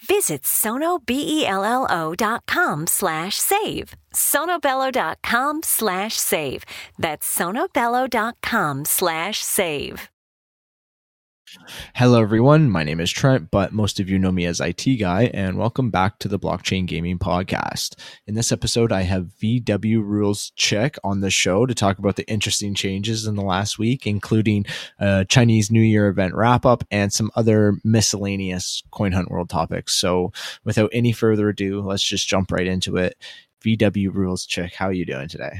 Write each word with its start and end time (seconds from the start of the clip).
Visit 0.00 0.42
sonobello.com 0.42 2.86
slash 2.86 3.36
save. 3.36 3.94
sonobello.com 4.12 5.62
slash 5.62 6.14
save. 6.14 6.64
That's 6.98 7.38
sonobello.com 7.38 8.84
slash 8.84 9.38
save. 9.38 10.10
Hello, 11.94 12.20
everyone. 12.20 12.70
My 12.70 12.84
name 12.84 13.00
is 13.00 13.10
Trent, 13.10 13.50
but 13.50 13.72
most 13.72 13.98
of 13.98 14.08
you 14.08 14.18
know 14.18 14.30
me 14.30 14.44
as 14.46 14.60
IT 14.60 14.84
Guy, 14.98 15.30
and 15.32 15.56
welcome 15.56 15.90
back 15.90 16.18
to 16.18 16.28
the 16.28 16.38
Blockchain 16.38 16.86
Gaming 16.86 17.18
Podcast. 17.18 17.98
In 18.26 18.34
this 18.34 18.52
episode, 18.52 18.92
I 18.92 19.02
have 19.02 19.32
VWrulesChick 19.42 20.98
on 21.02 21.20
the 21.20 21.30
show 21.30 21.66
to 21.66 21.74
talk 21.74 21.98
about 21.98 22.16
the 22.16 22.28
interesting 22.28 22.74
changes 22.74 23.26
in 23.26 23.34
the 23.34 23.42
last 23.42 23.78
week, 23.78 24.06
including 24.06 24.66
a 24.98 25.24
Chinese 25.24 25.70
New 25.70 25.80
Year 25.80 26.08
event 26.08 26.34
wrap 26.34 26.66
up 26.66 26.84
and 26.90 27.12
some 27.12 27.30
other 27.34 27.74
miscellaneous 27.84 28.82
Coin 28.90 29.12
Hunt 29.12 29.30
World 29.30 29.48
topics. 29.48 29.94
So, 29.94 30.32
without 30.64 30.90
any 30.92 31.12
further 31.12 31.48
ado, 31.48 31.80
let's 31.80 32.02
just 32.02 32.28
jump 32.28 32.52
right 32.52 32.66
into 32.66 32.96
it. 32.96 33.16
VWrulesChick, 33.64 34.74
how 34.74 34.86
are 34.86 34.92
you 34.92 35.06
doing 35.06 35.28
today? 35.28 35.52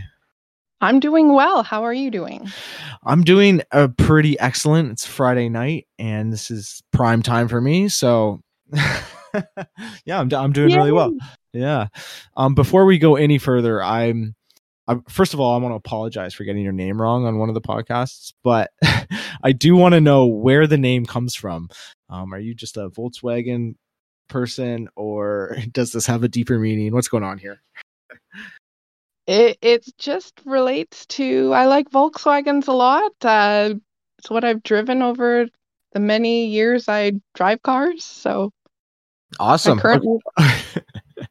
I'm 0.80 1.00
doing 1.00 1.32
well. 1.32 1.62
How 1.62 1.84
are 1.84 1.92
you 1.92 2.10
doing? 2.10 2.50
I'm 3.04 3.22
doing 3.22 3.62
a 3.72 3.88
pretty 3.88 4.38
excellent. 4.38 4.92
It's 4.92 5.06
Friday 5.06 5.48
night 5.48 5.86
and 5.98 6.32
this 6.32 6.50
is 6.50 6.82
prime 6.92 7.22
time 7.22 7.48
for 7.48 7.60
me. 7.60 7.88
So 7.88 8.42
yeah, 8.72 10.20
I'm, 10.20 10.32
I'm 10.34 10.52
doing 10.52 10.70
Yay. 10.70 10.76
really 10.76 10.92
well. 10.92 11.14
Yeah. 11.52 11.86
Um, 12.36 12.54
before 12.54 12.84
we 12.84 12.98
go 12.98 13.16
any 13.16 13.38
further, 13.38 13.82
I'm, 13.82 14.34
I'm 14.86 15.02
first 15.08 15.32
of 15.34 15.40
all, 15.40 15.54
I 15.54 15.58
want 15.58 15.72
to 15.72 15.76
apologize 15.76 16.34
for 16.34 16.44
getting 16.44 16.62
your 16.62 16.72
name 16.72 17.00
wrong 17.00 17.24
on 17.24 17.38
one 17.38 17.48
of 17.48 17.54
the 17.54 17.60
podcasts, 17.60 18.34
but 18.44 18.70
I 19.42 19.52
do 19.52 19.76
want 19.76 19.94
to 19.94 20.00
know 20.00 20.26
where 20.26 20.66
the 20.66 20.78
name 20.78 21.06
comes 21.06 21.34
from. 21.34 21.70
Um, 22.10 22.34
are 22.34 22.38
you 22.38 22.54
just 22.54 22.76
a 22.76 22.90
Volkswagen 22.90 23.76
person 24.28 24.88
or 24.94 25.56
does 25.72 25.92
this 25.92 26.06
have 26.06 26.22
a 26.22 26.28
deeper 26.28 26.58
meaning? 26.58 26.92
What's 26.92 27.08
going 27.08 27.24
on 27.24 27.38
here? 27.38 27.62
It 29.26 29.58
it 29.60 29.86
just 29.98 30.40
relates 30.44 31.06
to 31.06 31.52
I 31.52 31.66
like 31.66 31.90
Volkswagens 31.90 32.68
a 32.68 32.72
lot. 32.72 33.12
Uh, 33.22 33.74
it's 34.18 34.30
what 34.30 34.44
I've 34.44 34.62
driven 34.62 35.02
over 35.02 35.46
the 35.92 36.00
many 36.00 36.46
years 36.46 36.88
I 36.88 37.12
drive 37.34 37.62
cars. 37.62 38.04
So 38.04 38.52
awesome. 39.40 39.80
Currently... 39.80 40.18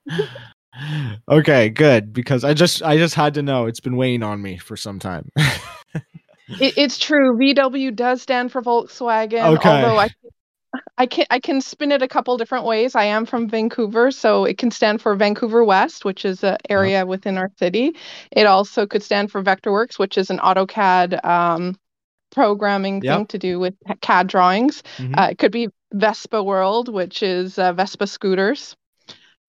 okay, 1.30 1.70
good 1.70 2.12
because 2.12 2.44
I 2.44 2.54
just 2.54 2.84
I 2.84 2.98
just 2.98 3.16
had 3.16 3.36
to 3.36 3.42
know. 3.42 3.66
It's 3.66 3.80
been 3.80 3.96
weighing 3.96 4.24
on 4.24 4.42
me 4.42 4.58
for 4.58 4.76
some 4.76 5.00
time. 5.00 5.30
it, 5.38 6.78
it's 6.78 7.00
true. 7.00 7.38
VW 7.38 7.96
does 7.96 8.22
stand 8.22 8.52
for 8.52 8.62
Volkswagen. 8.62 9.56
Okay. 9.56 9.70
Although 9.70 10.00
I 10.00 10.10
I 10.98 11.06
can 11.06 11.26
I 11.30 11.40
can 11.40 11.62
spin 11.62 11.92
it 11.92 12.02
a 12.02 12.08
couple 12.08 12.38
different 12.38 12.66
ways. 12.66 12.96
I 12.96 13.06
am 13.06 13.26
from 13.26 13.50
Vancouver, 13.50 14.12
so 14.12 14.46
it 14.46 14.58
can 14.58 14.72
stand 14.72 15.02
for 15.02 15.16
Vancouver 15.16 15.64
West, 15.64 16.06
which 16.06 16.26
is 16.26 16.44
an 16.44 16.58
area 16.70 17.00
uh-huh. 17.00 17.08
within 17.08 17.38
our 17.38 17.52
city. 17.58 17.96
It 18.32 18.46
also 18.46 18.86
could 18.88 19.04
stand 19.04 19.32
for 19.32 19.44
Vectorworks, 19.44 20.00
which 20.00 20.18
is 20.18 20.30
an 20.30 20.40
AutoCAD 20.40 21.24
um, 21.26 21.76
programming 22.32 23.02
yep. 23.02 23.18
thing 23.18 23.26
to 23.28 23.38
do 23.38 23.60
with 23.60 23.76
CAD 24.02 24.28
drawings. 24.28 24.84
Mm-hmm. 24.98 25.18
Uh, 25.18 25.28
it 25.30 25.38
could 25.38 25.52
be 25.52 25.70
Vespa 25.94 26.44
World, 26.44 26.90
which 26.90 27.24
is 27.24 27.58
uh, 27.58 27.74
Vespa 27.74 28.08
scooters. 28.08 28.76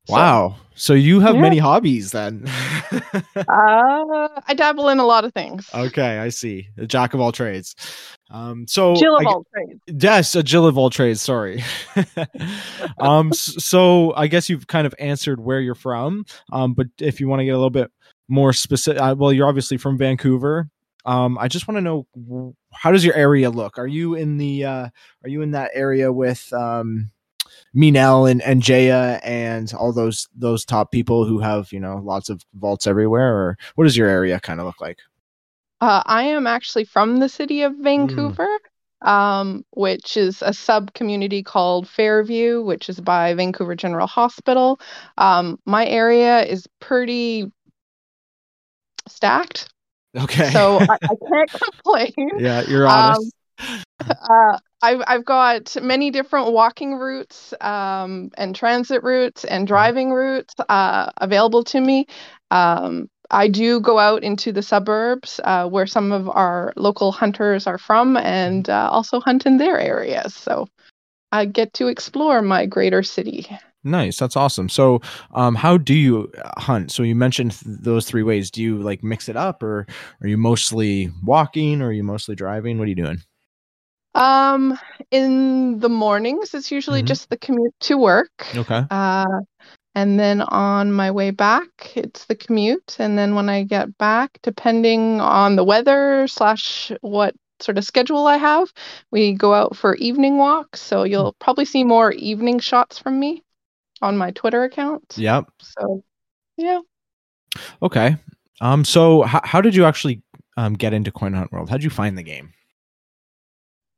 Wow. 0.09 0.57
So, 0.59 0.67
so 0.75 0.95
you 0.95 1.21
have 1.21 1.37
yeah. 1.37 1.41
many 1.41 1.59
hobbies 1.59 2.13
then. 2.13 2.45
uh, 2.93 3.43
I 3.49 4.55
dabble 4.55 4.89
in 4.91 4.99
a 4.99 5.07
lot 5.07 5.25
of 5.25 5.33
things. 5.33 5.69
Okay, 5.75 6.19
I 6.19 6.29
see. 6.29 6.69
A 6.77 6.87
jack 6.87 7.15
of 7.15 7.21
all 7.21 7.33
trades. 7.33 7.75
Um, 8.31 8.67
so 8.69 8.95
Jill 8.95 9.17
of 9.17 9.27
I, 9.27 9.31
all 9.31 9.47
trades. 9.55 9.81
Yes, 9.87 10.35
a 10.35 10.43
Jill 10.43 10.67
of 10.67 10.77
all 10.77 10.91
trades. 10.91 11.23
Sorry. 11.23 11.65
um, 12.99 13.33
so 13.33 14.15
I 14.15 14.27
guess 14.27 14.49
you've 14.49 14.67
kind 14.67 14.87
of 14.87 14.95
answered 14.99 15.41
where 15.41 15.61
you're 15.61 15.75
from. 15.75 16.25
Um, 16.53 16.75
but 16.75 16.89
if 16.99 17.21
you 17.21 17.29
want 17.29 17.41
to 17.41 17.45
get 17.45 17.53
a 17.53 17.57
little 17.57 17.71
bit 17.71 17.91
more 18.29 18.53
specific, 18.53 19.01
uh, 19.01 19.15
well, 19.17 19.33
you're 19.33 19.49
obviously 19.49 19.79
from 19.79 19.97
Vancouver. 19.97 20.69
Um, 21.07 21.39
I 21.39 21.47
just 21.47 21.69
want 21.69 21.77
to 21.77 21.83
know 21.83 22.55
how 22.73 22.91
does 22.91 23.05
your 23.05 23.15
area 23.15 23.49
look? 23.49 23.79
Are 23.79 23.87
you 23.87 24.15
in 24.15 24.39
the 24.39 24.65
uh, 24.65 24.89
are 25.23 25.29
you 25.29 25.41
in 25.43 25.53
that 25.53 25.71
area 25.73 26.13
with 26.13 26.53
um, 26.53 27.13
Minel 27.75 28.27
and, 28.27 28.43
and 28.43 28.63
Jaya 28.63 29.21
and 29.23 29.73
all 29.75 29.93
those 29.93 30.29
those 30.35 30.65
top 30.65 30.91
people 30.91 31.25
who 31.25 31.39
have 31.39 31.73
you 31.73 31.81
know 31.81 32.01
lots 32.05 32.29
of 32.29 32.43
vaults 32.55 32.87
everywhere, 32.87 33.35
or 33.35 33.59
what 33.75 33.85
does 33.85 33.97
your 33.97 34.09
area 34.09 34.41
kind 34.41 34.61
of 34.61 34.67
look 34.67 34.81
like? 34.81 34.99
Uh, 35.81 36.03
I 36.07 36.23
am 36.25 36.47
actually 36.47 36.85
from 36.85 37.19
the 37.19 37.29
city 37.29 37.63
of 37.63 37.75
Vancouver, 37.77 38.49
mm. 39.05 39.09
um, 39.09 39.65
which 39.73 40.17
is 40.17 40.43
a 40.43 40.55
sub 40.55 40.95
community 40.95 41.43
called 41.43 41.87
Fairview, 41.87 42.63
which 42.63 42.89
is 42.89 43.01
by 43.01 43.35
Vancouver 43.35 43.75
General 43.75 44.07
Hospital. 44.07 44.81
Um, 45.19 45.59
my 45.67 45.87
area 45.87 46.45
is 46.45 46.67
pretty 46.81 47.51
stacked. 49.07 49.69
Okay. 50.17 50.51
So 50.51 50.79
I, 50.81 50.97
I 51.03 51.15
can't 51.31 51.51
complain. 51.51 52.31
Yeah, 52.39 52.63
you're 52.63 52.87
honest. 52.87 53.33
Um, 53.59 53.83
uh, 54.01 54.59
I've 54.87 55.03
I've 55.09 55.25
got 55.25 55.77
many 55.83 56.11
different 56.13 56.53
walking 56.53 56.95
routes 56.95 57.53
um, 57.61 58.31
and 58.39 58.55
transit 58.55 59.03
routes 59.03 59.45
and 59.45 59.63
mm-hmm. 59.63 59.75
driving 59.75 60.13
routes 60.13 60.55
uh, 60.69 61.11
available 61.17 61.65
to 61.65 61.81
me. 61.81 62.07
Um, 62.53 63.11
I 63.33 63.49
do 63.49 63.81
go 63.81 63.99
out 63.99 64.23
into 64.23 64.53
the 64.53 64.63
suburbs 64.63 65.41
uh, 65.43 65.69
where 65.69 65.87
some 65.87 66.13
of 66.13 66.29
our 66.29 66.73
local 66.77 67.11
hunters 67.11 67.67
are 67.67 67.79
from 67.79 68.17
and 68.17 68.71
uh, 68.71 68.89
also 68.93 69.19
hunt 69.19 69.45
in 69.47 69.57
their 69.57 69.81
areas. 69.81 70.33
So 70.33 70.69
I 71.33 71.47
get 71.47 71.73
to 71.75 71.89
explore 71.89 72.41
my 72.41 72.67
greater 72.67 73.03
city. 73.03 73.49
Nice. 73.83 74.19
That's 74.19 74.37
awesome. 74.37 74.69
So, 74.69 75.01
um, 75.35 75.57
how 75.57 75.77
do 75.77 75.95
you 75.95 76.31
uh, 76.45 76.61
hunt? 76.61 76.93
So 76.93 77.03
you 77.03 77.17
mentioned 77.17 77.53
th- 77.53 77.79
those 77.83 78.07
three 78.07 78.23
ways. 78.23 78.51
Do 78.51 78.63
you 78.63 78.79
like 78.79 79.03
mix 79.03 79.29
it 79.29 79.37
up 79.37 79.63
or 79.63 79.87
are 80.21 80.29
you 80.29 80.37
mostly 80.37 81.11
walking 81.25 81.83
or 81.83 81.89
are 81.89 81.93
you 81.93 82.05
mostly 82.05 82.37
driving? 82.37 82.79
What 82.79 82.85
are 82.85 82.89
you 82.89 82.95
doing? 82.95 83.23
Um, 84.17 84.79
in 85.11 85.79
the 85.79 85.89
mornings, 85.89 86.55
it's 86.55 86.71
usually 86.71 87.01
mm-hmm. 87.01 87.07
just 87.07 87.29
the 87.29 87.37
commute 87.37 87.75
to 87.81 87.99
work. 87.99 88.47
Okay. 88.57 88.85
Uh, 88.91 89.27
and 89.95 90.19
then 90.19 90.41
on 90.43 90.93
my 90.93 91.11
way 91.11 91.31
back, 91.31 91.93
it's 91.95 92.25
the 92.27 92.35
commute. 92.35 92.97
And 92.99 93.17
then 93.19 93.35
when 93.35 93.49
I 93.49 93.63
get 93.63 93.97
back, 93.99 94.39
depending 94.43 95.21
on 95.21 95.57
the 95.57 95.65
weather 95.65 96.27
slash 96.29 96.93
what 97.01 97.35
sort 97.61 97.79
of 97.79 97.85
schedule 97.85 98.27
I 98.27 98.37
have, 98.37 98.73
we 99.11 99.33
go 99.33 99.55
out 99.55 99.77
for 99.77 99.95
evening 99.97 100.39
walks. 100.39 100.81
So 100.81 101.05
you'll 101.05 101.35
probably 101.39 101.65
see 101.65 101.85
more 101.85 102.13
evening 102.13 102.59
shots 102.59 102.99
from 102.99 103.19
me 103.19 103.43
on 104.03 104.17
my 104.17 104.31
Twitter 104.33 104.65
account. 104.65 105.15
Yep. 105.17 105.47
So, 105.61 106.05
yeah. 106.57 106.81
Okay. 107.83 108.17
Um. 108.61 108.85
So, 108.85 109.25
h- 109.25 109.41
how 109.45 109.61
did 109.61 109.75
you 109.75 109.85
actually 109.85 110.23
um 110.57 110.75
get 110.75 110.93
into 110.93 111.11
Coin 111.11 111.33
Hunt 111.33 111.53
World? 111.53 111.71
How 111.71 111.77
did 111.77 111.85
you 111.85 111.91
find 111.91 112.17
the 112.17 112.23
game? 112.23 112.53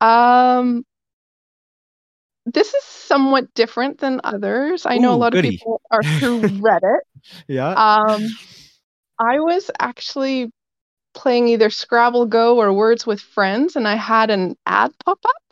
Um, 0.00 0.84
this 2.46 2.72
is 2.74 2.84
somewhat 2.84 3.52
different 3.54 3.98
than 3.98 4.20
others. 4.24 4.86
I 4.86 4.98
know 4.98 5.14
a 5.14 5.16
lot 5.16 5.32
goody. 5.32 5.48
of 5.48 5.52
people 5.52 5.80
are 5.90 6.02
through 6.02 6.40
Reddit. 6.60 7.00
yeah. 7.46 7.70
Um, 7.70 8.26
I 9.18 9.40
was 9.40 9.70
actually 9.78 10.50
playing 11.14 11.48
either 11.48 11.70
Scrabble 11.70 12.26
Go 12.26 12.58
or 12.58 12.72
Words 12.72 13.06
with 13.06 13.20
Friends, 13.20 13.76
and 13.76 13.86
I 13.88 13.96
had 13.96 14.30
an 14.30 14.56
ad 14.66 14.92
pop 15.04 15.18
up. 15.24 15.42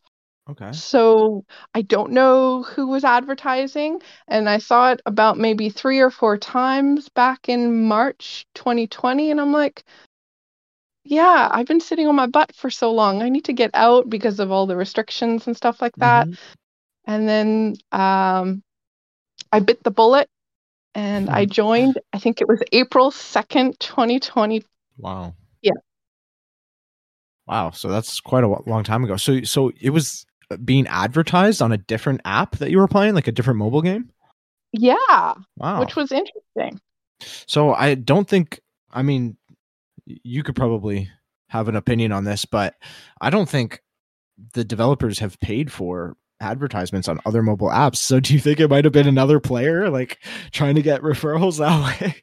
Okay. 0.49 0.71
So 0.73 1.45
I 1.75 1.83
don't 1.83 2.13
know 2.13 2.63
who 2.63 2.87
was 2.87 3.03
advertising, 3.03 4.01
and 4.29 4.49
I 4.49 4.59
saw 4.59 4.93
it 4.93 5.03
about 5.05 5.39
maybe 5.39 5.71
three 5.71 5.99
or 5.99 6.11
four 6.11 6.39
times 6.39 7.09
back 7.09 7.49
in 7.49 7.83
March 7.85 8.47
2020, 8.55 9.33
and 9.33 9.41
I'm 9.41 9.53
like, 9.53 9.83
yeah, 11.09 11.49
I've 11.51 11.67
been 11.67 11.81
sitting 11.81 12.09
on 12.09 12.17
my 12.17 12.27
butt 12.27 12.55
for 12.55 12.71
so 12.71 12.93
long. 12.93 13.23
I 13.23 13.29
need 13.29 13.45
to 13.45 13.53
get 13.53 13.71
out 13.75 14.11
because 14.11 14.41
of 14.41 14.51
all 14.51 14.67
the 14.67 14.77
restrictions 14.77 15.47
and 15.47 15.57
stuff 15.57 15.81
like 15.81 15.95
that. 15.97 16.27
Mm-hmm. 16.27 16.35
And 17.07 17.29
then 17.29 17.77
um, 17.93 18.63
I 19.53 19.61
bit 19.61 19.83
the 19.85 19.91
bullet 19.91 20.29
and 20.95 21.31
I 21.31 21.45
mm-hmm. 21.45 21.53
joined, 21.53 21.99
I 22.13 22.19
think 22.19 22.41
it 22.41 22.49
was 22.49 22.61
April 22.73 23.11
2nd, 23.11 23.79
2020. 23.79 24.65
Wow. 24.99 25.35
Yeah. 25.63 25.73
Wow. 27.47 27.71
So 27.71 27.89
that's 27.89 28.19
quite 28.19 28.43
a 28.43 28.49
long 28.69 28.83
time 28.83 29.05
ago. 29.05 29.17
So, 29.17 29.43
so 29.43 29.71
it 29.81 29.91
was 29.91 30.27
being 30.65 30.87
advertised 30.89 31.63
on 31.63 31.71
a 31.71 31.79
different 31.79 32.21
app 32.25 32.57
that 32.57 32.71
you 32.71 32.79
were 32.79 32.89
playing, 32.89 33.15
like 33.15 33.29
a 33.29 33.33
different 33.33 33.59
mobile 33.59 33.83
game? 33.83 34.11
Yeah. 34.73 35.35
Wow. 35.57 35.81
Which 35.81 35.95
was 35.95 36.11
interesting. 36.11 36.81
So 37.47 37.75
I 37.75 37.95
don't 37.95 38.29
think, 38.29 38.61
I 38.91 39.03
mean, 39.03 39.37
you 40.07 40.43
could 40.43 40.57
probably 40.57 41.11
have 41.49 41.69
an 41.69 41.77
opinion 41.77 42.13
on 42.13 42.25
this, 42.25 42.45
but 42.45 42.75
I 43.21 43.31
don't 43.31 43.49
think 43.49 43.83
the 44.55 44.65
developers 44.65 45.19
have 45.19 45.39
paid 45.41 45.73
for 45.73 46.17
advertisements 46.41 47.09
on 47.09 47.21
other 47.25 47.43
mobile 47.43 47.69
apps. 47.69 47.97
So 47.97 48.21
do 48.21 48.35
you 48.35 48.41
think 48.41 48.61
it 48.61 48.69
might 48.69 48.85
have 48.85 48.93
been 48.93 49.09
another 49.09 49.41
player 49.41 49.89
like 49.89 50.19
trying 50.53 50.75
to 50.75 50.83
get 50.83 51.03
referrals 51.03 51.59
that 51.59 52.03
way? 52.03 52.17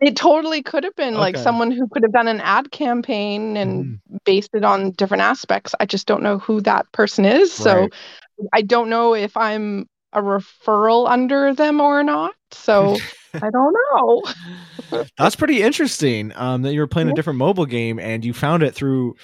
It 0.00 0.16
totally 0.16 0.62
could 0.62 0.84
have 0.84 0.94
been 0.96 1.14
okay. 1.14 1.20
like 1.20 1.36
someone 1.36 1.70
who 1.70 1.88
could 1.88 2.02
have 2.02 2.12
done 2.12 2.28
an 2.28 2.40
ad 2.40 2.70
campaign 2.72 3.56
and 3.56 3.84
mm. 3.84 4.18
based 4.24 4.50
it 4.52 4.64
on 4.64 4.90
different 4.92 5.22
aspects. 5.22 5.74
I 5.80 5.86
just 5.86 6.06
don't 6.06 6.22
know 6.22 6.38
who 6.38 6.60
that 6.62 6.90
person 6.92 7.24
is. 7.24 7.58
Right. 7.60 7.64
So 7.64 7.88
I 8.52 8.62
don't 8.62 8.90
know 8.90 9.14
if 9.14 9.36
I'm 9.36 9.88
a 10.12 10.20
referral 10.20 11.08
under 11.08 11.54
them 11.54 11.80
or 11.80 12.02
not. 12.02 12.34
So 12.50 12.96
I 13.42 13.50
don't 13.50 13.74
know. 13.92 15.04
That's 15.18 15.36
pretty 15.36 15.62
interesting. 15.62 16.32
Um, 16.36 16.62
that 16.62 16.72
you 16.72 16.80
were 16.80 16.86
playing 16.86 17.10
a 17.10 17.14
different 17.14 17.38
mobile 17.38 17.66
game 17.66 17.98
and 17.98 18.24
you 18.24 18.32
found 18.32 18.62
it 18.62 18.74
through 18.74 19.16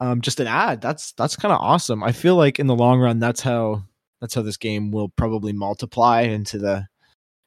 um 0.00 0.20
just 0.20 0.40
an 0.40 0.46
ad. 0.46 0.80
That's 0.80 1.12
that's 1.12 1.36
kind 1.36 1.52
of 1.52 1.60
awesome. 1.60 2.02
I 2.02 2.12
feel 2.12 2.36
like 2.36 2.58
in 2.58 2.66
the 2.66 2.74
long 2.74 3.00
run, 3.00 3.18
that's 3.18 3.40
how 3.40 3.82
that's 4.20 4.34
how 4.34 4.42
this 4.42 4.56
game 4.56 4.90
will 4.90 5.08
probably 5.10 5.52
multiply 5.52 6.22
into 6.22 6.58
the 6.58 6.86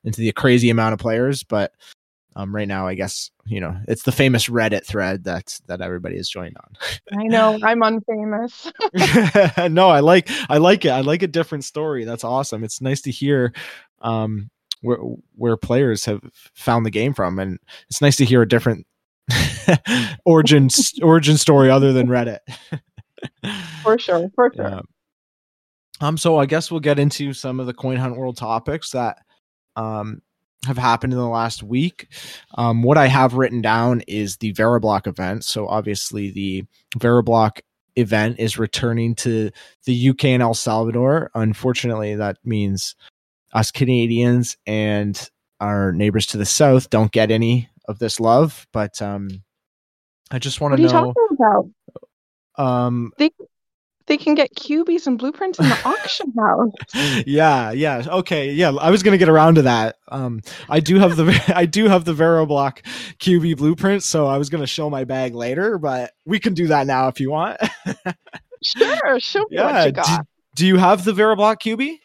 into 0.04 0.22
the 0.22 0.32
crazy 0.32 0.70
amount 0.70 0.94
of 0.94 1.00
players. 1.00 1.44
But 1.44 1.74
um, 2.36 2.56
right 2.56 2.68
now, 2.68 2.88
I 2.88 2.96
guess 2.96 3.32
you 3.46 3.60
know 3.60 3.76
it's 3.88 4.04
the 4.04 4.12
famous 4.12 4.48
Reddit 4.48 4.86
thread 4.86 5.24
that 5.26 5.60
that 5.68 5.82
everybody 5.82 6.16
is 6.16 6.30
joined 6.30 6.58
on. 6.58 7.20
I 7.20 7.24
know 7.24 7.60
I'm 7.64 7.82
unfamous. 7.82 8.72
no, 9.72 9.90
I 9.90 10.00
like 10.00 10.30
I 10.50 10.58
like 10.58 10.86
it. 10.86 10.90
I 10.90 11.02
like 11.02 11.24
a 11.24 11.28
different 11.28 11.66
story. 11.66 12.06
That's 12.06 12.24
awesome. 12.24 12.64
It's 12.64 12.82
nice 12.82 13.02
to 13.02 13.12
hear 13.12 13.54
um, 14.02 14.50
where 14.81 14.98
where 15.36 15.58
players 15.58 16.06
have 16.06 16.22
found 16.54 16.86
the 16.86 16.92
game 16.92 17.14
from, 17.14 17.40
and 17.40 17.60
it's 17.90 18.02
nice 18.02 18.16
to 18.18 18.26
hear 18.26 18.42
a 18.42 18.48
different 18.48 18.86
origin 20.26 20.70
origin 21.02 21.38
story 21.38 21.70
other 21.70 21.94
than 21.94 22.08
Reddit. 22.08 22.40
for 23.84 23.98
sure, 23.98 24.30
for 24.36 24.52
sure. 24.56 24.70
Yeah. 24.70 24.81
Um, 26.02 26.18
so 26.18 26.38
I 26.38 26.46
guess 26.46 26.72
we'll 26.72 26.80
get 26.80 27.00
into 27.00 27.34
some 27.34 27.60
of 27.60 27.68
the 27.68 27.74
coin 27.74 27.98
hunt 27.98 28.16
world 28.16 28.38
topics 28.38 28.92
that 28.92 29.18
um 29.76 30.22
have 30.66 30.78
happened 30.78 31.14
in 31.14 31.20
the 31.20 31.28
last 31.28 31.64
week. 31.64 32.08
Um, 32.56 32.84
what 32.84 32.98
I 32.98 33.08
have 33.08 33.36
written 33.36 33.62
down 33.62 34.02
is 34.08 34.38
the 34.38 34.54
Veriblock 34.54 35.08
event. 35.08 35.46
So 35.46 35.68
obviously 35.68 36.31
the 36.31 36.66
Veriblock 36.98 37.62
event 37.96 38.40
is 38.40 38.58
returning 38.58 39.16
to 39.16 39.52
the 39.86 40.10
UK 40.10 40.26
and 40.26 40.44
El 40.44 40.54
Salvador. 40.54 41.31
Unfortunately, 41.34 42.16
that 42.16 42.38
means 42.44 42.96
us 43.54 43.72
Canadians 43.72 44.57
and 44.66 45.30
our 45.60 45.92
neighbors 45.92 46.25
to 46.28 46.38
the 46.38 46.46
south 46.46 46.90
don't 46.90 47.12
get 47.12 47.31
any 47.31 47.69
of 47.88 48.00
this 48.00 48.19
love. 48.19 48.68
But 48.72 49.01
um, 49.01 49.44
I 50.31 50.40
just 50.40 50.62
want 50.62 50.75
to 50.75 50.81
know. 50.81 50.88
What 50.88 50.96
are 50.96 51.07
you 51.07 51.13
talking 51.13 51.72
about? 52.56 52.66
Um, 52.66 53.12
they 53.18 53.31
they 54.10 54.18
can 54.18 54.34
get 54.36 54.54
QBs 54.56 55.07
and 55.07 55.18
blueprints 55.18 55.60
in 55.60 55.69
the 55.69 55.80
auction 55.86 56.34
house. 56.38 57.24
Yeah, 57.25 57.72
yeah. 57.72 58.04
Okay, 58.07 58.51
yeah. 58.51 58.72
I 58.72 58.90
was 58.90 59.04
gonna 59.04 59.18
get 59.18 59.30
around 59.30 59.56
to 59.56 59.62
that. 59.62 59.98
Um, 60.10 60.42
I 60.68 60.80
do 60.81 60.98
have 60.98 61.16
the 61.16 61.42
I 61.56 61.66
do 61.66 61.88
have 61.88 62.06
the 62.06 62.13
Veriblock 62.13 62.80
QB 63.19 63.57
blueprint, 63.57 64.04
so 64.04 64.28
I 64.28 64.38
was 64.38 64.50
gonna 64.50 64.68
show 64.68 64.90
my 64.90 65.06
bag 65.06 65.36
later, 65.36 65.78
but 65.78 66.12
we 66.25 66.40
can 66.40 66.54
do 66.54 66.68
that 66.68 66.88
now 66.88 67.07
if 67.07 67.19
you 67.19 67.31
want. 67.31 67.60
sure, 68.63 69.19
show 69.19 69.42
me 69.42 69.45
yeah, 69.52 69.72
what 69.72 69.86
you 69.86 69.92
got. 69.94 70.07
Do, 70.07 70.25
do 70.56 70.68
you 70.68 70.78
have 70.78 71.06
the 71.06 71.13
Veriblock 71.13 71.62
QB? 71.62 71.98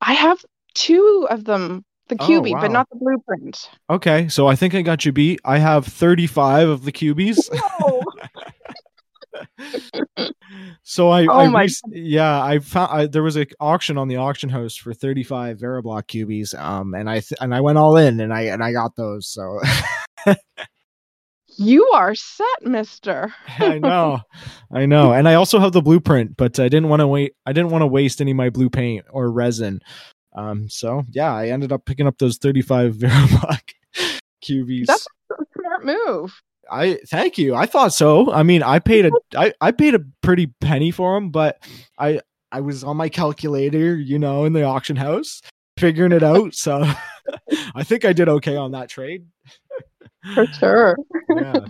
I 0.00 0.14
have 0.14 0.38
two 0.76 1.26
of 1.30 1.44
them. 1.44 1.84
The 2.08 2.14
QB, 2.14 2.50
oh, 2.50 2.52
wow. 2.52 2.60
but 2.60 2.70
not 2.70 2.88
the 2.88 2.96
blueprint. 2.96 3.68
Okay, 3.90 4.28
so 4.28 4.46
I 4.46 4.54
think 4.54 4.76
I 4.76 4.82
got 4.82 5.04
you 5.04 5.10
beat. 5.10 5.40
I 5.44 5.58
have 5.58 5.84
35 5.84 6.68
of 6.68 6.84
the 6.84 6.92
QBs. 6.92 7.48
so 10.82 11.08
I, 11.08 11.26
oh 11.26 11.40
I 11.40 11.48
my. 11.48 11.68
yeah, 11.88 12.42
I 12.42 12.60
found 12.60 12.92
I, 12.92 13.06
there 13.06 13.24
was 13.24 13.34
an 13.34 13.46
auction 13.60 13.98
on 13.98 14.06
the 14.08 14.16
auction 14.16 14.48
house 14.48 14.76
for 14.76 14.94
35 14.94 15.58
Veriblock 15.58 16.04
QBs, 16.04 16.58
um, 16.58 16.94
and 16.94 17.10
I 17.10 17.20
th- 17.20 17.38
and 17.40 17.54
I 17.54 17.60
went 17.60 17.78
all 17.78 17.96
in 17.96 18.20
and 18.20 18.32
I 18.32 18.42
and 18.42 18.62
I 18.62 18.72
got 18.72 18.94
those. 18.96 19.26
So 19.26 19.60
you 21.58 21.90
are 21.94 22.14
set, 22.14 22.62
Mister. 22.62 23.34
I 23.58 23.78
know, 23.78 24.20
I 24.72 24.86
know, 24.86 25.12
and 25.12 25.28
I 25.28 25.34
also 25.34 25.58
have 25.58 25.72
the 25.72 25.82
blueprint, 25.82 26.36
but 26.36 26.60
I 26.60 26.68
didn't 26.68 26.88
want 26.88 27.00
to 27.00 27.08
wait. 27.08 27.34
I 27.46 27.52
didn't 27.52 27.70
want 27.70 27.82
to 27.82 27.86
waste 27.86 28.20
any 28.20 28.30
of 28.30 28.36
my 28.36 28.50
blue 28.50 28.70
paint 28.70 29.04
or 29.10 29.30
resin. 29.30 29.80
Um, 30.36 30.68
so 30.68 31.02
yeah, 31.10 31.34
I 31.34 31.48
ended 31.48 31.72
up 31.72 31.84
picking 31.84 32.06
up 32.06 32.18
those 32.18 32.38
35 32.38 32.94
Veriblock 32.96 33.62
QBs. 34.44 34.86
That's 34.86 35.06
a 35.32 35.44
smart 35.58 35.84
move. 35.84 36.40
I 36.70 36.98
thank 37.06 37.38
you. 37.38 37.54
I 37.54 37.66
thought 37.66 37.92
so. 37.92 38.32
I 38.32 38.42
mean, 38.42 38.62
I 38.62 38.78
paid 38.78 39.06
a 39.06 39.10
I, 39.36 39.52
I 39.60 39.72
paid 39.72 39.94
a 39.94 40.00
pretty 40.20 40.48
penny 40.60 40.90
for 40.90 41.14
them, 41.14 41.30
but 41.30 41.58
I 41.98 42.20
I 42.52 42.60
was 42.60 42.84
on 42.84 42.96
my 42.96 43.08
calculator, 43.08 43.96
you 43.96 44.18
know, 44.18 44.44
in 44.44 44.52
the 44.52 44.62
auction 44.62 44.96
house 44.96 45.42
figuring 45.78 46.12
it 46.12 46.22
out. 46.22 46.54
So 46.54 46.84
I 47.74 47.84
think 47.84 48.04
I 48.04 48.12
did 48.12 48.28
okay 48.28 48.56
on 48.56 48.72
that 48.72 48.88
trade. 48.88 49.26
For 50.34 50.46
sure. 50.46 50.96
yeah. 51.30 51.66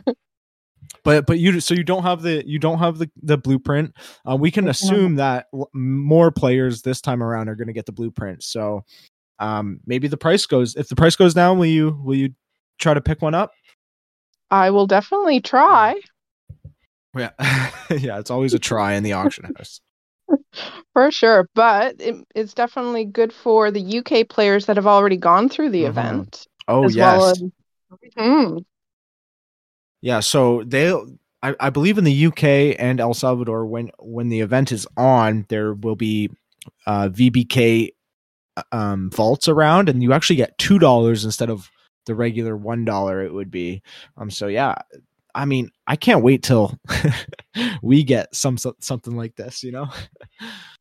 But 1.06 1.24
but 1.24 1.38
you 1.38 1.60
so 1.60 1.72
you 1.72 1.84
don't 1.84 2.02
have 2.02 2.22
the 2.22 2.42
you 2.44 2.58
don't 2.58 2.80
have 2.80 2.98
the 2.98 3.08
the 3.22 3.38
blueprint. 3.38 3.94
Uh, 4.28 4.34
we 4.34 4.50
can 4.50 4.66
assume 4.66 5.14
that 5.16 5.46
more 5.72 6.32
players 6.32 6.82
this 6.82 7.00
time 7.00 7.22
around 7.22 7.48
are 7.48 7.54
going 7.54 7.68
to 7.68 7.72
get 7.72 7.86
the 7.86 7.92
blueprint. 7.92 8.42
So 8.42 8.84
um 9.38 9.78
maybe 9.86 10.08
the 10.08 10.16
price 10.16 10.46
goes 10.46 10.74
if 10.74 10.88
the 10.88 10.96
price 10.96 11.14
goes 11.14 11.32
down, 11.32 11.58
will 11.58 11.66
you 11.66 11.96
will 12.02 12.16
you 12.16 12.34
try 12.80 12.92
to 12.92 13.00
pick 13.00 13.22
one 13.22 13.34
up? 13.34 13.52
I 14.50 14.70
will 14.70 14.88
definitely 14.88 15.40
try. 15.40 15.94
Yeah, 17.16 17.30
yeah, 17.90 18.18
it's 18.18 18.30
always 18.30 18.52
a 18.52 18.58
try 18.58 18.92
in 18.92 19.02
the 19.02 19.14
auction 19.14 19.50
house. 19.56 19.80
for 20.92 21.10
sure, 21.10 21.48
but 21.54 21.98
it, 21.98 22.14
it's 22.34 22.52
definitely 22.52 23.06
good 23.06 23.32
for 23.32 23.70
the 23.70 24.00
UK 24.00 24.28
players 24.28 24.66
that 24.66 24.76
have 24.76 24.86
already 24.86 25.16
gone 25.16 25.48
through 25.48 25.70
the 25.70 25.84
mm-hmm. 25.84 25.98
event. 25.98 26.46
Oh 26.68 26.90
yes. 26.90 27.18
Well 27.18 27.30
as... 27.30 27.42
mm-hmm. 28.18 28.58
Yeah, 30.06 30.20
so 30.20 30.62
they 30.64 30.92
I, 31.42 31.56
I 31.58 31.70
believe 31.70 31.98
in 31.98 32.04
the 32.04 32.26
UK 32.26 32.76
and 32.78 33.00
El 33.00 33.12
Salvador 33.12 33.66
when 33.66 33.90
when 33.98 34.28
the 34.28 34.38
event 34.38 34.70
is 34.70 34.86
on, 34.96 35.46
there 35.48 35.74
will 35.74 35.96
be 35.96 36.30
uh, 36.86 37.08
VBK 37.08 37.90
uh, 38.56 38.62
um, 38.70 39.10
vaults 39.10 39.48
around, 39.48 39.88
and 39.88 40.04
you 40.04 40.12
actually 40.12 40.36
get 40.36 40.56
two 40.58 40.78
dollars 40.78 41.24
instead 41.24 41.50
of 41.50 41.68
the 42.04 42.14
regular 42.14 42.56
one 42.56 42.84
dollar 42.84 43.20
it 43.20 43.34
would 43.34 43.50
be. 43.50 43.82
Um, 44.16 44.30
so 44.30 44.46
yeah, 44.46 44.76
I 45.34 45.44
mean, 45.44 45.70
I 45.88 45.96
can't 45.96 46.22
wait 46.22 46.44
till 46.44 46.78
we 47.82 48.04
get 48.04 48.32
some 48.32 48.58
something 48.58 49.16
like 49.16 49.34
this. 49.34 49.64
You 49.64 49.72
know, 49.72 49.88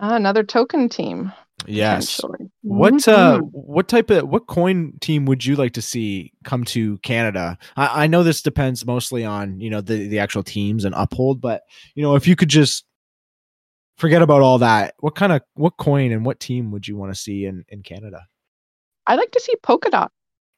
uh, 0.00 0.12
another 0.12 0.44
token 0.44 0.88
team. 0.88 1.32
Yes. 1.66 2.20
What 2.62 3.08
uh, 3.08 3.38
mm-hmm. 3.38 3.46
what 3.52 3.88
type 3.88 4.10
of 4.10 4.28
what 4.28 4.46
coin 4.46 4.94
team 5.00 5.26
would 5.26 5.44
you 5.44 5.56
like 5.56 5.72
to 5.72 5.82
see 5.82 6.32
come 6.44 6.64
to 6.66 6.98
Canada? 6.98 7.58
I, 7.76 8.04
I 8.04 8.06
know 8.06 8.22
this 8.22 8.42
depends 8.42 8.86
mostly 8.86 9.24
on 9.24 9.60
you 9.60 9.70
know 9.70 9.80
the 9.80 10.08
the 10.08 10.18
actual 10.20 10.42
teams 10.42 10.84
and 10.84 10.94
uphold, 10.96 11.40
but 11.40 11.62
you 11.94 12.02
know 12.02 12.14
if 12.14 12.26
you 12.26 12.36
could 12.36 12.48
just 12.48 12.84
forget 13.96 14.22
about 14.22 14.42
all 14.42 14.58
that, 14.58 14.94
what 15.00 15.14
kind 15.16 15.32
of 15.32 15.42
what 15.54 15.76
coin 15.76 16.12
and 16.12 16.24
what 16.24 16.40
team 16.40 16.70
would 16.70 16.86
you 16.86 16.96
want 16.96 17.12
to 17.12 17.20
see 17.20 17.44
in 17.44 17.64
in 17.68 17.82
Canada? 17.82 18.26
I 19.06 19.16
like 19.16 19.32
to 19.32 19.40
see 19.40 19.54
Polkadot. 19.62 20.10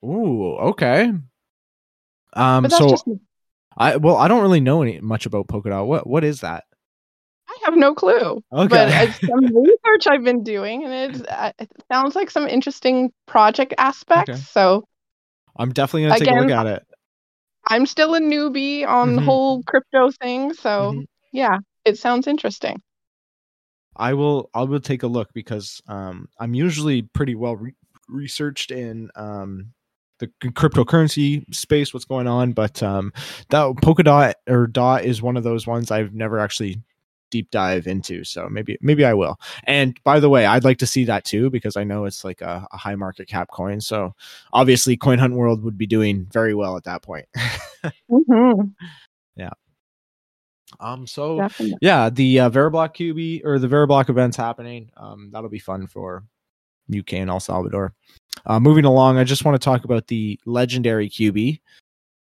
Ooh, 0.05 0.57
okay. 0.57 1.13
Um, 2.35 2.69
so. 2.69 2.97
I 3.77 3.97
well, 3.97 4.17
I 4.17 4.29
don't 4.29 4.43
really 4.43 4.61
know 4.61 4.83
any 4.83 5.01
much 5.01 5.27
about 5.27 5.49
Polkadot. 5.49 5.87
What 5.87 6.07
what 6.07 6.25
is 6.25 6.41
that? 6.41 6.65
I 7.51 7.59
have 7.65 7.77
no 7.77 7.95
clue. 7.95 8.43
Okay. 8.53 8.69
But 8.69 8.89
it's 8.91 9.21
some 9.21 9.45
research 9.63 10.07
I've 10.07 10.23
been 10.23 10.45
doing, 10.45 10.85
and 10.85 11.27
uh, 11.29 11.53
it 11.59 11.71
sounds 11.91 12.15
like 12.15 12.31
some 12.31 12.47
interesting 12.47 13.13
project 13.27 13.75
aspects. 13.77 14.31
Okay. 14.31 14.41
So 14.41 14.85
I'm 15.57 15.73
definitely 15.73 16.09
gonna 16.09 16.19
take 16.19 16.29
a 16.31 16.41
look 16.41 16.51
at 16.51 16.67
it. 16.67 16.87
I'm 17.67 17.87
still 17.87 18.15
a 18.15 18.21
newbie 18.21 18.87
on 18.87 19.09
mm-hmm. 19.09 19.17
the 19.17 19.23
whole 19.23 19.63
crypto 19.65 20.11
thing, 20.11 20.55
so 20.55 20.93
mm-hmm. 20.93 21.01
yeah, 21.33 21.59
it 21.85 21.99
sounds 21.99 22.27
interesting. 22.27 22.81
I 23.97 24.15
will 24.15 24.49
I 24.55 24.63
will 24.63 24.81
take 24.81 25.03
a 25.03 25.09
look 25.09 25.33
because 25.35 25.83
um, 25.89 26.29
I'm 26.39 26.55
usually 26.55 27.03
pretty 27.03 27.35
well 27.35 27.57
re- 27.57 27.75
researched 28.09 28.71
in 28.71 29.11
um, 29.17 29.73
the 30.21 30.29
cryptocurrency 30.45 31.53
space, 31.53 31.93
what's 31.93 32.05
going 32.05 32.29
on. 32.29 32.53
But 32.53 32.83
um, 32.83 33.13
that 33.49 33.67
Polkadot 33.83 34.35
or 34.49 34.67
Dot 34.67 35.05
is 35.05 35.21
one 35.21 35.37
of 35.37 35.43
those 35.43 35.67
ones 35.67 35.91
I've 35.91 36.15
never 36.15 36.39
actually 36.39 36.83
deep 37.31 37.51
dive 37.51 37.87
into. 37.87 38.25
So 38.25 38.49
maybe 38.49 38.79
maybe 38.81 39.05
I 39.05 39.15
will. 39.15 39.39
And 39.65 39.99
by 40.05 40.21
the 40.21 40.29
way, 40.29 40.47
I'd 40.47 40.65
like 40.65 40.79
to 40.79 40.87
see 40.87 41.05
that 41.05 41.25
too 41.25 41.51
because 41.51 41.77
I 41.77 41.85
know 41.85 42.05
it's 42.05 42.25
like 42.25 42.41
a, 42.41 42.67
a 42.73 42.77
high 42.77 42.97
market 42.97 43.29
cap 43.29 43.49
coin. 43.51 43.81
So 43.81 44.15
obviously, 44.53 44.97
Coin 44.97 45.19
Hunt 45.19 45.35
World 45.35 45.63
would 45.63 45.79
be 45.79 45.87
doing 45.87 46.27
very 46.33 46.55
well 46.55 46.77
at 46.77 46.85
that 46.85 47.03
point. 47.03 47.27
mm-hmm. 48.11 48.63
Yeah. 49.37 49.51
Um. 50.79 51.07
So 51.07 51.39
Definitely. 51.39 51.79
yeah, 51.81 52.11
the 52.11 52.41
uh, 52.41 52.51
Veriblock 52.51 52.95
QB 52.95 53.45
or 53.45 53.59
the 53.59 53.69
Veriblock 53.69 54.09
events 54.09 54.37
happening. 54.37 54.91
Um. 54.97 55.31
That'll 55.33 55.51
be 55.51 55.59
fun 55.59 55.87
for 55.87 56.25
UK 56.97 57.15
and 57.15 57.31
El 57.31 57.41
Salvador. 57.41 57.95
Uh, 58.47 58.61
moving 58.61 58.85
along, 58.85 59.19
I 59.19 59.25
just 59.25 59.45
want 59.45 59.61
to 59.61 59.65
talk 59.65 59.85
about 59.85 60.07
the 60.07 60.39
legendary 60.47 61.09
QB 61.09 61.61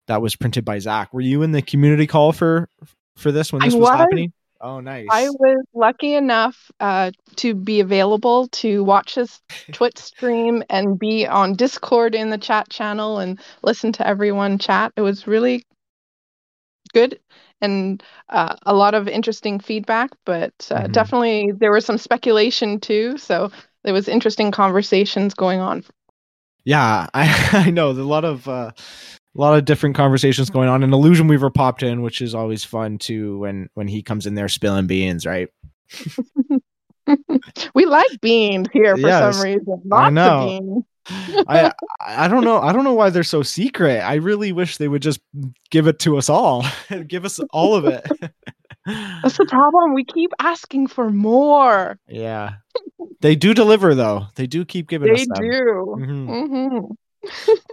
that 0.06 0.20
was 0.20 0.34
printed 0.34 0.64
by 0.64 0.78
Zach. 0.78 1.12
Were 1.12 1.20
you 1.20 1.42
in 1.42 1.52
the 1.52 1.62
community 1.62 2.06
call 2.06 2.32
for 2.32 2.68
for 3.16 3.30
this 3.30 3.52
when 3.52 3.62
this 3.62 3.74
was, 3.74 3.82
was, 3.82 3.98
happening? 3.98 4.32
Oh, 4.60 4.80
nice. 4.80 5.06
I 5.10 5.28
was 5.30 5.64
lucky 5.72 6.14
enough 6.14 6.70
uh, 6.80 7.12
to 7.36 7.54
be 7.54 7.80
available 7.80 8.48
to 8.48 8.82
watch 8.82 9.14
his 9.14 9.40
Twitch 9.72 9.98
stream 9.98 10.64
and 10.68 10.98
be 10.98 11.26
on 11.26 11.54
Discord 11.54 12.14
in 12.14 12.30
the 12.30 12.38
chat 12.38 12.68
channel 12.68 13.18
and 13.18 13.38
listen 13.62 13.92
to 13.92 14.06
everyone 14.06 14.58
chat. 14.58 14.92
It 14.96 15.02
was 15.02 15.26
really 15.26 15.64
good 16.92 17.20
and 17.60 18.02
uh, 18.28 18.56
a 18.62 18.74
lot 18.74 18.94
of 18.94 19.08
interesting 19.08 19.60
feedback, 19.60 20.10
but 20.24 20.52
uh, 20.70 20.82
mm-hmm. 20.82 20.92
definitely 20.92 21.52
there 21.56 21.72
was 21.72 21.84
some 21.84 21.98
speculation 21.98 22.80
too. 22.80 23.18
So 23.18 23.50
there 23.84 23.94
was 23.94 24.08
interesting 24.08 24.50
conversations 24.50 25.34
going 25.34 25.60
on. 25.60 25.84
Yeah, 26.64 27.08
I, 27.14 27.64
I 27.66 27.70
know 27.70 27.90
a 27.90 27.92
lot 27.92 28.24
of 28.24 28.48
uh, 28.48 28.72
a 29.38 29.40
lot 29.40 29.56
of 29.56 29.64
different 29.64 29.94
conversations 29.94 30.50
going 30.50 30.68
on. 30.68 30.82
And 30.82 30.92
Illusion 30.92 31.28
Weaver 31.28 31.50
popped 31.50 31.82
in, 31.84 32.02
which 32.02 32.20
is 32.20 32.34
always 32.34 32.64
fun 32.64 32.98
too 32.98 33.38
when 33.38 33.70
when 33.74 33.86
he 33.86 34.02
comes 34.02 34.26
in 34.26 34.34
there 34.34 34.48
spilling 34.48 34.88
beans, 34.88 35.24
right? 35.24 35.48
we 37.74 37.86
like 37.86 38.20
beans 38.20 38.68
here 38.72 38.96
for 38.96 39.06
yes, 39.06 39.36
some 39.36 39.44
reason. 39.44 39.82
Lots 39.84 40.06
I 40.06 40.10
know. 40.10 40.40
of 40.40 40.48
beans. 40.48 40.84
I 41.48 41.72
I 42.00 42.28
don't 42.28 42.44
know. 42.44 42.60
I 42.60 42.72
don't 42.72 42.84
know 42.84 42.94
why 42.94 43.10
they're 43.10 43.22
so 43.22 43.42
secret. 43.42 44.00
I 44.00 44.14
really 44.16 44.52
wish 44.52 44.76
they 44.76 44.88
would 44.88 45.02
just 45.02 45.20
give 45.70 45.86
it 45.86 46.00
to 46.00 46.18
us 46.18 46.28
all. 46.28 46.66
give 47.06 47.24
us 47.24 47.38
all 47.52 47.76
of 47.76 47.86
it. 47.86 48.04
That's 48.84 49.36
the 49.36 49.46
problem. 49.48 49.94
We 49.94 50.04
keep 50.04 50.32
asking 50.40 50.88
for 50.88 51.10
more. 51.10 51.98
Yeah. 52.08 52.54
They 53.20 53.36
do 53.36 53.54
deliver 53.54 53.94
though. 53.94 54.26
They 54.34 54.46
do 54.46 54.64
keep 54.64 54.88
giving 54.88 55.14
they 55.14 55.22
us 55.22 55.28
They 55.34 55.48
do. 55.48 55.96
Mm-hmm. 55.96 56.30
Mm-hmm 56.30 56.92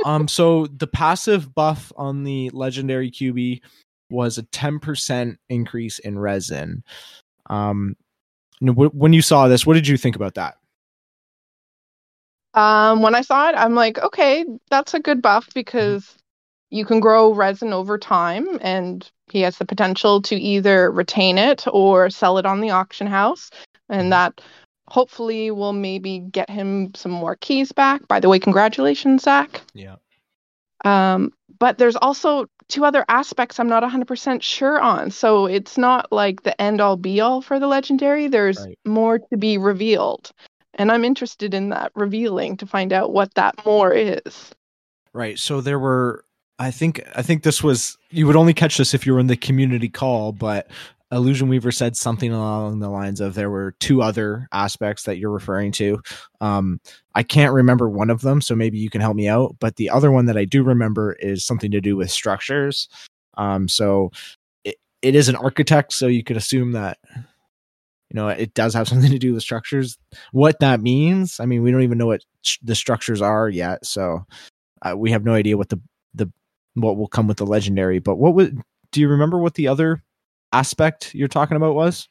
um, 0.06 0.28
so 0.28 0.68
the 0.68 0.88
passive 0.88 1.54
buff 1.54 1.92
on 1.98 2.24
the 2.24 2.50
legendary 2.52 3.12
QB 3.12 3.62
was 4.10 4.38
a 4.38 4.44
10% 4.44 5.38
increase 5.50 6.00
in 6.00 6.20
resin. 6.20 6.84
Um, 7.50 7.96
when 8.62 9.14
you 9.14 9.22
saw 9.22 9.48
this, 9.48 9.66
what 9.66 9.74
did 9.74 9.88
you 9.88 9.98
think 9.98 10.16
about 10.16 10.36
that? 10.36 10.56
Um, 12.54 13.02
when 13.02 13.16
I 13.16 13.22
saw 13.22 13.50
it, 13.50 13.56
I'm 13.56 13.76
like, 13.76 14.00
okay, 14.00 14.46
that's 14.70 14.94
a 14.94 15.00
good 15.00 15.22
buff 15.22 15.50
because 15.54 16.04
mm-hmm. 16.04 16.78
you 16.78 16.86
can 16.86 17.00
grow 17.02 17.34
resin 17.34 17.74
over 17.74 17.98
time, 17.98 18.48
and 18.62 19.10
he 19.30 19.42
has 19.42 19.58
the 19.58 19.66
potential 19.66 20.22
to 20.22 20.36
either 20.36 20.90
retain 20.90 21.38
it 21.38 21.66
or 21.68 22.10
sell 22.10 22.38
it 22.38 22.46
on 22.46 22.62
the 22.62 22.70
auction 22.70 23.08
house, 23.08 23.52
and 23.90 24.04
mm-hmm. 24.04 24.10
that 24.12 24.42
hopefully 24.88 25.52
we'll 25.52 25.74
maybe 25.74 26.20
get 26.20 26.50
him 26.50 26.94
some 26.96 27.12
more 27.12 27.36
keys 27.36 27.72
back. 27.72 28.08
By 28.08 28.20
the 28.20 28.30
way, 28.30 28.40
congratulations, 28.40 29.24
Zach. 29.24 29.62
Yeah. 29.74 29.96
Um, 30.84 31.34
but 31.60 31.78
there's 31.78 31.96
also 31.96 32.48
two 32.68 32.86
other 32.86 33.06
aspects 33.08 33.60
I'm 33.60 33.70
not 33.70 33.84
100% 33.84 34.42
sure 34.42 34.80
on. 34.80 35.12
So 35.12 35.46
it's 35.46 35.78
not 35.78 36.12
like 36.12 36.44
the 36.44 36.60
end 36.62 36.82
all 36.82 36.98
be 36.98 37.22
all 37.22 37.42
for 37.42 37.60
the 37.60 37.68
legendary. 37.68 38.28
There's 38.28 38.60
right. 38.60 38.78
more 38.86 39.20
to 39.20 39.38
be 39.38 39.58
revealed. 39.58 40.32
And 40.76 40.92
I'm 40.92 41.06
interested 41.06 41.54
in 41.54 41.70
that 41.70 41.92
revealing 41.96 42.58
to 42.58 42.66
find 42.66 42.92
out 42.92 43.14
what 43.14 43.34
that 43.36 43.66
more 43.66 43.94
is. 43.94 44.54
Right. 45.14 45.40
So 45.40 45.62
there 45.62 45.80
were 45.80 46.26
I 46.60 46.72
think 46.72 47.02
I 47.16 47.22
think 47.22 47.44
this 47.44 47.64
was 47.64 47.98
you 48.12 48.28
would 48.28 48.36
only 48.36 48.54
catch 48.54 48.78
this 48.78 48.94
if 48.94 49.06
you 49.06 49.14
were 49.14 49.20
in 49.20 49.28
the 49.28 49.38
community 49.38 49.90
call, 49.90 50.32
but 50.32 50.68
Illusion 51.16 51.48
Weaver 51.48 51.72
said 51.72 51.96
something 51.96 52.34
along 52.34 52.80
the 52.80 52.90
lines 52.90 53.22
of 53.22 53.36
there 53.36 53.50
were 53.50 53.74
two 53.80 54.02
other 54.02 54.50
aspects 54.52 55.04
that 55.04 55.18
you're 55.18 55.32
referring 55.32 55.72
to. 55.74 56.02
Um, 56.42 56.82
I 57.16 57.24
can't 57.24 57.54
remember 57.54 57.90
one 57.90 58.10
of 58.10 58.22
them, 58.22 58.42
so 58.42 58.54
maybe 58.54 58.78
you 58.78 58.90
can 58.90 59.00
help 59.00 59.16
me 59.16 59.30
out. 59.30 59.56
But 59.60 59.78
the 59.78 59.90
other 59.90 60.12
one 60.12 60.26
that 60.26 60.36
I 60.36 60.44
do 60.44 60.62
remember 60.62 61.14
is 61.14 61.46
something 61.46 61.72
to 61.72 61.80
do 61.80 61.96
with 61.96 62.12
structures. 62.12 62.90
Um, 63.38 63.70
so 63.70 64.12
it, 64.66 64.76
it 65.02 65.16
is 65.16 65.30
an 65.30 65.38
architect, 65.38 65.94
so 65.94 66.08
you 66.08 66.22
could 66.22 66.36
assume 66.36 66.74
that 66.74 66.98
you 67.16 68.16
know 68.16 68.28
it 68.28 68.54
does 68.54 68.74
have 68.74 68.88
something 68.90 69.12
to 69.12 69.18
do 69.18 69.34
with 69.34 69.42
structures. 69.42 69.98
What 70.34 70.60
that 70.60 70.82
means, 70.82 71.40
I 71.40 71.46
mean, 71.46 71.64
we 71.64 71.72
don't 71.72 71.84
even 71.84 71.98
know 71.98 72.08
what 72.08 72.26
the 72.62 72.76
structures 72.76 73.22
are 73.22 73.48
yet, 73.48 73.86
so 73.86 74.26
uh, 74.82 74.98
we 74.98 75.12
have 75.12 75.24
no 75.24 75.34
idea 75.34 75.56
what 75.56 75.70
the 75.70 75.80
the 76.14 76.30
what 76.74 76.98
will 76.98 77.08
come 77.08 77.28
with 77.28 77.38
the 77.38 77.46
legendary. 77.46 78.00
But 78.00 78.18
what 78.18 78.34
would 78.34 78.60
do 78.92 79.00
you 79.00 79.08
remember 79.08 79.38
what 79.38 79.54
the 79.54 79.70
other 79.70 80.04
aspect 80.56 81.14
you're 81.14 81.28
talking 81.28 81.58
about 81.58 81.76
was? 81.76 82.08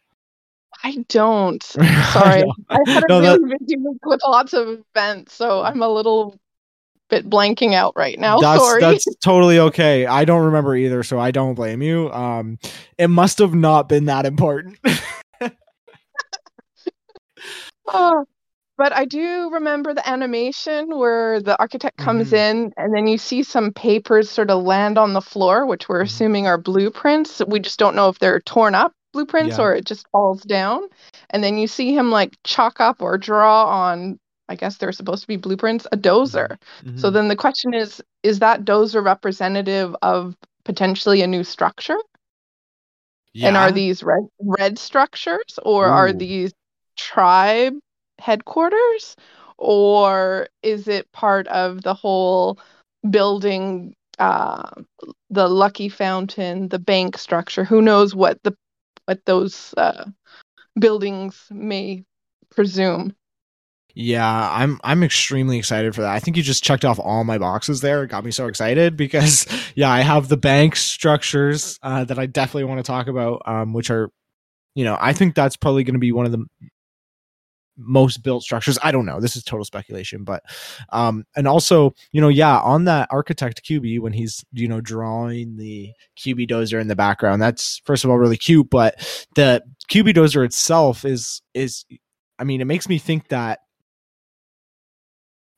I 0.82 1.04
don't. 1.08 1.62
Sorry. 2.12 2.44
I, 2.68 2.78
had 2.86 3.04
a 3.04 3.08
no, 3.08 3.20
really 3.20 3.50
that... 3.50 3.58
busy 3.60 3.76
week 3.76 4.04
with 4.04 4.20
lots 4.24 4.52
of 4.52 4.82
events, 4.94 5.34
so 5.34 5.62
I'm 5.62 5.82
a 5.82 5.88
little 5.88 6.38
bit 7.08 7.28
blanking 7.28 7.74
out 7.74 7.94
right 7.96 8.18
now. 8.18 8.38
That's, 8.38 8.62
Sorry. 8.62 8.80
That's 8.80 9.04
totally 9.22 9.58
okay. 9.58 10.06
I 10.06 10.24
don't 10.24 10.44
remember 10.44 10.76
either, 10.76 11.02
so 11.02 11.18
I 11.18 11.30
don't 11.30 11.54
blame 11.54 11.82
you. 11.82 12.10
Um, 12.12 12.58
it 12.98 13.08
must 13.08 13.38
have 13.38 13.54
not 13.54 13.88
been 13.88 14.06
that 14.06 14.26
important. 14.26 14.78
oh, 17.88 18.24
but 18.76 18.92
I 18.92 19.04
do 19.04 19.50
remember 19.52 19.94
the 19.94 20.08
animation 20.08 20.98
where 20.98 21.40
the 21.40 21.58
architect 21.58 21.96
comes 21.96 22.28
mm-hmm. 22.28 22.34
in 22.34 22.72
and 22.76 22.94
then 22.94 23.06
you 23.06 23.18
see 23.18 23.42
some 23.42 23.72
papers 23.72 24.30
sort 24.30 24.50
of 24.50 24.64
land 24.64 24.98
on 24.98 25.12
the 25.12 25.20
floor, 25.20 25.66
which 25.66 25.88
we're 25.88 25.98
mm-hmm. 25.98 26.06
assuming 26.06 26.46
are 26.46 26.58
blueprints. 26.58 27.40
We 27.46 27.60
just 27.60 27.78
don't 27.78 27.94
know 27.94 28.08
if 28.08 28.18
they're 28.18 28.40
torn 28.40 28.74
up 28.74 28.92
blueprints 29.12 29.58
yeah. 29.58 29.64
or 29.64 29.74
it 29.74 29.86
just 29.86 30.06
falls 30.08 30.42
down. 30.42 30.82
And 31.30 31.42
then 31.42 31.56
you 31.56 31.66
see 31.66 31.94
him 31.94 32.10
like 32.10 32.36
chalk 32.44 32.80
up 32.80 33.00
or 33.00 33.16
draw 33.16 33.66
on, 33.66 34.18
I 34.48 34.56
guess 34.56 34.76
they're 34.76 34.92
supposed 34.92 35.22
to 35.22 35.28
be 35.28 35.36
blueprints, 35.36 35.86
a 35.92 35.96
dozer. 35.96 36.58
Mm-hmm. 36.84 36.98
So 36.98 37.10
then 37.10 37.28
the 37.28 37.36
question 37.36 37.72
is 37.72 38.02
is 38.22 38.40
that 38.40 38.64
dozer 38.64 39.02
representative 39.04 39.94
of 40.02 40.36
potentially 40.64 41.22
a 41.22 41.26
new 41.26 41.44
structure? 41.44 41.98
Yeah. 43.32 43.48
And 43.48 43.56
are 43.56 43.72
these 43.72 44.02
red 44.02 44.26
red 44.40 44.78
structures 44.78 45.58
or 45.62 45.86
Ooh. 45.86 45.92
are 45.92 46.12
these 46.12 46.52
tribe 46.96 47.74
headquarters 48.24 49.16
or 49.58 50.48
is 50.62 50.88
it 50.88 51.10
part 51.12 51.46
of 51.48 51.82
the 51.82 51.92
whole 51.92 52.58
building 53.10 53.94
uh, 54.18 54.70
the 55.28 55.46
lucky 55.46 55.88
fountain 55.90 56.68
the 56.68 56.78
bank 56.78 57.18
structure 57.18 57.64
who 57.64 57.82
knows 57.82 58.14
what 58.14 58.42
the 58.44 58.56
what 59.04 59.20
those 59.26 59.74
uh, 59.76 60.06
buildings 60.78 61.46
may 61.50 62.02
presume 62.50 63.14
yeah, 63.96 64.50
I'm 64.50 64.80
I'm 64.82 65.04
extremely 65.04 65.56
excited 65.56 65.94
for 65.94 66.00
that. 66.00 66.10
I 66.10 66.18
think 66.18 66.36
you 66.36 66.42
just 66.42 66.64
checked 66.64 66.84
off 66.84 66.98
all 66.98 67.22
my 67.22 67.38
boxes 67.38 67.80
there. 67.80 68.02
It 68.02 68.08
got 68.08 68.24
me 68.24 68.32
so 68.32 68.48
excited 68.48 68.96
because 68.96 69.46
yeah, 69.76 69.88
I 69.88 70.00
have 70.00 70.26
the 70.26 70.36
bank 70.36 70.74
structures 70.74 71.78
uh, 71.80 72.02
that 72.02 72.18
I 72.18 72.26
definitely 72.26 72.64
want 72.64 72.80
to 72.80 72.82
talk 72.82 73.06
about, 73.06 73.42
um, 73.46 73.72
which 73.72 73.90
are, 73.90 74.10
you 74.74 74.82
know, 74.84 74.98
I 75.00 75.12
think 75.12 75.36
that's 75.36 75.56
probably 75.56 75.84
going 75.84 75.94
to 75.94 76.00
be 76.00 76.10
one 76.10 76.26
of 76.26 76.32
the 76.32 76.44
most 77.76 78.22
built 78.22 78.42
structures. 78.42 78.78
I 78.82 78.92
don't 78.92 79.06
know. 79.06 79.20
This 79.20 79.36
is 79.36 79.44
total 79.44 79.64
speculation, 79.64 80.24
but 80.24 80.42
um 80.90 81.24
and 81.36 81.48
also, 81.48 81.94
you 82.12 82.20
know, 82.20 82.28
yeah, 82.28 82.58
on 82.60 82.84
that 82.84 83.08
architect 83.10 83.64
QB 83.64 84.00
when 84.00 84.12
he's, 84.12 84.44
you 84.52 84.68
know, 84.68 84.80
drawing 84.80 85.56
the 85.56 85.92
QB 86.18 86.48
dozer 86.48 86.80
in 86.80 86.88
the 86.88 86.96
background, 86.96 87.42
that's 87.42 87.80
first 87.84 88.04
of 88.04 88.10
all 88.10 88.18
really 88.18 88.36
cute, 88.36 88.70
but 88.70 89.26
the 89.34 89.62
QB 89.90 90.14
dozer 90.14 90.44
itself 90.44 91.04
is 91.04 91.42
is 91.54 91.84
I 92.38 92.44
mean, 92.44 92.60
it 92.60 92.66
makes 92.66 92.88
me 92.88 92.98
think 92.98 93.28
that 93.28 93.60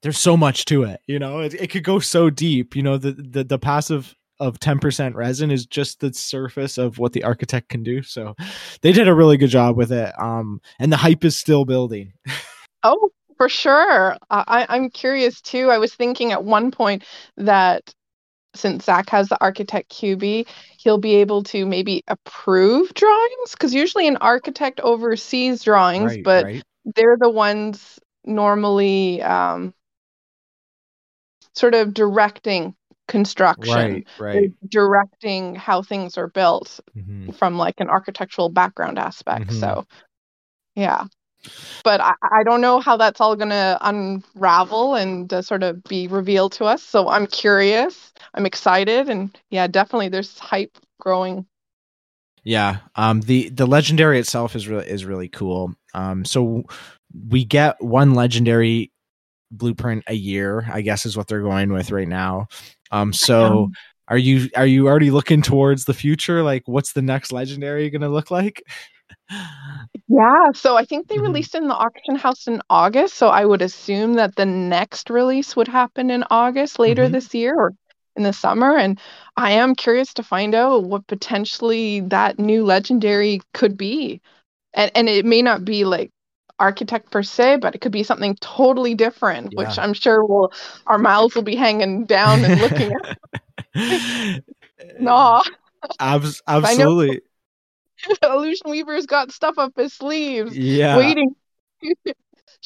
there's 0.03 0.19
so 0.19 0.37
much 0.37 0.67
to 0.67 0.85
it, 0.85 1.01
you 1.07 1.19
know. 1.19 1.41
It, 1.41 1.55
it 1.55 1.71
could 1.71 1.85
go 1.85 1.99
so 1.99 2.31
deep, 2.31 2.77
you 2.77 2.83
know, 2.83 2.99
the 2.99 3.13
the 3.13 3.45
the 3.45 3.59
passive 3.59 4.15
of 4.39 4.59
10% 4.61 5.15
resin 5.15 5.51
is 5.51 5.67
just 5.67 6.01
the 6.01 6.13
surface 6.13 6.79
of 6.79 6.99
what 6.99 7.13
the 7.13 7.25
architect 7.25 7.69
can 7.69 7.83
do. 7.83 8.03
So 8.03 8.35
they 8.83 8.93
did 8.93 9.09
a 9.09 9.15
really 9.15 9.37
good 9.37 9.51
job 9.51 9.77
with 9.77 9.93
it. 9.93 10.13
Um, 10.21 10.61
and 10.79 10.93
the 10.93 10.97
hype 10.97 11.25
is 11.25 11.37
still 11.37 11.65
building. 11.65 12.13
oh, 12.83 13.11
for 13.37 13.49
sure. 13.49 14.17
I, 14.31 14.67
I'm 14.69 14.91
curious 14.91 15.41
too. 15.41 15.71
I 15.71 15.79
was 15.79 15.95
thinking 15.95 16.33
at 16.33 16.45
one 16.45 16.71
point 16.71 17.05
that 17.37 17.95
since 18.55 18.85
Zach 18.85 19.11
has 19.11 19.29
the 19.29 19.41
architect 19.41 19.91
QB, 19.91 20.47
he'll 20.79 20.99
be 20.99 21.17
able 21.17 21.43
to 21.45 21.67
maybe 21.67 22.03
approve 22.09 22.95
drawings 22.95 23.53
because 23.53 23.75
usually 23.75 24.09
an 24.09 24.17
architect 24.19 24.81
oversees 24.81 25.63
drawings, 25.63 26.13
right, 26.13 26.25
but 26.25 26.45
right. 26.45 26.63
they're 26.95 27.19
the 27.19 27.31
ones 27.31 27.99
normally 28.25 29.23
um, 29.23 29.75
sort 31.55 31.75
of 31.75 31.95
directing 31.95 32.75
construction 33.09 34.05
right 34.19 34.35
right. 34.35 34.53
directing 34.69 35.55
how 35.55 35.81
things 35.81 36.19
are 36.19 36.27
built 36.27 36.81
mm-hmm. 36.97 37.31
from 37.31 37.57
like 37.57 37.77
an 37.79 37.89
architectural 37.89 38.49
background 38.49 38.99
aspect 38.99 39.47
mm-hmm. 39.47 39.61
so 39.61 39.87
yeah. 40.77 41.05
But 41.85 42.01
I, 42.01 42.15
I 42.23 42.43
don't 42.45 42.61
know 42.61 42.81
how 42.81 42.97
that's 42.97 43.21
all 43.21 43.35
going 43.35 43.51
to 43.51 43.79
unravel 43.81 44.95
and 44.95 45.33
uh, 45.33 45.43
sort 45.43 45.63
of 45.63 45.83
be 45.85 46.07
revealed 46.07 46.53
to 46.53 46.65
us 46.65 46.83
so 46.83 47.09
i'm 47.09 47.27
curious. 47.27 48.13
I'm 48.35 48.47
excited 48.47 49.09
and 49.09 49.37
yeah 49.51 49.67
definitely 49.67 50.09
there's 50.09 50.39
hype 50.39 50.77
growing. 51.01 51.47
Yeah 52.45 52.79
um 52.95 53.23
the 53.23 53.49
the 53.49 53.67
legendary 53.67 54.21
itself 54.21 54.55
is 54.55 54.69
really 54.69 54.87
is 54.87 55.05
really 55.05 55.29
cool. 55.29 55.75
Um 55.95 56.25
so 56.25 56.65
we 57.29 57.45
get 57.45 57.83
one 57.83 58.15
legendary 58.15 58.93
blueprint 59.53 60.03
a 60.09 60.15
year 60.15 60.67
i 60.73 60.81
guess 60.81 61.07
is 61.07 61.17
what 61.17 61.29
they're 61.29 61.41
going 61.41 61.73
with 61.73 61.93
right 61.93 62.09
now 62.09 62.49
um, 62.91 63.13
so 63.13 63.71
are 64.09 64.19
you 64.19 64.49
are 64.57 64.67
you 64.67 64.87
already 64.87 65.11
looking 65.11 65.43
towards 65.43 65.85
the 65.85 65.95
future? 65.95 66.43
Like, 66.43 66.63
what's 66.67 66.93
the 66.93 67.03
next 67.03 67.33
legendary 67.33 67.91
going 67.91 68.03
to 68.03 68.09
look 68.09 68.31
like? 68.31 68.63
Yeah, 70.09 70.53
so 70.55 70.77
I 70.77 70.85
think 70.85 71.09
they 71.09 71.17
mm-hmm. 71.17 71.25
released 71.25 71.55
in 71.55 71.67
the 71.67 71.75
auction 71.75 72.15
house 72.15 72.47
in 72.47 72.63
August. 72.71 73.15
So 73.15 73.29
I 73.29 73.45
would 73.45 73.63
assume 73.63 74.15
that 74.15 74.37
the 74.37 74.47
next 74.47 75.11
release 75.11 75.57
would 75.57 75.69
happen 75.69 76.11
in 76.11 76.25
August 76.31 76.79
later 76.79 77.05
mm-hmm. 77.05 77.13
this 77.13 77.35
year 77.35 77.55
or 77.57 77.73
in 78.15 78.23
the 78.23 78.33
summer. 78.33 78.77
And 78.77 79.01
I 79.37 79.51
am 79.53 79.75
curious 79.75 80.15
to 80.15 80.23
find 80.23 80.55
out 80.55 80.85
what 80.85 81.07
potentially 81.09 82.01
that 82.01 82.39
new 82.39 82.65
legendary 82.65 83.41
could 83.53 83.77
be. 83.77 84.21
And 84.75 84.93
and 84.95 85.09
it 85.09 85.25
may 85.25 85.43
not 85.43 85.65
be 85.65 85.85
like 85.85 86.11
architect 86.59 87.11
per 87.11 87.23
se, 87.23 87.59
but 87.59 87.75
it 87.75 87.81
could 87.81 87.93
be 87.93 88.03
something 88.03 88.37
totally 88.41 88.95
different, 88.95 89.53
yeah. 89.53 89.65
which 89.65 89.79
I'm 89.79 89.93
sure 89.93 90.25
will 90.25 90.53
our 90.87 90.99
mouths 90.99 91.35
will 91.35 91.43
be 91.43 91.57
hanging 91.57 92.05
down 92.05 92.45
and 92.45 92.61
looking 92.61 92.93
at. 92.93 94.43
no. 95.01 95.43
Abs- 96.01 96.43
absolutely. 96.49 97.21
Illusion 98.23 98.71
Weaver's 98.71 99.07
got 99.07 99.33
stuff 99.33 99.59
up 99.59 99.73
his 99.77 99.93
sleeves. 99.93 100.57
Yeah. 100.57 100.97
Waiting. 100.97 101.35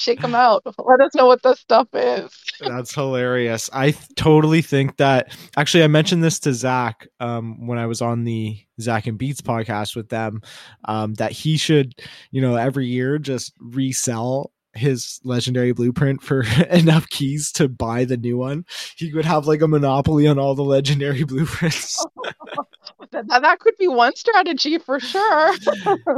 Shake 0.01 0.21
them 0.21 0.35
out. 0.35 0.63
Let 0.79 1.01
us 1.01 1.15
know 1.15 1.27
what 1.27 1.43
this 1.43 1.61
stuff 1.61 1.89
is. 1.93 2.33
That's 2.61 2.95
hilarious. 2.95 3.69
I 3.73 3.91
th- 3.91 4.15
totally 4.17 4.63
think 4.63 4.97
that. 4.97 5.37
Actually, 5.59 5.85
I 5.85 5.89
mentioned 5.89 6.25
this 6.25 6.41
to 6.41 6.55
Zach 6.55 7.07
um, 7.21 7.67
when 7.67 7.79
I 7.79 7.85
was 7.85 8.01
on 8.01 8.25
the 8.25 8.59
Zach 8.81 9.07
and 9.07 9.19
Beats 9.19 9.43
podcast 9.43 9.95
with 9.95 10.09
them. 10.09 10.41
Um, 10.87 11.15
that 11.15 11.33
he 11.33 11.59
should, 11.59 11.95
you 12.31 12.41
know, 12.41 12.57
every 12.57 12.87
year 12.87 13.19
just 13.19 13.53
resell 13.61 14.53
his 14.73 15.21
legendary 15.25 15.73
blueprint 15.73 16.23
for 16.23 16.45
enough 16.71 17.09
keys 17.09 17.53
to 17.53 17.69
buy 17.69 18.05
the 18.05 18.17
new 18.17 18.39
one, 18.39 18.65
he 18.97 19.13
would 19.13 19.25
have 19.25 19.47
like 19.47 19.63
a 19.63 19.69
monopoly 19.69 20.27
on 20.27 20.39
all 20.39 20.55
the 20.55 20.63
legendary 20.63 21.25
blueprints. 21.25 22.05
That, 23.13 23.27
that 23.29 23.59
could 23.61 23.77
be 23.79 23.89
one 23.89 24.15
strategy 24.15 24.79
for 24.79 25.01
sure. 25.01 25.55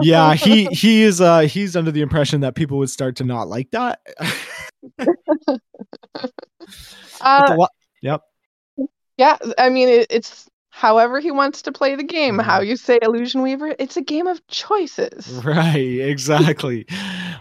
yeah, 0.00 0.34
he 0.34 0.66
he 0.72 1.02
is 1.02 1.20
uh 1.20 1.40
he's 1.40 1.76
under 1.76 1.90
the 1.90 2.02
impression 2.02 2.40
that 2.42 2.54
people 2.54 2.78
would 2.78 2.90
start 2.90 3.16
to 3.16 3.24
not 3.24 3.48
like 3.48 3.70
that. 3.70 4.00
uh, 7.20 7.56
lo- 7.58 7.66
yep. 8.02 8.22
Yeah, 9.16 9.38
I 9.58 9.68
mean 9.68 9.88
it, 9.88 10.06
it's 10.10 10.48
however 10.70 11.20
he 11.20 11.30
wants 11.30 11.62
to 11.62 11.72
play 11.72 11.94
the 11.94 12.02
game. 12.02 12.38
How 12.38 12.60
mm-hmm. 12.60 12.70
you 12.70 12.76
say 12.76 12.98
illusion 13.02 13.42
weaver, 13.42 13.74
it's 13.78 13.96
a 13.96 14.02
game 14.02 14.26
of 14.26 14.46
choices. 14.48 15.28
Right, 15.44 15.76
exactly. 16.00 16.86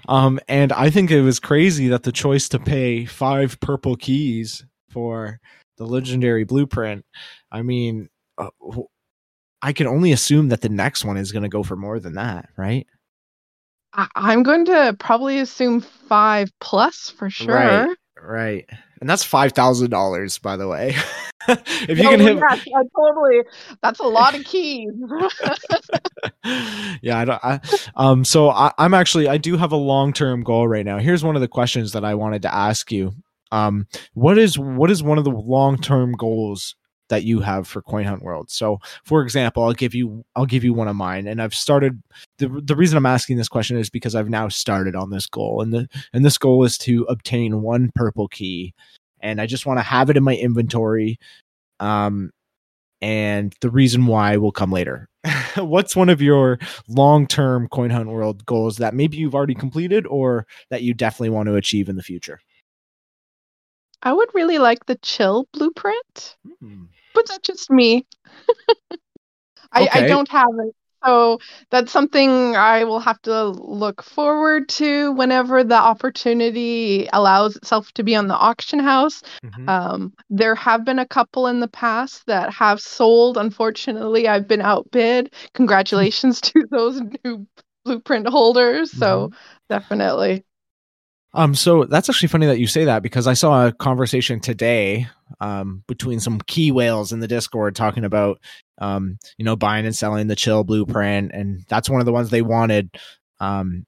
um 0.08 0.39
and 0.48 0.72
I 0.74 0.89
think 0.89 1.12
it 1.12 1.22
was 1.22 1.39
crazy 1.39 1.88
that 1.89 2.03
the 2.03 2.12
choice 2.12 2.48
to 2.50 2.60
pay 2.60 3.05
5 3.05 3.60
purple 3.60 3.96
keys 3.96 4.65
for 4.89 5.39
the 5.77 5.86
legendary 5.86 6.43
blueprint. 6.43 7.05
I 7.51 7.63
mean, 7.63 8.10
uh, 8.38 8.50
I 9.61 9.73
can 9.73 9.87
only 9.87 10.11
assume 10.11 10.49
that 10.49 10.61
the 10.61 10.69
next 10.69 11.05
one 11.05 11.17
is 11.17 11.31
going 11.31 11.43
to 11.43 11.49
go 11.49 11.63
for 11.63 11.75
more 11.75 11.99
than 11.99 12.13
that, 12.15 12.49
right? 12.57 12.87
I- 13.93 14.33
am 14.33 14.43
going 14.43 14.65
to 14.65 14.95
probably 14.99 15.39
assume 15.39 15.81
5 15.81 16.51
plus 16.59 17.09
for 17.09 17.29
sure. 17.29 17.55
Right. 17.55 17.97
Right. 18.21 18.69
And 19.00 19.09
that's 19.09 19.27
$5,000 19.27 20.41
by 20.41 20.57
the 20.57 20.67
way. 20.67 20.95
if 21.47 21.97
you 21.97 22.07
oh, 22.07 22.11
can 22.11 22.19
hit 22.19 22.37
yeah, 22.37 22.55
yeah, 22.67 22.83
totally 22.95 23.41
that's 23.81 24.00
a 24.00 24.03
lot 24.03 24.37
of 24.37 24.43
keys 24.45 24.91
yeah 27.01 27.17
i 27.17 27.25
don't 27.25 27.39
I, 27.43 27.59
um 27.95 28.24
so 28.24 28.50
I, 28.50 28.71
i'm 28.77 28.93
actually 28.93 29.27
i 29.27 29.37
do 29.37 29.57
have 29.57 29.71
a 29.71 29.77
long-term 29.77 30.43
goal 30.43 30.67
right 30.67 30.85
now 30.85 31.00
here's 31.00 31.24
one 31.24 31.35
of 31.35 31.41
the 31.41 31.47
questions 31.47 31.93
that 31.93 32.05
i 32.05 32.13
wanted 32.13 32.43
to 32.43 32.53
ask 32.53 32.91
you 32.91 33.13
um 33.51 33.87
what 34.13 34.37
is 34.37 34.59
what 34.59 34.91
is 34.91 35.01
one 35.01 35.17
of 35.17 35.24
the 35.24 35.31
long-term 35.31 36.13
goals 36.13 36.75
that 37.11 37.24
you 37.24 37.39
have 37.39 37.67
for 37.67 37.81
coin 37.83 38.05
hunt 38.05 38.24
world 38.24 38.50
so 38.50 38.79
for 39.03 39.21
example 39.21 39.63
i'll 39.63 39.74
give 39.74 39.93
you 39.93 40.25
i'll 40.35 40.47
give 40.47 40.63
you 40.63 40.74
one 40.74 40.87
of 40.87 40.95
mine 40.95 41.27
and 41.27 41.41
i've 41.41 41.53
started 41.53 42.01
the, 42.39 42.47
the 42.47 42.75
reason 42.75 42.97
i'm 42.97 43.05
asking 43.05 43.37
this 43.37 43.47
question 43.47 43.77
is 43.77 43.89
because 43.89 44.15
i've 44.15 44.29
now 44.29 44.47
started 44.47 44.95
on 44.95 45.11
this 45.11 45.27
goal 45.27 45.61
and 45.61 45.71
the 45.71 45.87
and 46.11 46.25
this 46.25 46.37
goal 46.37 46.63
is 46.63 46.77
to 46.77 47.03
obtain 47.03 47.61
one 47.61 47.91
purple 47.95 48.27
key 48.27 48.74
and 49.21 49.39
I 49.39 49.45
just 49.45 49.65
want 49.65 49.79
to 49.79 49.83
have 49.83 50.09
it 50.09 50.17
in 50.17 50.24
my 50.24 50.35
inventory. 50.35 51.19
Um, 51.79 52.31
and 53.01 53.55
the 53.61 53.69
reason 53.69 54.05
why 54.05 54.37
will 54.37 54.51
come 54.51 54.71
later. 54.71 55.07
What's 55.55 55.95
one 55.95 56.09
of 56.09 56.21
your 56.21 56.59
long 56.87 57.27
term 57.27 57.67
Coin 57.67 57.89
Hunt 57.89 58.09
World 58.09 58.45
goals 58.45 58.77
that 58.77 58.93
maybe 58.93 59.17
you've 59.17 59.35
already 59.35 59.55
completed 59.55 60.05
or 60.07 60.45
that 60.69 60.83
you 60.83 60.93
definitely 60.93 61.29
want 61.29 61.47
to 61.47 61.55
achieve 61.55 61.89
in 61.89 61.95
the 61.95 62.03
future? 62.03 62.39
I 64.03 64.13
would 64.13 64.29
really 64.33 64.57
like 64.57 64.85
the 64.87 64.95
chill 64.95 65.47
blueprint, 65.53 66.37
hmm. 66.59 66.85
But 67.13 67.27
that's 67.27 67.45
just 67.45 67.69
me. 67.69 68.07
I, 69.74 69.83
okay. 69.83 70.03
I, 70.03 70.07
don't 70.07 70.29
have 70.29 70.50
it 70.65 70.75
so 71.03 71.39
that's 71.71 71.91
something 71.91 72.55
I 72.55 72.83
will 72.83 73.00
have 73.00 73.21
to 73.24 73.45
look 73.45 74.03
forward 74.03 74.69
to 74.69 75.11
whenever 75.13 75.63
the 75.63 75.75
opportunity 75.75 77.07
allows 77.11 77.55
itself 77.55 77.91
to 77.93 78.03
be 78.03 78.15
on 78.15 78.27
the 78.27 78.35
auction 78.35 78.79
house. 78.79 79.24
Mm-hmm. 79.43 79.69
Um, 79.69 80.13
there 80.29 80.55
have 80.55 80.85
been 80.85 81.00
a 81.00 81.07
couple 81.07 81.47
in 81.47 81.59
the 81.59 81.67
past 81.67 82.25
that 82.27 82.53
have 82.53 82.79
sold. 82.79 83.37
Unfortunately, 83.37 84.27
I've 84.27 84.47
been 84.47 84.61
outbid. 84.61 85.33
Congratulations 85.53 86.39
to 86.41 86.67
those 86.69 87.01
new 87.24 87.47
blueprint 87.83 88.27
holders. 88.27 88.91
So 88.91 89.27
mm-hmm. 89.27 89.35
definitely. 89.69 90.45
Um, 91.33 91.55
so 91.55 91.85
that's 91.85 92.09
actually 92.09 92.27
funny 92.27 92.46
that 92.48 92.59
you 92.59 92.67
say 92.67 92.85
that 92.85 93.03
because 93.03 93.25
I 93.25 93.33
saw 93.33 93.67
a 93.67 93.72
conversation 93.72 94.39
today 94.39 95.07
um, 95.39 95.83
between 95.87 96.20
some 96.20 96.41
key 96.41 96.72
whales 96.72 97.13
in 97.13 97.22
the 97.22 97.27
Discord 97.27 97.75
talking 97.75 98.03
about 98.03 98.39
um, 98.79 99.17
you 99.37 99.46
know 99.46 99.55
buying 99.55 99.85
and 99.85 99.96
selling 99.96 100.27
the 100.27 100.35
chill 100.35 100.63
blueprint, 100.63 101.31
and 101.33 101.63
that's 101.70 101.89
one 101.89 102.01
of 102.01 102.05
the 102.05 102.11
ones 102.11 102.29
they 102.29 102.41
wanted. 102.41 102.89
Um, 103.39 103.85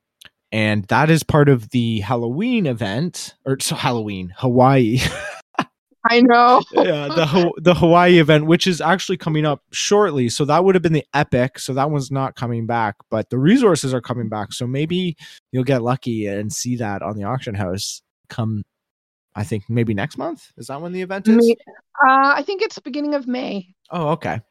and 0.52 0.86
that 0.86 1.10
is 1.10 1.24
part 1.24 1.50
of 1.50 1.70
the 1.70 2.00
Halloween 2.00 2.66
event, 2.66 3.34
or 3.46 3.60
so 3.60 3.76
Halloween 3.76 4.34
Hawaii. 4.38 5.00
I 6.10 6.22
know. 6.22 6.62
yeah, 6.74 7.08
the 7.08 7.54
the 7.62 7.74
Hawaii 7.74 8.20
event, 8.20 8.46
which 8.46 8.68
is 8.68 8.82
actually 8.82 9.18
coming 9.18 9.46
up 9.46 9.64
shortly. 9.72 10.30
So 10.30 10.46
that 10.46 10.64
would 10.64 10.76
have 10.76 10.82
been 10.82 10.94
the 10.94 11.06
epic. 11.14 11.60
So 11.60 11.74
that 11.74 11.90
one's 11.90 12.12
not 12.12 12.36
coming 12.36 12.66
back, 12.66 12.96
but 13.10 13.30
the 13.30 13.38
resources 13.38 13.94
are 13.94 14.02
coming 14.02 14.30
back. 14.30 14.54
So 14.54 14.68
maybe 14.68 15.16
you'll 15.52 15.64
get 15.64 15.82
lucky 15.82 16.28
and 16.28 16.52
see 16.52 16.76
that 16.78 17.02
on 17.02 17.18
the 17.18 17.24
auction 17.24 17.56
house 17.56 18.02
come. 18.30 18.64
I 19.36 19.44
think 19.44 19.64
maybe 19.68 19.94
next 19.94 20.18
month. 20.18 20.52
Is 20.58 20.68
that 20.68 20.82
when 20.82 20.92
the 20.92 21.02
event 21.02 21.28
is? 21.28 21.56
Uh, 22.08 22.34
I 22.36 22.44
think 22.44 22.62
it's 22.62 22.78
beginning 22.80 23.16
of 23.16 23.28
May. 23.28 23.74
Oh, 23.90 24.10
okay. 24.10 24.42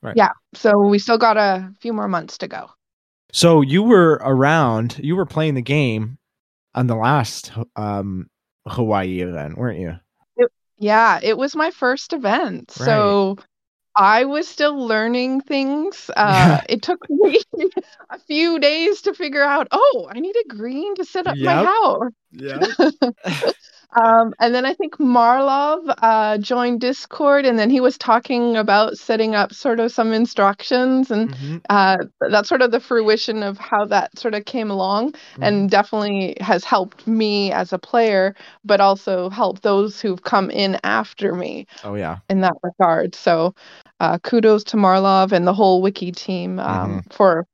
Right. 0.00 0.14
Yeah. 0.16 0.30
So 0.54 0.78
we 0.78 0.98
still 0.98 1.18
got 1.18 1.36
a 1.36 1.72
few 1.80 1.92
more 1.92 2.06
months 2.06 2.38
to 2.38 2.48
go. 2.48 2.70
So 3.32 3.62
you 3.62 3.82
were 3.82 4.20
around. 4.22 4.98
You 5.02 5.16
were 5.16 5.26
playing 5.26 5.54
the 5.54 5.62
game 5.62 6.18
on 6.74 6.86
the 6.86 6.94
last 6.94 7.50
um, 7.76 8.28
Hawaii 8.66 9.20
event, 9.20 9.58
weren't 9.58 9.80
you? 9.80 9.96
Yeah, 10.78 11.18
it 11.22 11.36
was 11.36 11.56
my 11.56 11.70
first 11.70 12.12
event. 12.12 12.74
Right. 12.78 12.86
So 12.86 13.36
I 13.94 14.24
was 14.26 14.46
still 14.46 14.78
learning 14.78 15.40
things. 15.40 16.08
Uh, 16.16 16.60
it 16.68 16.82
took 16.82 17.04
me 17.10 17.40
a 18.10 18.18
few 18.20 18.60
days 18.60 19.02
to 19.02 19.14
figure 19.14 19.42
out, 19.42 19.68
oh, 19.72 20.08
I 20.08 20.20
need 20.20 20.36
a 20.36 20.48
green 20.48 20.94
to 20.96 21.04
set 21.04 21.26
up 21.26 21.36
yep. 21.36 21.46
my 21.46 21.64
house. 21.64 22.12
Yeah. 22.30 22.60
Um, 23.94 24.34
and 24.38 24.54
then 24.54 24.66
I 24.66 24.74
think 24.74 25.00
Marlov 25.00 25.80
uh, 25.88 26.38
joined 26.38 26.80
Discord, 26.80 27.46
and 27.46 27.58
then 27.58 27.70
he 27.70 27.80
was 27.80 27.96
talking 27.96 28.56
about 28.56 28.98
setting 28.98 29.34
up 29.34 29.54
sort 29.54 29.80
of 29.80 29.90
some 29.90 30.12
instructions, 30.12 31.10
and 31.10 31.30
mm-hmm. 31.30 31.56
uh, 31.70 31.96
that's 32.28 32.48
sort 32.48 32.60
of 32.60 32.70
the 32.70 32.80
fruition 32.80 33.42
of 33.42 33.56
how 33.56 33.86
that 33.86 34.18
sort 34.18 34.34
of 34.34 34.44
came 34.44 34.70
along, 34.70 35.12
mm-hmm. 35.12 35.42
and 35.42 35.70
definitely 35.70 36.36
has 36.40 36.64
helped 36.64 37.06
me 37.06 37.50
as 37.50 37.72
a 37.72 37.78
player, 37.78 38.34
but 38.64 38.80
also 38.80 39.30
helped 39.30 39.62
those 39.62 40.00
who've 40.00 40.22
come 40.22 40.50
in 40.50 40.78
after 40.84 41.34
me. 41.34 41.66
Oh 41.82 41.94
yeah, 41.94 42.18
in 42.28 42.42
that 42.42 42.54
regard. 42.62 43.14
So 43.14 43.54
uh, 44.00 44.18
kudos 44.18 44.64
to 44.64 44.76
Marlov 44.76 45.32
and 45.32 45.46
the 45.46 45.54
whole 45.54 45.80
wiki 45.80 46.12
team 46.12 46.58
um, 46.58 46.90
mm-hmm. 46.90 47.10
for 47.10 47.46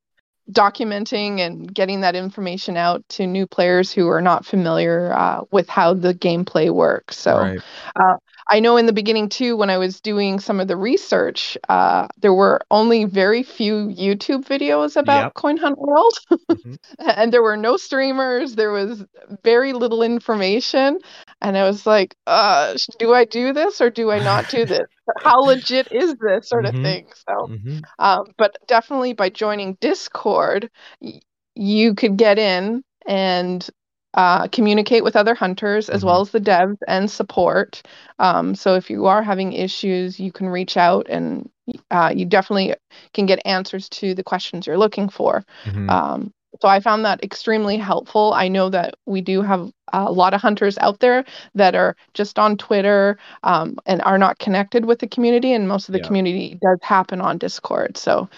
documenting 0.51 1.41
and 1.41 1.73
getting 1.73 2.03
that 2.03 2.15
information 2.15 2.77
out 2.77 3.07
to 3.11 3.27
new 3.27 3.47
players 3.47 3.93
who 3.93 4.09
are 4.09 4.21
not 4.21 4.45
familiar 4.45 5.13
uh, 5.13 5.41
with 5.51 5.69
how 5.69 5.95
the 5.95 6.15
gameplay 6.15 6.71
works. 6.71 7.19
So, 7.19 7.39
right. 7.39 7.61
uh, 7.97 8.17
I 8.49 8.61
know 8.61 8.77
in 8.77 8.87
the 8.87 8.93
beginning 8.93 9.31
too, 9.31 9.57
when 9.57 9.71
I 9.71 9.79
was 9.79 10.01
doing 10.01 10.39
some 10.39 10.61
of 10.61 10.69
the 10.69 10.77
research, 10.77 11.57
uh, 11.69 12.09
there 12.19 12.35
were 12.35 12.61
only 12.71 13.05
very 13.05 13.43
few 13.43 13.87
YouTube 13.89 14.45
videos 14.45 14.97
about 14.97 15.25
yep. 15.25 15.35
Coin 15.35 15.57
Hunt 15.57 15.79
World, 15.79 16.13
mm-hmm. 16.31 16.75
and 16.99 17.33
there 17.33 17.43
were 17.43 17.57
no 17.57 17.77
streamers. 17.77 18.55
There 18.55 18.71
was 18.71 19.05
very 19.43 19.73
little 19.73 20.03
information, 20.03 20.99
and 21.41 21.57
I 21.57 21.65
was 21.65 21.87
like, 21.87 22.17
uh, 22.27 22.77
"Do 22.99 23.15
I 23.15 23.25
do 23.25 23.55
this 23.55 23.81
or 23.81 23.89
do 23.89 24.11
I 24.11 24.19
not 24.19 24.51
do 24.51 24.67
this? 24.67 24.87
How 25.19 25.41
legit 25.41 25.93
is 25.93 26.17
this 26.17 26.49
sort 26.49 26.65
mm-hmm. 26.65 26.77
of 26.77 26.83
thing?" 26.83 27.07
So, 27.29 27.35
mm-hmm. 27.49 27.79
um, 27.99 28.27
but 28.37 28.57
definitely 28.67 29.13
by 29.13 29.29
joining 29.29 29.75
Discord, 29.81 30.71
y- 31.01 31.21
you 31.55 31.95
could 31.95 32.17
get 32.17 32.39
in 32.39 32.83
and 33.07 33.69
uh, 34.15 34.49
communicate 34.49 35.03
with 35.05 35.17
other 35.17 35.35
hunters 35.35 35.89
as 35.89 36.01
mm-hmm. 36.01 36.07
well 36.07 36.21
as 36.21 36.31
the 36.31 36.41
devs 36.41 36.79
and 36.87 37.11
support. 37.11 37.83
Um, 38.19 38.55
so 38.55 38.77
if 38.77 38.89
you 38.89 39.07
are 39.07 39.23
having 39.23 39.53
issues, 39.53 40.21
you 40.21 40.33
can 40.33 40.49
reach 40.49 40.77
out 40.77 41.07
and 41.09 41.51
uh, 41.91 42.13
you 42.15 42.25
definitely 42.25 42.75
can 43.13 43.27
get 43.27 43.43
answers 43.45 43.89
to 43.89 44.15
the 44.15 44.23
questions 44.23 44.67
you're 44.67 44.79
looking 44.79 45.09
for. 45.09 45.45
Mm-hmm. 45.65 45.91
Um, 45.91 46.33
so 46.61 46.69
I 46.69 46.81
found 46.81 47.05
that 47.05 47.23
extremely 47.23 47.77
helpful. 47.77 48.33
I 48.35 48.49
know 48.49 48.69
that 48.71 48.95
we 49.07 49.21
do 49.21 49.43
have 49.43 49.71
a 49.93 50.11
lot 50.11 50.35
of 50.35 50.41
hunters 50.41 50.79
out 50.79 51.01
there 51.01 51.25
that 51.55 51.75
are 51.75 51.97
just 52.15 52.39
on 52.39 52.57
Twitter 52.57 53.19
um, 53.43 53.79
and 53.87 54.03
are 54.03 54.19
not 54.19 54.39
connected 54.39 54.85
with 54.85 54.99
the 54.99 55.07
community, 55.07 55.53
and 55.53 55.69
most 55.69 55.89
of 55.89 55.93
the 55.93 55.99
yeah. 55.99 56.07
community 56.07 56.59
does 56.63 56.79
happen 56.83 57.21
on 57.21 57.39
Discord. 57.39 57.97
So 57.97 58.29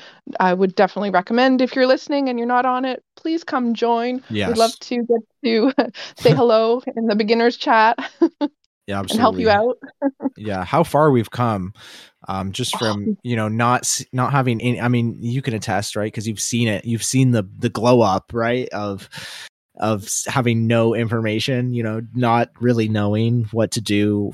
I 0.40 0.54
would 0.54 0.74
definitely 0.74 1.10
recommend 1.10 1.60
if 1.60 1.74
you're 1.74 1.86
listening 1.86 2.28
and 2.28 2.38
you're 2.38 2.48
not 2.48 2.66
on 2.66 2.84
it, 2.84 3.02
please 3.16 3.44
come 3.44 3.74
join. 3.74 4.22
Yes. 4.28 4.48
We'd 4.48 4.58
love 4.58 4.78
to 4.78 4.96
get 4.96 5.20
to 5.44 5.72
say 6.16 6.34
hello 6.34 6.82
in 6.96 7.06
the 7.06 7.16
beginners 7.16 7.56
chat. 7.56 7.98
yeah, 8.86 9.00
absolutely. 9.00 9.16
and 9.16 9.20
help 9.20 9.38
you 9.38 9.50
out. 9.50 10.30
yeah, 10.36 10.64
how 10.64 10.84
far 10.84 11.10
we've 11.10 11.30
come 11.30 11.72
um, 12.28 12.52
just 12.52 12.76
from 12.78 13.16
you 13.22 13.36
know 13.36 13.48
not 13.48 14.00
not 14.12 14.32
having 14.32 14.60
any. 14.60 14.80
I 14.80 14.88
mean, 14.88 15.18
you 15.20 15.42
can 15.42 15.54
attest, 15.54 15.96
right? 15.96 16.06
Because 16.06 16.28
you've 16.28 16.40
seen 16.40 16.68
it. 16.68 16.84
You've 16.84 17.04
seen 17.04 17.32
the 17.32 17.48
the 17.58 17.68
glow 17.68 18.00
up, 18.00 18.30
right? 18.32 18.68
Of 18.70 19.08
of 19.76 20.08
having 20.26 20.66
no 20.66 20.94
information. 20.94 21.72
You 21.72 21.82
know, 21.82 22.02
not 22.14 22.50
really 22.60 22.88
knowing 22.88 23.44
what 23.52 23.72
to 23.72 23.80
do 23.80 24.32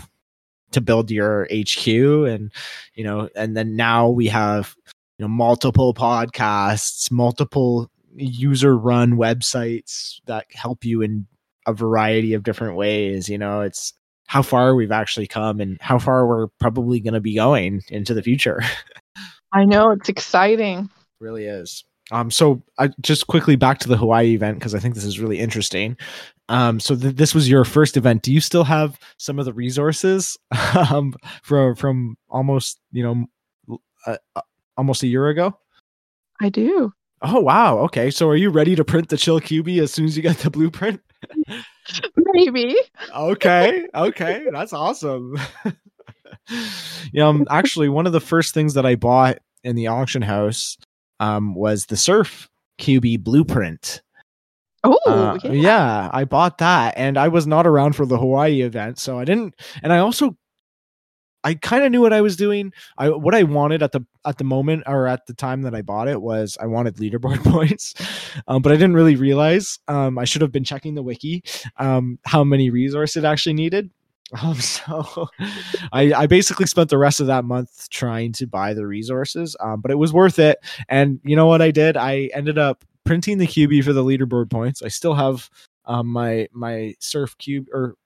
to 0.73 0.81
build 0.81 1.11
your 1.11 1.49
HQ, 1.53 1.87
and 1.87 2.53
you 2.95 3.05
know, 3.05 3.29
and 3.35 3.57
then 3.57 3.77
now 3.77 4.09
we 4.09 4.29
have 4.29 4.75
you 5.19 5.25
know 5.25 5.29
multiple 5.29 5.95
podcasts, 5.95 7.11
multiple 7.11 7.91
user 8.15 8.77
run 8.77 9.13
websites 9.13 10.21
that 10.27 10.47
help 10.53 10.85
you 10.85 11.01
in 11.01 11.27
a 11.67 11.73
variety 11.73 12.35
of 12.35 12.43
different 12.43 12.77
ways. 12.77 13.29
You 13.29 13.39
know, 13.39 13.63
it's 13.63 13.95
how 14.33 14.41
far 14.41 14.75
we've 14.75 14.91
actually 14.91 15.27
come 15.27 15.61
and 15.61 15.77
how 15.83 15.99
far 15.99 16.27
we're 16.27 16.47
probably 16.59 16.99
going 17.01 17.13
to 17.13 17.21
be 17.21 17.35
going 17.35 17.83
into 17.91 18.15
the 18.15 18.23
future. 18.23 18.63
I 19.53 19.67
know 19.67 19.91
it's 19.91 20.09
exciting. 20.09 20.79
It 20.79 20.91
really 21.21 21.45
is. 21.45 21.85
Um, 22.11 22.31
so 22.31 22.63
I 22.79 22.89
just 23.03 23.27
quickly 23.27 23.57
back 23.57 23.79
to 23.81 23.89
the 23.89 23.97
Hawaii 23.99 24.33
event 24.33 24.59
because 24.59 24.75
I 24.75 24.79
think 24.79 24.95
this 24.95 25.05
is 25.05 25.21
really 25.21 25.39
interesting. 25.39 25.99
Um, 26.49 26.81
so 26.81 26.97
th- 26.97 27.15
this 27.15 27.35
was 27.35 27.47
your 27.47 27.67
first 27.67 27.99
event. 27.99 28.23
Do 28.23 28.33
you 28.33 28.41
still 28.41 28.65
have 28.65 28.99
some 29.19 29.39
of 29.39 29.45
the 29.45 29.53
resources 29.53 30.39
um, 30.91 31.13
from 31.43 31.75
from 31.75 32.17
almost 32.31 32.81
you 32.91 33.03
know 33.03 33.79
uh, 34.07 34.17
uh, 34.35 34.41
almost 34.79 35.03
a 35.03 35.09
year 35.09 35.29
ago? 35.29 35.59
I 36.41 36.49
do. 36.49 36.91
Oh 37.21 37.41
wow. 37.41 37.81
Okay. 37.81 38.11
So 38.11 38.31
are 38.31 38.37
you 38.37 38.49
ready 38.49 38.77
to 38.77 38.85
print 38.85 39.11
the 39.11 39.19
Chill 39.19 39.41
QB 39.41 39.83
as 39.83 39.93
soon 39.93 40.07
as 40.07 40.17
you 40.17 40.23
get 40.23 40.39
the 40.39 40.49
blueprint? 40.49 41.03
Maybe. 42.35 42.77
okay. 43.15 43.87
Okay. 43.95 44.47
That's 44.53 44.73
awesome. 44.73 45.37
yeah. 47.13 47.27
Um, 47.27 47.47
actually, 47.51 47.89
one 47.89 48.07
of 48.07 48.13
the 48.13 48.21
first 48.21 48.55
things 48.55 48.75
that 48.75 48.87
I 48.87 48.97
bought 48.97 49.39
in 49.65 49.77
the 49.77 49.89
auction 49.89 50.23
house 50.23 50.77
um, 51.21 51.55
was 51.55 51.87
the 51.87 51.97
Surf 51.97 52.49
QB 52.81 53.23
blueprint. 53.23 54.03
Oh, 54.85 54.99
uh, 55.07 55.39
yeah. 55.45 55.53
yeah. 55.53 56.11
I 56.13 56.25
bought 56.25 56.59
that 56.59 56.95
and 56.97 57.17
I 57.17 57.29
was 57.29 57.47
not 57.47 57.67
around 57.67 57.95
for 57.95 58.05
the 58.05 58.19
Hawaii 58.19 58.63
event. 58.63 58.99
So 58.99 59.19
I 59.19 59.25
didn't, 59.25 59.55
and 59.83 59.93
I 59.93 59.99
also 59.99 60.37
I 61.45 61.55
kind 61.55 61.85
of 61.85 61.91
knew 61.91 62.01
what 62.01 62.13
I 62.13 62.21
was 62.21 62.37
doing. 62.37 62.73
I 62.99 63.11
what 63.11 63.35
I 63.35 63.43
wanted 63.43 63.83
at 63.83 63.93
the 63.93 64.05
at 64.25 64.39
the 64.39 64.45
moment 64.45 64.85
or 64.87 65.07
at 65.07 65.27
the 65.27 65.35
time 65.35 65.63
that 65.63 65.75
I 65.75 65.83
bought 65.83 66.09
it 66.09 66.21
was 66.21 66.57
I 66.61 66.67
wanted 66.67 66.97
leaderboard 66.97 67.43
points, 67.51 67.95
um, 68.47 68.63
but 68.63 68.73
I 68.73 68.77
didn't 68.77 68.95
really 68.95 69.17
realize 69.17 69.79
um, 69.89 70.19
I 70.19 70.25
should 70.25 70.43
have 70.43 70.53
been 70.53 70.65
checking 70.65 70.95
the 70.95 71.03
wiki 71.03 71.43
um, 71.79 72.19
how 72.25 72.45
many 72.45 72.71
resources 72.71 73.17
it 73.17 73.27
actually 73.27 73.55
needed. 73.55 73.91
Um, 74.43 74.55
so 74.55 75.29
I, 75.93 76.15
I 76.15 76.27
basically 76.27 76.65
spent 76.65 76.89
the 76.89 76.97
rest 76.97 77.21
of 77.21 77.27
that 77.27 77.45
month 77.45 77.91
trying 77.91 78.33
to 78.33 78.47
buy 78.47 78.73
the 78.73 78.87
resources, 78.87 79.55
um, 79.61 79.83
but 79.83 79.91
it 79.91 79.97
was 79.99 80.11
worth 80.11 80.39
it. 80.39 80.57
And 80.89 81.21
you 81.23 81.37
know 81.37 81.47
what 81.47 81.61
I 81.61 81.71
did? 81.71 81.99
I 81.99 82.31
ended 82.33 82.57
up 82.57 82.83
printing 83.05 83.37
the 83.37 83.47
QB 83.47 83.85
for 83.85 83.93
the 83.93 84.03
leaderboard 84.03 84.51
points. 84.51 84.83
I 84.83 84.89
still 84.89 85.13
have 85.13 85.51
um, 85.85 86.07
my 86.07 86.49
my 86.51 86.95
surf 86.99 87.37
cube 87.37 87.67
or 87.75 87.97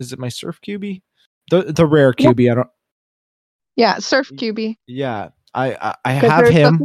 is 0.00 0.12
it 0.12 0.18
my 0.18 0.28
surf 0.28 0.60
QB? 0.66 1.02
The 1.50 1.72
the 1.72 1.86
rare 1.86 2.12
QB. 2.12 2.50
I 2.50 2.54
don't 2.54 2.68
yeah, 3.78 3.98
Surf 3.98 4.30
QB. 4.32 4.76
Yeah, 4.86 5.28
I 5.54 5.72
I, 5.74 5.94
I 6.04 6.12
have 6.12 6.48
him. 6.48 6.82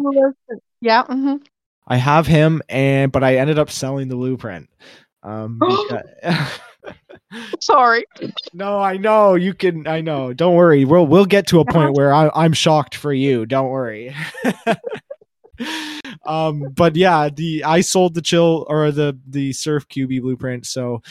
Yeah. 0.79 1.03
Mm-hmm. 1.03 1.37
I 1.87 1.97
have 1.97 2.27
him, 2.27 2.61
and 2.69 3.11
but 3.11 3.23
I 3.23 3.37
ended 3.37 3.57
up 3.57 3.71
selling 3.71 4.07
the 4.07 4.15
blueprint. 4.15 4.69
Um, 5.23 5.59
because, 6.21 6.59
Sorry. 7.59 8.05
No, 8.53 8.77
I 8.79 8.97
know 8.97 9.33
you 9.33 9.55
can. 9.55 9.87
I 9.87 10.01
know. 10.01 10.33
Don't 10.33 10.55
worry. 10.55 10.85
We'll 10.85 11.07
we'll 11.07 11.25
get 11.25 11.47
to 11.47 11.59
a 11.59 11.65
point 11.65 11.95
where 11.95 12.13
I, 12.13 12.29
I'm 12.35 12.53
shocked 12.53 12.95
for 12.95 13.11
you. 13.11 13.47
Don't 13.47 13.69
worry. 13.69 14.15
um, 16.25 16.63
but 16.75 16.95
yeah, 16.95 17.29
the 17.33 17.63
I 17.63 17.81
sold 17.81 18.13
the 18.13 18.21
chill 18.21 18.67
or 18.69 18.91
the 18.91 19.19
the 19.27 19.51
surf 19.53 19.87
QB 19.87 20.21
blueprint. 20.21 20.67
So 20.67 21.01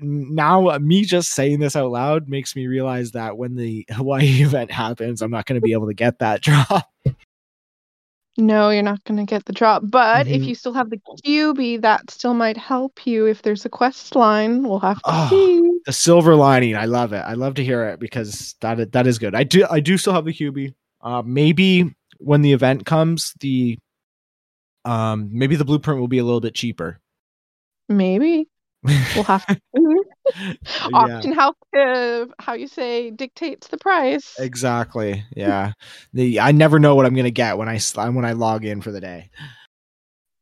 now 0.00 0.68
uh, 0.68 0.78
me 0.78 1.04
just 1.04 1.30
saying 1.30 1.60
this 1.60 1.76
out 1.76 1.90
loud 1.90 2.28
makes 2.28 2.54
me 2.56 2.66
realize 2.66 3.12
that 3.12 3.36
when 3.36 3.56
the 3.56 3.86
Hawaii 3.90 4.42
event 4.42 4.70
happens, 4.70 5.22
I'm 5.22 5.30
not 5.30 5.46
going 5.46 5.60
to 5.60 5.64
be 5.64 5.72
able 5.72 5.88
to 5.88 5.94
get 5.94 6.18
that 6.18 6.40
drop. 6.42 6.90
No, 8.38 8.68
you're 8.68 8.82
not 8.82 9.02
going 9.04 9.16
to 9.16 9.24
get 9.24 9.46
the 9.46 9.52
drop. 9.52 9.82
But 9.86 10.26
mm-hmm. 10.26 10.34
if 10.34 10.42
you 10.42 10.54
still 10.54 10.74
have 10.74 10.90
the 10.90 11.00
QB, 11.24 11.80
that 11.82 12.10
still 12.10 12.34
might 12.34 12.56
help 12.56 13.06
you. 13.06 13.26
If 13.26 13.42
there's 13.42 13.64
a 13.64 13.70
quest 13.70 14.14
line, 14.14 14.62
we'll 14.62 14.78
have 14.80 14.98
to 14.98 15.02
oh, 15.06 15.28
see. 15.30 15.80
The 15.86 15.92
silver 15.92 16.34
lining, 16.34 16.76
I 16.76 16.84
love 16.84 17.12
it. 17.12 17.20
I 17.20 17.32
love 17.32 17.54
to 17.54 17.64
hear 17.64 17.84
it 17.84 17.98
because 17.98 18.54
that 18.60 18.92
that 18.92 19.06
is 19.06 19.18
good. 19.18 19.34
I 19.34 19.44
do 19.44 19.66
I 19.70 19.80
do 19.80 19.96
still 19.96 20.12
have 20.12 20.26
the 20.26 20.34
QB. 20.34 20.74
Uh, 21.00 21.22
maybe 21.24 21.94
when 22.18 22.42
the 22.42 22.52
event 22.52 22.84
comes, 22.84 23.32
the 23.40 23.78
um 24.84 25.30
maybe 25.32 25.56
the 25.56 25.64
blueprint 25.64 25.98
will 25.98 26.08
be 26.08 26.18
a 26.18 26.24
little 26.24 26.40
bit 26.40 26.54
cheaper. 26.54 27.00
Maybe 27.88 28.48
we'll 29.14 29.24
have 29.24 29.46
to. 29.46 29.58
Auction 30.92 31.32
house 31.32 31.54
uh, 31.76 32.26
how 32.38 32.54
you 32.54 32.66
say 32.66 33.10
dictates 33.10 33.68
the 33.68 33.78
price. 33.78 34.34
Exactly. 34.38 35.24
Yeah. 35.36 35.72
The 36.12 36.40
i 36.40 36.52
never 36.52 36.78
know 36.78 36.94
what 36.94 37.06
i'm 37.06 37.14
gonna 37.14 37.30
get 37.30 37.58
when 37.58 37.68
i 37.68 37.78
when 38.08 38.24
i 38.24 38.32
log 38.32 38.64
in 38.64 38.80
for 38.80 38.92
the 38.92 39.00
day. 39.00 39.30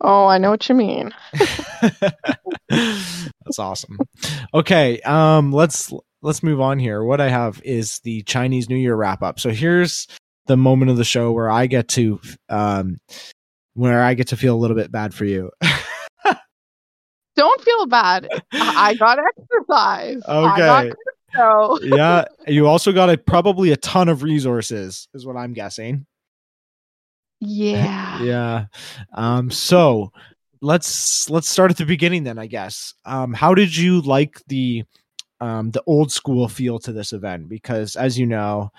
Oh 0.00 0.26
i 0.26 0.38
know 0.38 0.50
what 0.50 0.68
you 0.68 0.74
mean. 0.74 1.14
That's 2.68 3.58
awesome. 3.58 3.98
Okay 4.52 5.00
um 5.02 5.52
let's 5.52 5.92
let's 6.22 6.42
move 6.42 6.60
on 6.60 6.78
here. 6.78 7.02
What 7.04 7.20
i 7.20 7.28
have 7.28 7.60
is 7.64 8.00
the 8.00 8.22
chinese 8.22 8.68
new 8.68 8.76
year 8.76 8.96
wrap 8.96 9.22
up. 9.22 9.40
So 9.40 9.50
here's 9.50 10.06
the 10.46 10.56
moment 10.56 10.90
of 10.90 10.96
the 10.96 11.04
show 11.04 11.32
where 11.32 11.50
i 11.50 11.66
get 11.66 11.88
to 11.88 12.20
um 12.48 12.98
where 13.74 14.02
i 14.02 14.14
get 14.14 14.28
to 14.28 14.36
feel 14.36 14.54
a 14.54 14.58
little 14.58 14.76
bit 14.76 14.92
bad 14.92 15.14
for 15.14 15.24
you 15.24 15.50
don't 17.36 17.60
feel 17.62 17.86
bad. 17.86 18.28
I 18.52 18.94
got 18.98 19.18
exercise. 19.18 20.22
Okay. 20.28 20.92
Got 21.34 21.82
yeah. 21.82 22.24
You 22.46 22.66
also 22.66 22.92
got 22.92 23.10
a 23.10 23.18
probably 23.18 23.72
a 23.72 23.76
ton 23.76 24.08
of 24.08 24.22
resources, 24.22 25.08
is 25.14 25.26
what 25.26 25.36
I'm 25.36 25.52
guessing. 25.52 26.06
Yeah. 27.40 28.22
yeah. 28.22 28.66
Um, 29.14 29.50
so 29.50 30.12
let's 30.60 31.28
let's 31.30 31.48
start 31.48 31.70
at 31.70 31.76
the 31.76 31.86
beginning 31.86 32.24
then, 32.24 32.38
I 32.38 32.46
guess. 32.46 32.94
Um, 33.04 33.32
how 33.32 33.54
did 33.54 33.76
you 33.76 34.00
like 34.02 34.40
the 34.46 34.84
um 35.40 35.72
the 35.72 35.82
old 35.86 36.12
school 36.12 36.48
feel 36.48 36.78
to 36.80 36.92
this 36.92 37.12
event? 37.12 37.48
Because 37.48 37.96
as 37.96 38.18
you 38.18 38.26
know, 38.26 38.70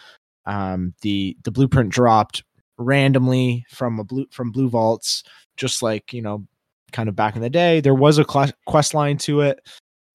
um 0.45 0.93
the 1.01 1.35
the 1.43 1.51
blueprint 1.51 1.89
dropped 1.89 2.43
randomly 2.77 3.65
from 3.69 3.99
a 3.99 4.03
blue 4.03 4.25
from 4.31 4.51
blue 4.51 4.69
vaults 4.69 5.23
just 5.55 5.81
like 5.81 6.11
you 6.11 6.21
know 6.21 6.45
kind 6.91 7.09
of 7.09 7.15
back 7.15 7.35
in 7.35 7.41
the 7.41 7.49
day. 7.49 7.81
There 7.81 7.95
was 7.95 8.17
a 8.17 8.25
quest 8.25 8.93
line 8.93 9.17
to 9.19 9.41
it, 9.41 9.59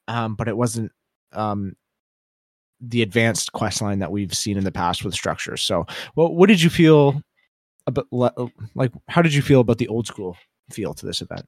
um, 0.08 0.34
but 0.34 0.48
it 0.48 0.56
wasn't 0.56 0.92
um, 1.32 1.74
the 2.80 3.02
advanced 3.02 3.52
quest 3.52 3.82
line 3.82 3.98
that 4.00 4.12
we've 4.12 4.34
seen 4.34 4.56
in 4.56 4.64
the 4.64 4.72
past 4.72 5.04
with 5.04 5.14
structures. 5.14 5.62
So, 5.62 5.86
well, 6.16 6.34
what 6.34 6.48
did 6.48 6.62
you 6.62 6.70
feel 6.70 7.22
about 7.86 8.06
like? 8.74 8.92
How 9.08 9.22
did 9.22 9.34
you 9.34 9.42
feel 9.42 9.60
about 9.60 9.78
the 9.78 9.88
old 9.88 10.06
school 10.06 10.36
feel 10.70 10.94
to 10.94 11.06
this 11.06 11.22
event? 11.22 11.46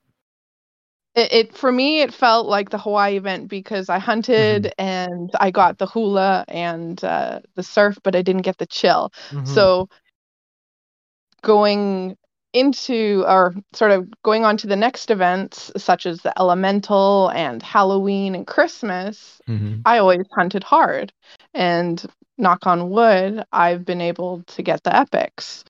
it, 1.14 1.32
it, 1.32 1.56
for 1.56 1.70
me 1.70 2.00
it 2.00 2.12
felt 2.12 2.46
like 2.46 2.70
the 2.70 2.78
Hawaii 2.78 3.16
event 3.16 3.48
because 3.48 3.88
I 3.88 3.98
hunted 3.98 4.64
mm-hmm. 4.64 4.84
and 4.84 5.30
I 5.40 5.50
got 5.50 5.78
the 5.78 5.86
hula 5.86 6.44
and 6.48 7.02
uh, 7.04 7.40
the 7.54 7.62
surf, 7.62 7.98
but 8.02 8.16
I 8.16 8.22
didn't 8.22 8.42
get 8.42 8.58
the 8.58 8.66
chill. 8.66 9.12
Mm-hmm. 9.30 9.46
So 9.46 9.88
going 11.42 12.16
into 12.52 13.24
or 13.26 13.54
sort 13.72 13.90
of 13.90 14.08
going 14.22 14.44
on 14.44 14.56
to 14.58 14.66
the 14.66 14.76
next 14.76 15.10
events 15.10 15.72
such 15.76 16.06
as 16.06 16.20
the 16.20 16.38
elemental 16.38 17.30
and 17.34 17.62
halloween 17.62 18.34
and 18.34 18.46
christmas 18.46 19.40
mm-hmm. 19.48 19.80
i 19.86 19.98
always 19.98 20.26
hunted 20.32 20.62
hard 20.62 21.12
and 21.54 22.06
knock 22.36 22.66
on 22.66 22.90
wood 22.90 23.44
i've 23.52 23.84
been 23.84 24.00
able 24.00 24.42
to 24.44 24.62
get 24.62 24.82
the 24.82 24.94
epics 24.94 25.64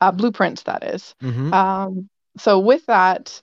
uh, 0.00 0.12
blueprints 0.12 0.62
that 0.62 0.84
is. 0.84 1.14
Mm-hmm. 1.22 1.52
Um, 1.52 2.08
so 2.36 2.58
with 2.58 2.86
that 2.86 3.42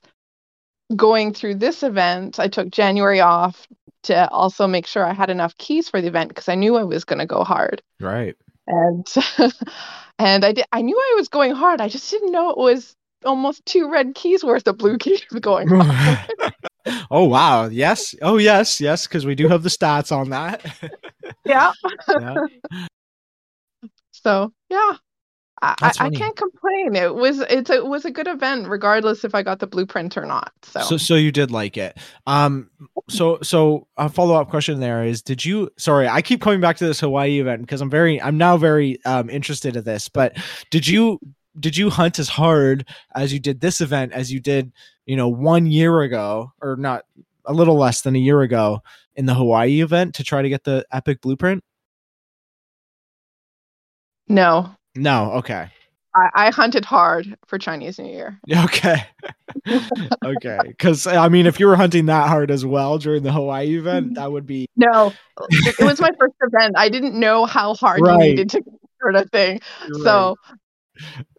going 0.94 1.34
through 1.34 1.56
this 1.56 1.82
event 1.82 2.38
i 2.38 2.46
took 2.46 2.70
january 2.70 3.20
off 3.20 3.66
to 4.04 4.28
also 4.30 4.68
make 4.68 4.86
sure 4.86 5.04
i 5.04 5.12
had 5.12 5.30
enough 5.30 5.56
keys 5.58 5.88
for 5.88 6.00
the 6.00 6.06
event 6.06 6.28
because 6.28 6.48
i 6.48 6.54
knew 6.54 6.76
i 6.76 6.84
was 6.84 7.02
going 7.02 7.18
to 7.18 7.26
go 7.26 7.42
hard 7.42 7.82
right 7.98 8.36
and 8.68 9.04
and 10.18 10.44
I 10.44 10.52
did 10.52 10.66
I 10.72 10.82
knew 10.82 10.96
I 10.96 11.14
was 11.16 11.28
going 11.28 11.52
hard. 11.52 11.80
I 11.80 11.88
just 11.88 12.10
didn't 12.10 12.32
know 12.32 12.50
it 12.50 12.58
was 12.58 12.94
almost 13.24 13.64
two 13.66 13.90
red 13.90 14.14
keys 14.14 14.44
worth 14.44 14.66
of 14.66 14.78
blue 14.78 14.98
keys 14.98 15.22
going 15.40 15.68
oh 17.10 17.24
wow. 17.24 17.66
Yes. 17.66 18.14
Oh 18.22 18.38
yes, 18.38 18.80
yes, 18.80 19.06
because 19.06 19.26
we 19.26 19.34
do 19.34 19.48
have 19.48 19.62
the 19.62 19.68
stats 19.68 20.16
on 20.16 20.30
that. 20.30 20.64
yeah. 21.44 21.72
yeah. 22.08 22.34
So 24.12 24.52
yeah. 24.70 24.92
I, 25.62 25.92
I, 25.98 26.10
can't 26.10 26.36
complain. 26.36 26.96
It 26.96 27.14
was 27.14 27.40
it's 27.40 27.70
a, 27.70 27.76
it 27.76 27.86
was 27.86 28.04
a 28.04 28.10
good 28.10 28.26
event, 28.26 28.68
regardless 28.68 29.24
if 29.24 29.34
I 29.34 29.42
got 29.42 29.58
the 29.58 29.66
blueprint 29.66 30.16
or 30.16 30.26
not. 30.26 30.52
So. 30.62 30.80
so, 30.82 30.96
so 30.98 31.14
you 31.14 31.32
did 31.32 31.50
like 31.50 31.78
it. 31.78 31.96
Um, 32.26 32.68
so 33.08 33.38
so 33.42 33.86
a 33.96 34.10
follow 34.10 34.34
up 34.34 34.50
question 34.50 34.80
there 34.80 35.02
is: 35.02 35.22
Did 35.22 35.44
you? 35.44 35.70
Sorry, 35.78 36.08
I 36.08 36.20
keep 36.20 36.42
coming 36.42 36.60
back 36.60 36.76
to 36.76 36.86
this 36.86 37.00
Hawaii 37.00 37.40
event 37.40 37.62
because 37.62 37.80
I'm 37.80 37.88
very 37.88 38.20
I'm 38.20 38.36
now 38.36 38.58
very 38.58 39.02
um 39.06 39.30
interested 39.30 39.76
in 39.76 39.84
this. 39.84 40.10
But 40.10 40.36
did 40.70 40.86
you 40.86 41.18
did 41.58 41.74
you 41.74 41.88
hunt 41.88 42.18
as 42.18 42.28
hard 42.28 42.86
as 43.14 43.32
you 43.32 43.40
did 43.40 43.60
this 43.60 43.80
event 43.80 44.12
as 44.12 44.30
you 44.30 44.40
did 44.40 44.72
you 45.06 45.16
know 45.16 45.28
one 45.28 45.64
year 45.64 46.02
ago 46.02 46.52
or 46.60 46.76
not 46.76 47.06
a 47.46 47.54
little 47.54 47.76
less 47.76 48.02
than 48.02 48.14
a 48.14 48.18
year 48.18 48.42
ago 48.42 48.82
in 49.14 49.24
the 49.24 49.34
Hawaii 49.34 49.80
event 49.80 50.14
to 50.16 50.24
try 50.24 50.42
to 50.42 50.50
get 50.50 50.64
the 50.64 50.84
epic 50.92 51.22
blueprint? 51.22 51.64
No, 54.28 54.75
no, 54.96 55.32
okay. 55.32 55.68
I, 56.16 56.46
I 56.46 56.50
hunted 56.50 56.84
hard 56.84 57.36
for 57.46 57.58
Chinese 57.58 57.98
New 57.98 58.10
Year. 58.10 58.40
Okay. 58.56 59.04
okay. 60.24 60.58
Because, 60.64 61.06
I 61.06 61.28
mean, 61.28 61.46
if 61.46 61.58
you 61.58 61.66
were 61.66 61.76
hunting 61.76 62.06
that 62.06 62.28
hard 62.28 62.50
as 62.50 62.64
well 62.64 62.98
during 62.98 63.22
the 63.22 63.32
Hawaii 63.32 63.76
event, 63.76 64.14
that 64.14 64.30
would 64.30 64.46
be. 64.46 64.66
No, 64.76 65.12
it 65.50 65.84
was 65.84 66.00
my 66.00 66.10
first 66.18 66.34
event. 66.40 66.74
I 66.76 66.88
didn't 66.88 67.18
know 67.18 67.46
how 67.46 67.74
hard 67.74 68.00
right. 68.00 68.14
you 68.14 68.18
needed 68.18 68.50
to 68.50 68.62
sort 69.00 69.16
of 69.16 69.30
thing. 69.30 69.60
Right. 69.82 70.02
So 70.02 70.36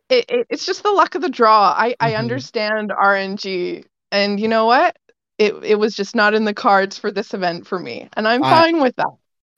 it, 0.10 0.26
it, 0.30 0.48
it's 0.50 0.66
just 0.66 0.84
the 0.84 0.92
luck 0.92 1.16
of 1.16 1.22
the 1.22 1.30
draw. 1.30 1.74
I, 1.78 1.92
mm-hmm. 1.92 2.06
I 2.06 2.16
understand 2.16 2.92
RNG. 2.92 3.86
And 4.12 4.40
you 4.40 4.48
know 4.48 4.66
what? 4.66 4.98
It, 5.38 5.54
it 5.64 5.76
was 5.76 5.96
just 5.96 6.16
not 6.16 6.34
in 6.34 6.46
the 6.46 6.54
cards 6.54 6.98
for 6.98 7.12
this 7.12 7.34
event 7.34 7.68
for 7.68 7.80
me. 7.80 8.10
And 8.14 8.28
I'm 8.28 8.42
fine 8.42 8.82
with 8.82 8.96
that. 8.98 9.08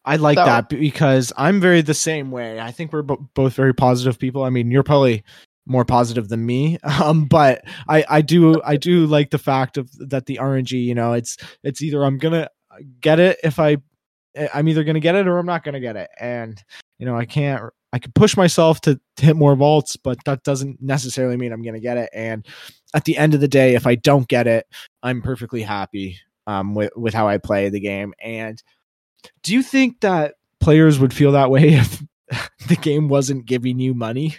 I 0.09 0.15
like 0.15 0.39
so. 0.39 0.45
that 0.45 0.69
because 0.69 1.31
I'm 1.37 1.61
very 1.61 1.81
the 1.81 1.93
same 1.93 2.31
way. 2.31 2.59
I 2.59 2.71
think 2.71 2.91
we're 2.91 3.03
bo- 3.03 3.29
both 3.35 3.53
very 3.53 3.75
positive 3.75 4.17
people. 4.17 4.43
I 4.43 4.49
mean, 4.49 4.71
you're 4.71 4.81
probably 4.81 5.23
more 5.67 5.85
positive 5.85 6.29
than 6.29 6.47
me, 6.47 6.79
um, 7.01 7.25
but 7.25 7.63
I 7.87 8.03
I 8.09 8.21
do 8.21 8.59
I 8.63 8.75
do 8.75 9.05
like 9.05 9.29
the 9.29 9.37
fact 9.37 9.77
of 9.77 9.91
that 10.09 10.25
the 10.25 10.39
RNG. 10.41 10.83
You 10.83 10.95
know, 10.95 11.13
it's 11.13 11.37
it's 11.63 11.83
either 11.83 12.03
I'm 12.03 12.17
gonna 12.17 12.49
get 13.01 13.19
it 13.19 13.37
if 13.43 13.59
I 13.59 13.77
I'm 14.51 14.67
either 14.67 14.83
gonna 14.83 14.99
get 14.99 15.13
it 15.13 15.27
or 15.27 15.37
I'm 15.37 15.45
not 15.45 15.63
gonna 15.63 15.79
get 15.79 15.95
it, 15.95 16.09
and 16.19 16.61
you 16.97 17.05
know 17.05 17.15
I 17.15 17.25
can't 17.25 17.71
I 17.93 17.99
can 17.99 18.11
push 18.13 18.35
myself 18.35 18.81
to, 18.81 18.99
to 19.17 19.25
hit 19.25 19.35
more 19.35 19.55
vaults, 19.55 19.95
but 19.95 20.17
that 20.25 20.43
doesn't 20.43 20.81
necessarily 20.81 21.37
mean 21.37 21.51
I'm 21.51 21.61
gonna 21.61 21.79
get 21.79 21.97
it. 21.97 22.09
And 22.13 22.47
at 22.95 23.05
the 23.05 23.15
end 23.15 23.35
of 23.35 23.41
the 23.41 23.47
day, 23.47 23.75
if 23.75 23.85
I 23.85 23.93
don't 23.93 24.27
get 24.27 24.47
it, 24.47 24.65
I'm 25.03 25.21
perfectly 25.21 25.61
happy 25.61 26.17
um, 26.47 26.73
with 26.73 26.91
with 26.95 27.13
how 27.13 27.27
I 27.27 27.37
play 27.37 27.69
the 27.69 27.79
game 27.79 28.15
and 28.19 28.59
do 29.43 29.53
you 29.53 29.63
think 29.63 30.01
that 30.01 30.36
players 30.60 30.99
would 30.99 31.13
feel 31.13 31.32
that 31.34 31.49
way 31.49 31.73
if 31.73 32.03
the 32.67 32.75
game 32.75 33.08
wasn't 33.10 33.45
giving 33.45 33.79
you 33.79 33.93
money? 33.93 34.36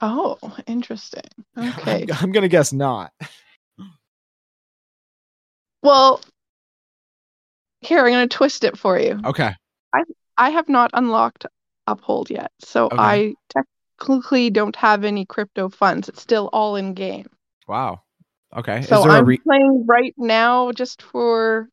Oh, 0.00 0.38
interesting. 0.66 1.22
Okay. 1.58 2.02
I'm, 2.02 2.24
I'm 2.24 2.32
going 2.32 2.42
to 2.42 2.48
guess 2.48 2.72
not. 2.72 3.12
Well, 5.82 6.20
here 7.80 8.00
I'm 8.00 8.12
going 8.12 8.28
to 8.28 8.36
twist 8.36 8.64
it 8.64 8.76
for 8.76 8.98
you. 8.98 9.20
Okay. 9.24 9.52
I 9.94 10.02
I 10.36 10.50
have 10.50 10.68
not 10.68 10.90
unlocked 10.92 11.46
Uphold 11.86 12.28
yet, 12.28 12.50
so 12.58 12.86
okay. 12.86 12.96
I 12.98 13.34
technically 13.48 14.50
don't 14.50 14.76
have 14.76 15.04
any 15.04 15.24
crypto 15.24 15.68
funds. 15.68 16.08
It's 16.08 16.20
still 16.20 16.50
all 16.52 16.76
in 16.76 16.94
game. 16.94 17.28
Wow. 17.68 18.02
Okay. 18.54 18.82
So 18.82 19.08
I'm 19.08 19.24
playing 19.24 19.84
right 19.86 20.14
now 20.18 20.72
just 20.72 21.00
for 21.02 21.68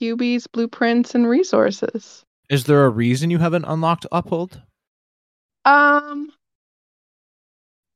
QB's 0.00 0.46
blueprints 0.46 1.14
and 1.14 1.28
resources. 1.28 2.24
Is 2.48 2.64
there 2.64 2.84
a 2.84 2.90
reason 2.90 3.30
you 3.30 3.38
haven't 3.38 3.64
unlocked 3.64 4.06
Uphold? 4.12 4.60
Um, 5.64 6.30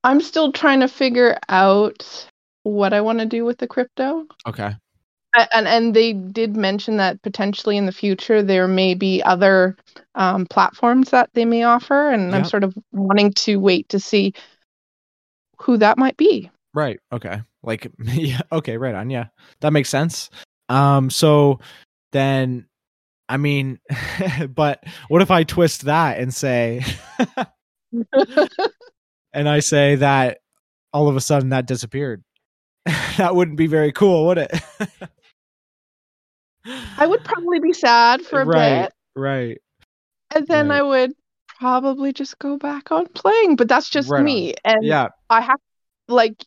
I'm 0.02 0.20
still 0.20 0.52
trying 0.52 0.80
to 0.80 0.88
figure 0.88 1.38
out 1.48 2.28
what 2.64 2.92
I 2.92 3.00
want 3.00 3.20
to 3.20 3.26
do 3.26 3.44
with 3.44 3.58
the 3.58 3.68
crypto. 3.68 4.26
Okay. 4.46 4.74
And 5.52 5.68
and 5.68 5.94
they 5.94 6.12
did 6.12 6.56
mention 6.56 6.96
that 6.96 7.22
potentially 7.22 7.76
in 7.76 7.86
the 7.86 7.92
future 7.92 8.42
there 8.42 8.66
may 8.66 8.94
be 8.94 9.22
other 9.22 9.76
um, 10.16 10.44
platforms 10.46 11.10
that 11.10 11.30
they 11.34 11.44
may 11.44 11.62
offer, 11.62 12.10
and 12.10 12.30
yep. 12.30 12.34
I'm 12.34 12.44
sort 12.44 12.64
of 12.64 12.76
wanting 12.90 13.32
to 13.34 13.56
wait 13.56 13.88
to 13.90 14.00
see 14.00 14.34
who 15.58 15.76
that 15.76 15.98
might 15.98 16.16
be. 16.16 16.50
Right. 16.74 16.98
Okay. 17.12 17.42
Like 17.62 17.92
yeah. 18.02 18.40
Okay. 18.50 18.76
Right 18.76 18.94
on. 18.96 19.08
Yeah, 19.08 19.26
that 19.60 19.72
makes 19.72 19.88
sense. 19.88 20.30
Um. 20.68 21.10
So 21.10 21.60
then 22.12 22.66
I 23.30 23.36
mean, 23.36 23.78
but 24.54 24.82
what 25.08 25.22
if 25.22 25.30
I 25.30 25.44
twist 25.44 25.82
that 25.82 26.18
and 26.18 26.34
say, 26.34 26.84
and 29.32 29.48
I 29.48 29.60
say 29.60 29.94
that 29.96 30.38
all 30.92 31.08
of 31.08 31.14
a 31.14 31.20
sudden 31.20 31.50
that 31.50 31.66
disappeared? 31.66 32.24
that 33.16 33.36
wouldn't 33.36 33.56
be 33.56 33.68
very 33.68 33.92
cool, 33.92 34.26
would 34.26 34.38
it? 34.38 34.50
I 36.98 37.06
would 37.06 37.24
probably 37.24 37.60
be 37.60 37.72
sad 37.72 38.22
for 38.22 38.40
a 38.40 38.44
right, 38.44 38.82
bit. 38.82 38.92
Right. 39.14 39.60
And 40.34 40.46
then 40.48 40.68
right. 40.68 40.80
I 40.80 40.82
would 40.82 41.12
probably 41.46 42.12
just 42.12 42.36
go 42.40 42.56
back 42.56 42.90
on 42.90 43.06
playing, 43.06 43.54
but 43.54 43.68
that's 43.68 43.88
just 43.88 44.10
right 44.10 44.24
me. 44.24 44.54
On. 44.64 44.76
And 44.76 44.84
yeah. 44.84 45.08
I 45.28 45.40
have 45.40 45.60
like 46.08 46.44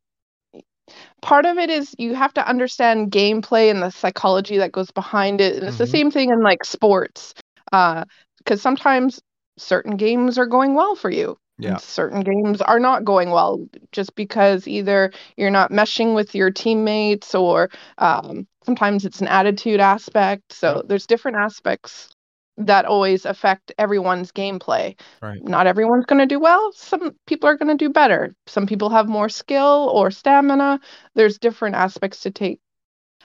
part 1.21 1.45
of 1.45 1.57
it 1.57 1.69
is 1.69 1.95
you 1.97 2.13
have 2.13 2.33
to 2.33 2.47
understand 2.47 3.11
gameplay 3.11 3.69
and 3.69 3.81
the 3.81 3.89
psychology 3.89 4.57
that 4.57 4.71
goes 4.71 4.91
behind 4.91 5.41
it 5.41 5.55
and 5.55 5.63
it's 5.63 5.75
mm-hmm. 5.75 5.83
the 5.83 5.87
same 5.87 6.11
thing 6.11 6.29
in 6.29 6.41
like 6.41 6.63
sports 6.63 7.33
because 7.65 8.05
uh, 8.51 8.55
sometimes 8.57 9.21
certain 9.57 9.97
games 9.97 10.37
are 10.37 10.45
going 10.45 10.73
well 10.73 10.95
for 10.95 11.09
you 11.09 11.37
yeah. 11.59 11.77
certain 11.77 12.21
games 12.21 12.61
are 12.61 12.79
not 12.79 13.05
going 13.05 13.29
well 13.29 13.65
just 13.91 14.15
because 14.15 14.67
either 14.67 15.11
you're 15.37 15.51
not 15.51 15.71
meshing 15.71 16.15
with 16.15 16.33
your 16.33 16.49
teammates 16.51 17.35
or 17.35 17.69
um, 17.99 18.47
sometimes 18.65 19.05
it's 19.05 19.21
an 19.21 19.27
attitude 19.27 19.79
aspect 19.79 20.51
so 20.51 20.83
there's 20.87 21.05
different 21.07 21.37
aspects 21.37 22.09
that 22.57 22.85
always 22.85 23.25
affect 23.25 23.71
everyone's 23.77 24.31
gameplay. 24.31 24.95
Right. 25.21 25.43
Not 25.43 25.67
everyone's 25.67 26.05
going 26.05 26.19
to 26.19 26.25
do 26.25 26.39
well. 26.39 26.71
Some 26.73 27.15
people 27.25 27.49
are 27.49 27.57
going 27.57 27.75
to 27.75 27.85
do 27.85 27.91
better. 27.91 28.35
Some 28.47 28.67
people 28.67 28.89
have 28.89 29.07
more 29.07 29.29
skill 29.29 29.91
or 29.93 30.11
stamina. 30.11 30.79
There's 31.15 31.39
different 31.39 31.75
aspects 31.75 32.21
to 32.21 32.31
take. 32.31 32.59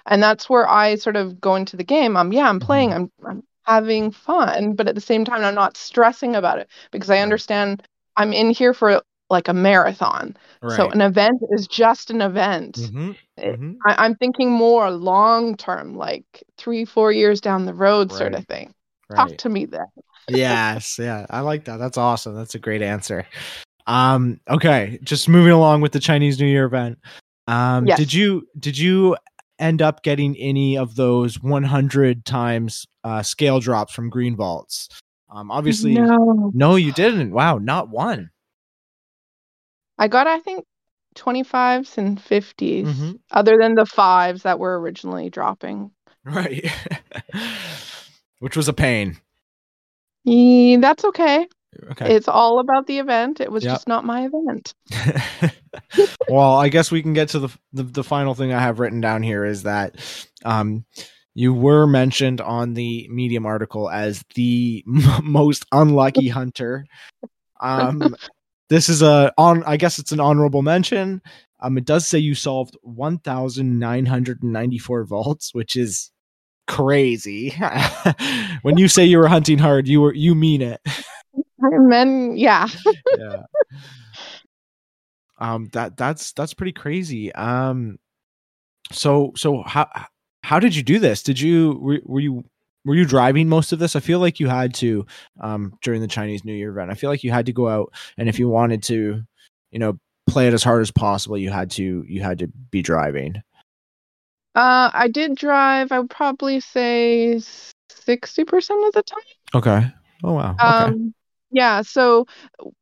And 0.07 0.23
that's 0.23 0.49
where 0.49 0.69
I 0.69 0.95
sort 0.95 1.17
of 1.17 1.41
go 1.41 1.55
into 1.57 1.77
the 1.77 1.85
game. 1.85 2.17
Um 2.17 2.33
yeah, 2.33 2.49
I'm 2.49 2.61
playing. 2.61 2.91
Mm-hmm. 2.91 3.27
I'm 3.27 3.37
I'm 3.37 3.43
having 3.65 4.11
fun, 4.11 4.73
but 4.73 4.89
at 4.89 4.95
the 4.95 5.01
same 5.03 5.27
time 5.27 5.45
I'm 5.45 5.55
not 5.55 5.77
stressing 5.77 6.35
about 6.35 6.59
it 6.59 6.69
because 6.91 7.11
I 7.11 7.19
understand 7.19 7.83
I'm 8.17 8.33
in 8.33 8.51
here 8.51 8.73
for 8.73 9.03
like 9.31 9.49
a 9.49 9.55
marathon. 9.55 10.37
Right. 10.63 10.77
So 10.77 10.89
an 10.89 11.03
event 11.03 11.43
is 11.51 11.67
just 11.67 12.11
an 12.11 12.23
event. 12.23 12.77
Mm-hmm. 12.77 13.11
Mm-hmm. 13.39 13.73
I, 13.87 14.07
am 14.07 14.15
thinking 14.15 14.51
more 14.51 14.91
long 14.91 15.57
term, 15.57 15.95
like 15.95 16.25
three, 16.57 16.87
four 16.87 17.13
years 17.13 17.41
down 17.43 17.67
the 17.67 17.75
road, 17.75 18.11
right. 18.11 18.19
sort 18.19 18.35
of 18.35 18.47
thing. 18.47 18.75
Right. 19.11 19.17
Talk 19.17 19.37
to 19.39 19.49
me 19.49 19.65
then. 19.65 19.87
yes, 20.29 20.99
yeah, 20.99 21.27
I 21.31 21.41
like 21.41 21.65
that. 21.65 21.79
That's 21.79 21.97
awesome. 21.97 22.35
That's 22.35 22.55
a 22.55 22.59
great 22.59 22.83
answer. 22.83 23.27
Um, 23.87 24.41
okay, 24.49 24.99
just 25.03 25.29
moving 25.29 25.53
along 25.53 25.81
with 25.81 25.93
the 25.93 26.01
Chinese 26.01 26.39
New 26.39 26.47
Year 26.47 26.67
event. 26.67 26.99
Um, 27.47 27.87
yes. 27.87 27.99
did 27.99 28.13
you 28.13 28.47
did 28.59 28.77
you 28.77 29.17
end 29.59 29.81
up 29.81 30.03
getting 30.03 30.37
any 30.37 30.77
of 30.77 30.95
those 30.95 31.41
100 31.41 32.25
times 32.25 32.87
uh, 33.03 33.23
scale 33.23 33.61
drops 33.61 33.95
from 33.95 34.11
Green 34.11 34.37
Vaults? 34.37 34.89
Um, 35.31 35.51
obviously, 35.51 35.95
no. 35.95 36.51
no, 36.55 36.77
you 36.77 36.93
didn't. 36.93 37.33
Wow, 37.33 37.59
not 37.59 37.89
one. 37.89 38.31
I 39.99 40.09
got, 40.09 40.27
I 40.27 40.39
think, 40.39 40.65
25s 41.17 41.99
and 41.99 42.19
50s, 42.19 42.85
mm-hmm. 42.85 43.13
other 43.31 43.57
than 43.61 43.75
the 43.75 43.85
fives 43.85 44.43
that 44.45 44.59
were 44.59 44.81
originally 44.81 45.29
dropping. 45.29 45.91
Right. 46.25 46.71
Which 48.41 48.57
was 48.57 48.69
a 48.69 48.73
pain. 48.73 49.19
Yeah, 50.25 50.79
that's 50.79 51.05
okay. 51.05 51.47
Okay. 51.91 52.15
It's 52.15 52.29
all 52.29 52.61
about 52.61 52.87
the 52.87 52.99
event. 52.99 53.41
It 53.41 53.53
was 53.53 53.65
yep. 53.65 53.75
just 53.75 53.89
not 53.89 54.05
my 54.05 54.27
event. 54.27 54.75
well, 56.29 56.57
I 56.57 56.69
guess 56.69 56.91
we 56.91 57.03
can 57.03 57.13
get 57.13 57.29
to 57.31 57.41
the, 57.41 57.49
the, 57.73 57.83
the 57.85 58.05
final 58.05 58.35
thing 58.35 58.53
I 58.53 58.61
have 58.61 58.79
written 58.79 59.01
down 59.01 59.23
here 59.23 59.45
is 59.45 59.65
that 59.65 59.97
um 60.45 60.85
you 61.35 61.55
were 61.55 61.87
mentioned 61.87 62.41
on 62.41 62.75
the 62.75 63.09
Medium 63.11 63.47
article 63.47 63.89
as 63.89 64.25
the 64.35 64.85
m- 64.89 65.25
most 65.25 65.65
unlucky 65.73 66.29
hunter. 66.29 66.85
Um 67.61 68.15
this 68.69 68.89
is 68.89 69.03
a 69.03 69.33
on 69.39 69.63
I 69.65 69.77
guess 69.77 69.99
it's 69.99 70.13
an 70.13 70.21
honorable 70.21 70.63
mention. 70.63 71.23
Um 71.61 71.79
it 71.79 71.85
does 71.85 72.07
say 72.07 72.19
you 72.19 72.35
solved 72.35 72.77
1994 72.83 75.05
vaults, 75.05 75.55
which 75.55 75.77
is 75.77 76.11
crazy. 76.69 77.51
when 78.63 78.79
you 78.79 78.87
say 78.87 79.05
you 79.05 79.19
were 79.19 79.27
hunting 79.27 79.59
hard, 79.59 79.89
you 79.89 80.01
were 80.01 80.15
you 80.15 80.35
mean 80.35 80.63
it. 80.63 80.81
Men, 81.59 82.37
yeah. 82.37 82.69
yeah. 83.19 83.43
Um, 85.41 85.69
that 85.73 85.97
that's 85.97 86.33
that's 86.33 86.53
pretty 86.53 86.73
crazy. 86.73 87.33
Um, 87.33 88.01
so 88.91 89.31
so 89.37 89.63
how 89.63 89.89
how 90.43 90.59
did 90.59 90.75
you 90.75 90.83
do 90.83 90.99
this? 90.99 91.23
Did 91.23 91.39
you 91.39 91.79
were, 91.81 92.01
were 92.05 92.19
you 92.19 92.45
were 92.85 92.97
you 92.97 93.05
driving 93.05 93.49
most 93.49 93.73
of 93.73 93.79
this? 93.79 93.95
I 93.95 94.01
feel 94.01 94.19
like 94.19 94.41
you 94.41 94.49
had 94.49 94.75
to 94.75 95.07
um 95.41 95.79
during 95.81 96.01
the 96.01 96.09
Chinese 96.09 96.45
New 96.45 96.55
Year 96.55 96.71
event. 96.71 96.91
I 96.91 96.95
feel 96.95 97.09
like 97.09 97.23
you 97.23 97.31
had 97.31 97.47
to 97.47 97.53
go 97.53 97.69
out 97.69 97.93
and 98.17 98.29
if 98.29 98.41
you 98.41 98.49
wanted 98.49 98.83
to, 98.85 99.23
you 99.71 99.79
know, 99.79 99.97
play 100.27 100.49
it 100.49 100.55
as 100.55 100.65
hard 100.65 100.83
as 100.83 100.91
possible, 100.91 101.39
you 101.39 101.51
had 101.51 101.71
to 101.73 102.05
you 102.09 102.21
had 102.21 102.41
to 102.41 102.49
be 102.73 102.83
driving. 102.83 103.41
Uh, 104.55 104.91
I 104.93 105.09
did 105.09 105.37
drive. 105.37 105.93
I 105.93 106.01
would 106.01 106.11
probably 106.11 106.61
say 106.61 107.41
sixty 107.91 108.45
percent 108.45 108.85
of 108.87 108.93
the 108.93 109.03
time. 109.03 109.19
Okay. 109.55 109.87
Oh 110.25 110.33
wow. 110.33 110.53
Okay. 110.53 110.65
Um, 110.65 111.15
yeah, 111.51 111.81
so 111.81 112.27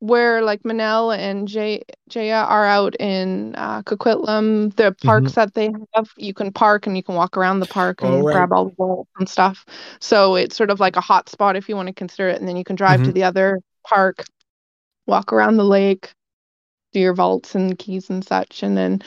where 0.00 0.42
like 0.42 0.64
Manel 0.64 1.16
and 1.16 1.46
Jay 1.46 1.82
Jaya 2.08 2.44
are 2.48 2.66
out 2.66 2.96
in 2.98 3.54
uh, 3.56 3.82
Coquitlam, 3.82 4.74
the 4.74 4.92
parks 5.04 5.32
mm-hmm. 5.32 5.40
that 5.40 5.54
they 5.54 5.70
have, 5.94 6.10
you 6.16 6.34
can 6.34 6.52
park 6.52 6.86
and 6.86 6.96
you 6.96 7.02
can 7.02 7.14
walk 7.14 7.36
around 7.36 7.60
the 7.60 7.66
park 7.66 8.02
and 8.02 8.14
oh, 8.14 8.22
right. 8.22 8.32
grab 8.32 8.52
all 8.52 8.64
the 8.64 8.74
balls 8.74 9.06
and 9.18 9.28
stuff. 9.28 9.64
So 10.00 10.34
it's 10.34 10.56
sort 10.56 10.70
of 10.70 10.80
like 10.80 10.96
a 10.96 11.00
hot 11.00 11.28
spot 11.28 11.54
if 11.54 11.68
you 11.68 11.76
want 11.76 11.86
to 11.88 11.94
consider 11.94 12.28
it, 12.28 12.40
and 12.40 12.48
then 12.48 12.56
you 12.56 12.64
can 12.64 12.74
drive 12.74 13.00
mm-hmm. 13.00 13.10
to 13.10 13.12
the 13.12 13.22
other 13.22 13.60
park, 13.86 14.24
walk 15.06 15.32
around 15.32 15.58
the 15.58 15.64
lake, 15.64 16.10
do 16.92 16.98
your 16.98 17.14
vaults 17.14 17.54
and 17.54 17.78
keys 17.78 18.10
and 18.10 18.24
such, 18.24 18.64
and 18.64 18.76
then 18.76 19.00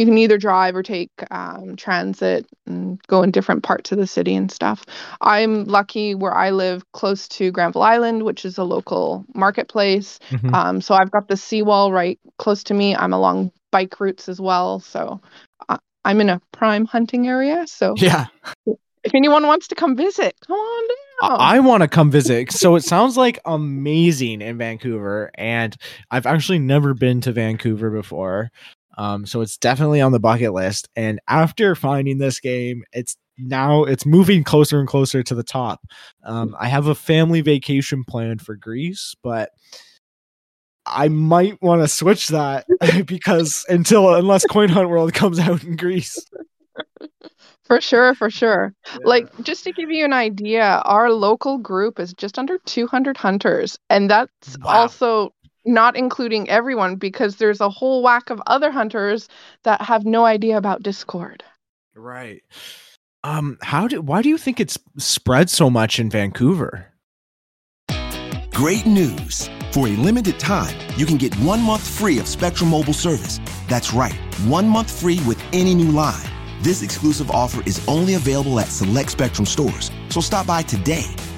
you 0.00 0.06
can 0.06 0.16
either 0.16 0.38
drive 0.38 0.74
or 0.74 0.82
take 0.82 1.10
um, 1.30 1.76
transit 1.76 2.46
and 2.66 2.98
go 3.06 3.22
in 3.22 3.30
different 3.30 3.62
parts 3.62 3.92
of 3.92 3.98
the 3.98 4.06
city 4.06 4.34
and 4.34 4.50
stuff. 4.50 4.82
I'm 5.20 5.66
lucky 5.66 6.14
where 6.14 6.32
I 6.32 6.52
live 6.52 6.90
close 6.92 7.28
to 7.28 7.50
Granville 7.50 7.82
Island, 7.82 8.22
which 8.22 8.46
is 8.46 8.56
a 8.56 8.64
local 8.64 9.26
marketplace. 9.34 10.18
Mm-hmm. 10.30 10.54
Um, 10.54 10.80
so 10.80 10.94
I've 10.94 11.10
got 11.10 11.28
the 11.28 11.36
seawall 11.36 11.92
right 11.92 12.18
close 12.38 12.64
to 12.64 12.74
me. 12.74 12.96
I'm 12.96 13.12
along 13.12 13.52
bike 13.72 14.00
routes 14.00 14.26
as 14.26 14.40
well. 14.40 14.80
So 14.80 15.20
I- 15.68 15.78
I'm 16.06 16.22
in 16.22 16.30
a 16.30 16.40
prime 16.50 16.86
hunting 16.86 17.28
area. 17.28 17.66
So 17.66 17.92
yeah. 17.98 18.28
If 19.04 19.14
anyone 19.14 19.46
wants 19.46 19.68
to 19.68 19.74
come 19.74 19.96
visit, 19.96 20.34
come 20.46 20.56
on 20.56 20.88
down. 20.88 21.40
I, 21.40 21.56
I 21.56 21.60
want 21.60 21.82
to 21.82 21.88
come 21.88 22.10
visit. 22.10 22.52
so 22.52 22.74
it 22.76 22.84
sounds 22.84 23.18
like 23.18 23.38
amazing 23.44 24.40
in 24.40 24.56
Vancouver, 24.56 25.30
and 25.34 25.76
I've 26.10 26.24
actually 26.24 26.58
never 26.58 26.94
been 26.94 27.20
to 27.22 27.32
Vancouver 27.32 27.90
before. 27.90 28.50
Um, 29.00 29.24
so 29.24 29.40
it's 29.40 29.56
definitely 29.56 30.02
on 30.02 30.12
the 30.12 30.20
bucket 30.20 30.52
list. 30.52 30.90
And 30.94 31.20
after 31.26 31.74
finding 31.74 32.18
this 32.18 32.38
game, 32.38 32.84
it's 32.92 33.16
now 33.38 33.84
it's 33.84 34.04
moving 34.04 34.44
closer 34.44 34.78
and 34.78 34.86
closer 34.86 35.22
to 35.22 35.34
the 35.34 35.42
top. 35.42 35.80
Um, 36.22 36.54
I 36.60 36.68
have 36.68 36.86
a 36.86 36.94
family 36.94 37.40
vacation 37.40 38.04
planned 38.04 38.42
for 38.42 38.56
Greece, 38.56 39.14
but 39.22 39.52
I 40.84 41.08
might 41.08 41.62
want 41.62 41.80
to 41.80 41.88
switch 41.88 42.28
that 42.28 42.66
because 43.06 43.64
until 43.70 44.14
unless 44.14 44.44
Coin 44.44 44.68
Hunt 44.68 44.90
World 44.90 45.14
comes 45.14 45.38
out 45.38 45.64
in 45.64 45.76
Greece. 45.76 46.22
For 47.64 47.80
sure, 47.80 48.16
for 48.16 48.30
sure. 48.30 48.74
Yeah. 48.84 48.98
Like 49.04 49.42
just 49.44 49.62
to 49.62 49.70
give 49.70 49.92
you 49.92 50.04
an 50.04 50.12
idea, 50.12 50.82
our 50.84 51.12
local 51.12 51.56
group 51.56 52.00
is 52.00 52.12
just 52.12 52.36
under 52.36 52.58
200 52.66 53.16
hunters, 53.16 53.78
and 53.88 54.10
that's 54.10 54.58
wow. 54.58 54.70
also 54.72 55.32
not 55.64 55.96
including 55.96 56.48
everyone 56.48 56.96
because 56.96 57.36
there's 57.36 57.60
a 57.60 57.68
whole 57.68 58.02
whack 58.02 58.30
of 58.30 58.42
other 58.46 58.70
hunters 58.70 59.28
that 59.64 59.80
have 59.82 60.04
no 60.04 60.24
idea 60.24 60.56
about 60.56 60.82
Discord. 60.82 61.44
Right. 61.94 62.42
Um 63.24 63.58
how 63.62 63.88
do 63.88 64.00
why 64.00 64.22
do 64.22 64.28
you 64.28 64.38
think 64.38 64.60
it's 64.60 64.78
spread 64.98 65.50
so 65.50 65.68
much 65.68 65.98
in 65.98 66.10
Vancouver? 66.10 66.86
Great 68.52 68.86
news. 68.86 69.48
For 69.72 69.86
a 69.86 69.90
limited 69.90 70.38
time, 70.40 70.76
you 70.96 71.06
can 71.06 71.16
get 71.16 71.34
1 71.36 71.60
month 71.62 71.86
free 71.86 72.18
of 72.18 72.26
Spectrum 72.26 72.70
Mobile 72.70 72.92
service. 72.92 73.38
That's 73.68 73.92
right. 73.92 74.14
1 74.46 74.68
month 74.68 74.90
free 75.00 75.20
with 75.26 75.40
any 75.52 75.74
new 75.74 75.92
line. 75.92 76.28
This 76.60 76.82
exclusive 76.82 77.30
offer 77.30 77.62
is 77.66 77.80
only 77.88 78.14
available 78.14 78.58
at 78.60 78.66
select 78.66 79.10
Spectrum 79.10 79.46
stores. 79.46 79.90
So 80.08 80.20
stop 80.20 80.46
by 80.46 80.62
today 80.62 81.06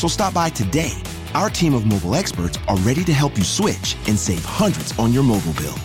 so 0.00 0.08
stop 0.08 0.32
by 0.32 0.48
today. 0.48 0.92
Our 1.34 1.50
team 1.50 1.74
of 1.74 1.84
mobile 1.84 2.14
experts 2.14 2.58
are 2.68 2.76
ready 2.78 3.04
to 3.04 3.12
help 3.12 3.36
you 3.36 3.44
switch 3.44 3.96
and 4.08 4.18
save 4.18 4.42
hundreds 4.44 4.98
on 4.98 5.12
your 5.12 5.22
mobile 5.22 5.52
bill. 5.52 5.76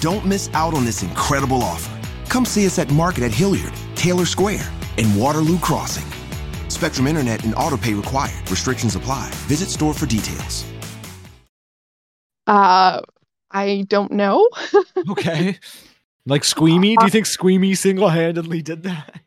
Don't 0.00 0.26
miss 0.26 0.50
out 0.54 0.74
on 0.74 0.84
this 0.84 1.04
incredible 1.04 1.62
offer. 1.62 1.96
Come 2.28 2.44
see 2.44 2.66
us 2.66 2.80
at 2.80 2.90
Market 2.90 3.22
at 3.22 3.30
Hilliard, 3.30 3.72
Taylor 3.94 4.26
Square, 4.26 4.68
and 4.98 5.16
Waterloo 5.16 5.58
Crossing. 5.60 6.04
Spectrum 6.68 7.06
Internet 7.06 7.44
and 7.44 7.54
autopay 7.54 7.96
required. 7.96 8.50
Restrictions 8.50 8.96
apply. 8.96 9.30
Visit 9.46 9.68
store 9.68 9.94
for 9.94 10.06
details. 10.06 10.64
Uh, 12.48 13.02
I 13.52 13.84
don't 13.88 14.10
know. 14.10 14.48
okay. 15.10 15.58
Like 16.26 16.42
Squeamy? 16.42 16.96
Do 16.96 17.04
you 17.04 17.10
think 17.10 17.26
Squeamy 17.26 17.76
single 17.76 18.08
handedly 18.08 18.62
did 18.62 18.82
that? 18.82 19.20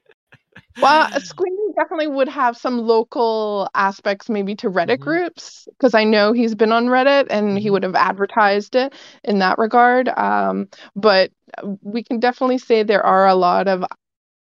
well, 0.81 1.07
Squeamy 1.11 1.52
definitely 1.75 2.07
would 2.07 2.29
have 2.29 2.57
some 2.57 2.79
local 2.79 3.69
aspects 3.73 4.29
maybe 4.29 4.55
to 4.55 4.69
Reddit 4.69 4.95
mm-hmm. 4.95 5.03
groups 5.03 5.67
because 5.71 5.93
I 5.93 6.03
know 6.03 6.33
he's 6.33 6.55
been 6.55 6.71
on 6.71 6.87
Reddit 6.87 7.27
and 7.29 7.57
he 7.57 7.65
mm-hmm. 7.65 7.73
would 7.73 7.83
have 7.83 7.95
advertised 7.95 8.75
it 8.75 8.93
in 9.23 9.39
that 9.39 9.57
regard. 9.57 10.09
Um, 10.09 10.67
but 10.95 11.31
we 11.81 12.03
can 12.03 12.19
definitely 12.19 12.57
say 12.57 12.83
there 12.83 13.05
are 13.05 13.27
a 13.27 13.35
lot 13.35 13.67
of 13.67 13.83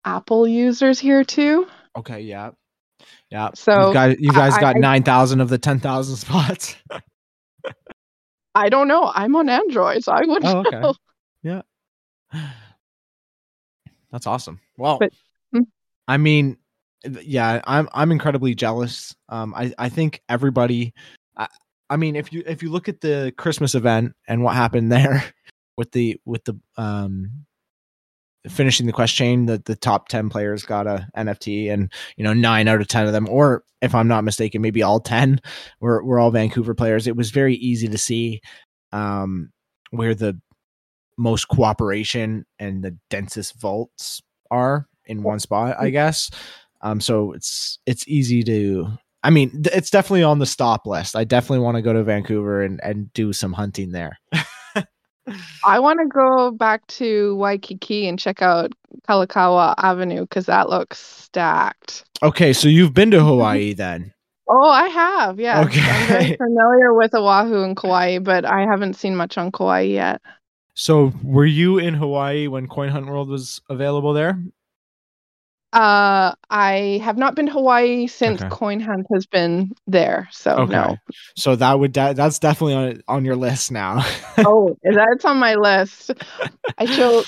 Apple 0.05 0.47
users 0.47 0.99
here 0.99 1.25
too. 1.25 1.67
Okay, 1.97 2.21
yeah. 2.21 2.51
Yeah. 3.31 3.51
So 3.55 3.89
you 3.89 3.95
guys, 3.95 4.17
you 4.19 4.33
guys 4.33 4.59
got 4.59 4.77
I, 4.77 4.79
9,000 4.79 5.41
of 5.41 5.49
the 5.49 5.59
10,000 5.59 6.17
spots. 6.17 6.77
I 8.55 8.69
don't 8.69 8.89
know. 8.89 9.11
I'm 9.15 9.37
on 9.37 9.49
Android, 9.49 10.03
so 10.03 10.13
I 10.13 10.21
wouldn't 10.21 10.45
oh, 10.45 10.61
okay. 10.61 10.81
know. 10.81 10.95
Yeah. 11.43 11.63
That's 14.11 14.27
awesome. 14.27 14.61
Well, 14.77 14.99
but, 14.99 15.13
I 16.09 16.17
mean, 16.17 16.57
yeah, 17.05 17.61
I'm 17.65 17.89
I'm 17.93 18.13
incredibly 18.13 18.55
jealous. 18.55 19.15
Um, 19.29 19.55
I 19.55 19.73
I 19.79 19.89
think 19.89 20.23
everybody. 20.29 20.95
I, 21.37 21.49
I 21.89 21.97
mean, 21.97 22.17
if 22.17 22.33
you 22.33 22.43
if 22.47 22.63
you 22.63 22.71
look 22.71 22.89
at 22.89 23.01
the 23.01 23.33
Christmas 23.37 23.75
event 23.75 24.13
and 24.29 24.43
what 24.43 24.55
happened 24.55 24.93
there 24.93 25.25
with 25.77 25.93
the 25.93 26.21
with 26.25 26.45
the 26.45 26.59
um 26.77 27.47
finishing 28.49 28.87
the 28.87 28.93
quest 28.93 29.15
chain, 29.15 29.47
the 29.47 29.63
the 29.65 29.77
top 29.77 30.09
ten 30.09 30.29
players 30.29 30.65
got 30.65 30.87
a 30.87 31.09
NFT, 31.17 31.73
and 31.73 31.93
you 32.17 32.25
know 32.25 32.35
nine 32.35 32.69
out 32.69 32.81
of 32.81 32.89
ten 32.89 33.07
of 33.07 33.13
them, 33.13 33.29
or 33.29 33.65
if 33.81 33.95
I'm 33.95 34.09
not 34.09 34.25
mistaken, 34.25 34.63
maybe 34.63 34.83
all 34.83 35.01
ten 35.01 35.41
were 35.81 36.05
were 36.05 36.19
all 36.19 36.31
Vancouver 36.31 36.75
players. 36.75 37.07
It 37.07 37.17
was 37.17 37.31
very 37.31 37.55
easy 37.57 37.89
to 37.89 37.99
see 37.99 38.41
um 38.93 39.51
where 39.91 40.15
the 40.15 40.39
most 41.17 41.49
cooperation 41.49 42.45
and 42.59 42.83
the 42.83 42.97
densest 43.11 43.61
vaults 43.61 44.23
are 44.51 44.89
in 45.05 45.23
one 45.23 45.39
spot, 45.39 45.77
I 45.79 45.91
guess. 45.91 46.31
Um, 46.83 47.01
so 47.01 47.33
it's 47.33 47.79
it's 47.87 48.07
easy 48.09 48.43
to. 48.45 48.89
I 49.23 49.29
mean, 49.29 49.63
it's 49.73 49.91
definitely 49.91 50.23
on 50.23 50.39
the 50.39 50.47
stop 50.47 50.87
list. 50.87 51.15
I 51.15 51.25
definitely 51.25 51.63
want 51.63 51.77
to 51.77 51.83
go 51.83 51.93
to 51.93 52.03
Vancouver 52.03 52.63
and 52.63 52.81
and 52.83 53.13
do 53.13 53.33
some 53.33 53.53
hunting 53.53 53.93
there. 53.93 54.19
I 55.65 55.79
want 55.79 56.01
to 56.01 56.07
go 56.07 56.51
back 56.51 56.87
to 56.89 57.37
Waikiki 57.37 58.09
and 58.09 58.19
check 58.19 58.43
out 58.43 58.73
Kalakaua 59.09 59.75
Avenue 59.79 60.23
because 60.23 60.47
that 60.47 60.69
looks 60.69 60.99
stacked. 60.99 62.05
Okay, 62.23 62.53
so 62.53 62.69
you've 62.69 62.95
been 62.95 63.11
to 63.11 63.23
Hawaii 63.23 63.75
then? 63.75 64.13
Oh, 64.49 64.69
I 64.69 64.89
have. 64.89 65.39
Yeah. 65.39 65.61
Okay. 65.61 65.81
I'm 65.81 66.07
very 66.09 66.37
familiar 66.39 66.93
with 66.93 67.15
Oahu 67.15 67.63
and 67.63 67.77
Kauai, 67.77 68.19
but 68.19 68.45
I 68.45 68.63
haven't 68.63 68.95
seen 68.95 69.15
much 69.15 69.39
on 69.39 69.53
Kauai 69.53 69.83
yet. 69.83 70.21
So, 70.75 71.13
were 71.23 71.47
you 71.47 71.79
in 71.79 71.95
Hawaii 71.95 72.49
when 72.49 72.67
Coin 72.67 72.89
Hunt 72.89 73.07
World 73.07 73.29
was 73.29 73.61
available 73.69 74.13
there? 74.13 74.43
Uh, 75.73 76.35
I 76.51 77.01
have 77.05 77.17
not 77.17 77.37
been 77.37 77.47
to 77.47 77.53
Hawaii 77.53 78.09
since 78.09 78.41
Okay. 78.43 78.49
Coin 78.51 78.81
Hunt 78.81 79.07
has 79.15 79.25
been 79.27 79.71
there. 79.87 80.29
So 80.33 80.53
Okay. 80.57 80.73
no. 80.73 80.97
So 81.37 81.55
that 81.57 81.79
would 81.79 81.93
de- 81.93 82.15
that's 82.15 82.39
definitely 82.41 82.75
on 82.75 83.03
on 83.07 83.25
your 83.25 83.37
list 83.37 83.71
now. 83.71 84.05
Oh, 84.39 84.75
that's 84.83 85.25
on 85.25 85.37
my 85.39 85.55
list. 85.55 86.13
I 86.79 86.87
show. 86.87 87.23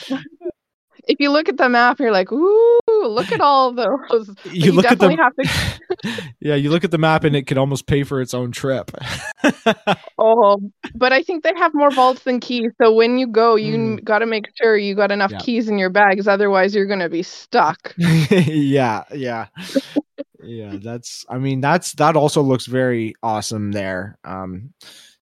If 1.08 1.18
you 1.20 1.30
look 1.30 1.48
at 1.48 1.56
the 1.56 1.68
map, 1.68 1.98
you're 1.98 2.12
like, 2.12 2.30
"Ooh, 2.32 2.78
look 2.88 3.32
at 3.32 3.40
all 3.40 3.72
those." 3.72 4.30
But 4.44 4.52
you 4.52 4.72
look 4.72 4.84
at 4.84 4.98
the 4.98 5.10
have 5.16 5.34
to. 5.36 6.22
yeah, 6.40 6.54
you 6.54 6.70
look 6.70 6.84
at 6.84 6.90
the 6.90 6.98
map 6.98 7.24
and 7.24 7.34
it 7.36 7.46
could 7.46 7.58
almost 7.58 7.86
pay 7.86 8.02
for 8.04 8.20
its 8.20 8.34
own 8.34 8.52
trip. 8.52 8.90
Oh, 10.18 10.60
but 10.94 11.12
I 11.12 11.22
think 11.22 11.42
they 11.44 11.52
have 11.56 11.74
more 11.74 11.90
vaults 11.92 12.22
than 12.22 12.40
keys. 12.40 12.70
So 12.80 12.92
when 12.92 13.18
you 13.18 13.26
go, 13.26 13.56
you 13.56 13.76
Mm. 13.76 14.04
got 14.04 14.20
to 14.20 14.26
make 14.26 14.46
sure 14.60 14.76
you 14.76 14.94
got 14.94 15.10
enough 15.10 15.30
Yeah. 15.32 15.38
keys 15.38 15.68
in 15.68 15.78
your 15.78 15.90
bags. 15.90 16.28
Otherwise, 16.28 16.74
you're 16.74 16.86
gonna 16.86 17.08
be 17.08 17.22
stuck. 17.22 17.94
yeah, 17.96 19.04
yeah. 19.12 19.46
Yeah, 20.42 20.76
that's 20.82 21.24
I 21.28 21.38
mean 21.38 21.60
that's 21.60 21.92
that 21.94 22.16
also 22.16 22.42
looks 22.42 22.66
very 22.66 23.14
awesome 23.22 23.72
there. 23.72 24.18
Um 24.24 24.72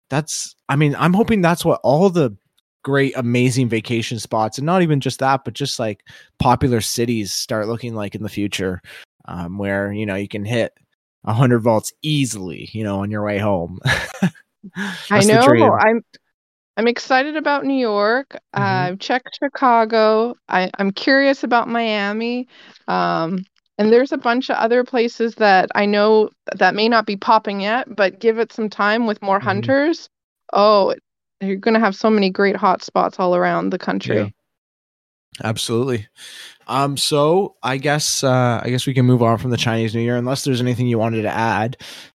that's 0.08 0.54
I 0.68 0.76
mean 0.76 0.96
I'm 0.98 1.12
hoping 1.14 1.42
that's 1.42 1.64
what 1.64 1.80
all 1.82 2.08
the 2.10 2.36
great 2.82 3.12
amazing 3.16 3.68
vacation 3.68 4.18
spots 4.18 4.58
and 4.58 4.64
not 4.66 4.82
even 4.82 5.00
just 5.00 5.18
that 5.18 5.44
but 5.44 5.54
just 5.54 5.78
like 5.78 6.04
popular 6.38 6.80
cities 6.80 7.32
start 7.32 7.68
looking 7.68 7.94
like 7.94 8.14
in 8.14 8.22
the 8.22 8.28
future 8.28 8.80
um 9.26 9.58
where 9.58 9.92
you 9.92 10.06
know 10.06 10.14
you 10.14 10.28
can 10.28 10.44
hit 10.44 10.72
100 11.22 11.58
vaults 11.60 11.92
easily, 12.02 12.68
you 12.72 12.82
know, 12.84 13.00
on 13.00 13.10
your 13.10 13.24
way 13.24 13.38
home. 13.38 13.78
I 15.10 15.24
know. 15.24 15.78
I'm. 15.78 16.04
I'm 16.76 16.88
excited 16.88 17.36
about 17.36 17.66
New 17.66 17.78
York. 17.78 18.30
Mhm. 18.56 18.60
I've 18.62 18.98
checked 19.00 19.36
Chicago. 19.42 20.34
I, 20.48 20.70
I'm 20.78 20.92
curious 20.92 21.44
about 21.44 21.68
Miami. 21.68 22.48
Um, 22.88 23.44
and 23.76 23.92
there's 23.92 24.12
a 24.12 24.16
bunch 24.18 24.48
of 24.48 24.56
other 24.56 24.82
places 24.82 25.34
that 25.34 25.68
I 25.74 25.84
know 25.84 26.30
that 26.56 26.74
may 26.74 26.88
not 26.88 27.04
be 27.04 27.16
popping 27.16 27.60
yet, 27.60 27.94
but 27.94 28.18
give 28.20 28.38
it 28.38 28.52
some 28.52 28.70
time 28.70 29.06
with 29.06 29.20
more 29.20 29.40
Mhm. 29.40 29.44
hunters. 29.44 30.08
Oh, 30.54 30.94
you're 31.40 31.56
going 31.56 31.74
to 31.74 31.80
have 31.80 31.96
so 31.96 32.10
many 32.10 32.30
great 32.30 32.56
hot 32.56 32.82
spots 32.82 33.18
all 33.18 33.34
around 33.34 33.70
the 33.70 33.78
country. 33.78 34.16
Yeah. 34.16 34.28
Absolutely. 35.42 36.06
Um, 36.66 36.96
so 36.96 37.56
I 37.62 37.76
guess 37.76 38.22
uh, 38.22 38.60
I 38.62 38.68
guess 38.68 38.86
we 38.86 38.94
can 38.94 39.06
move 39.06 39.22
on 39.22 39.38
from 39.38 39.50
the 39.50 39.56
Chinese 39.56 39.94
New 39.94 40.02
Year 40.02 40.16
unless 40.16 40.44
there's 40.44 40.60
anything 40.60 40.86
you 40.86 40.98
wanted 40.98 41.22
to 41.22 41.30
add. 41.30 41.76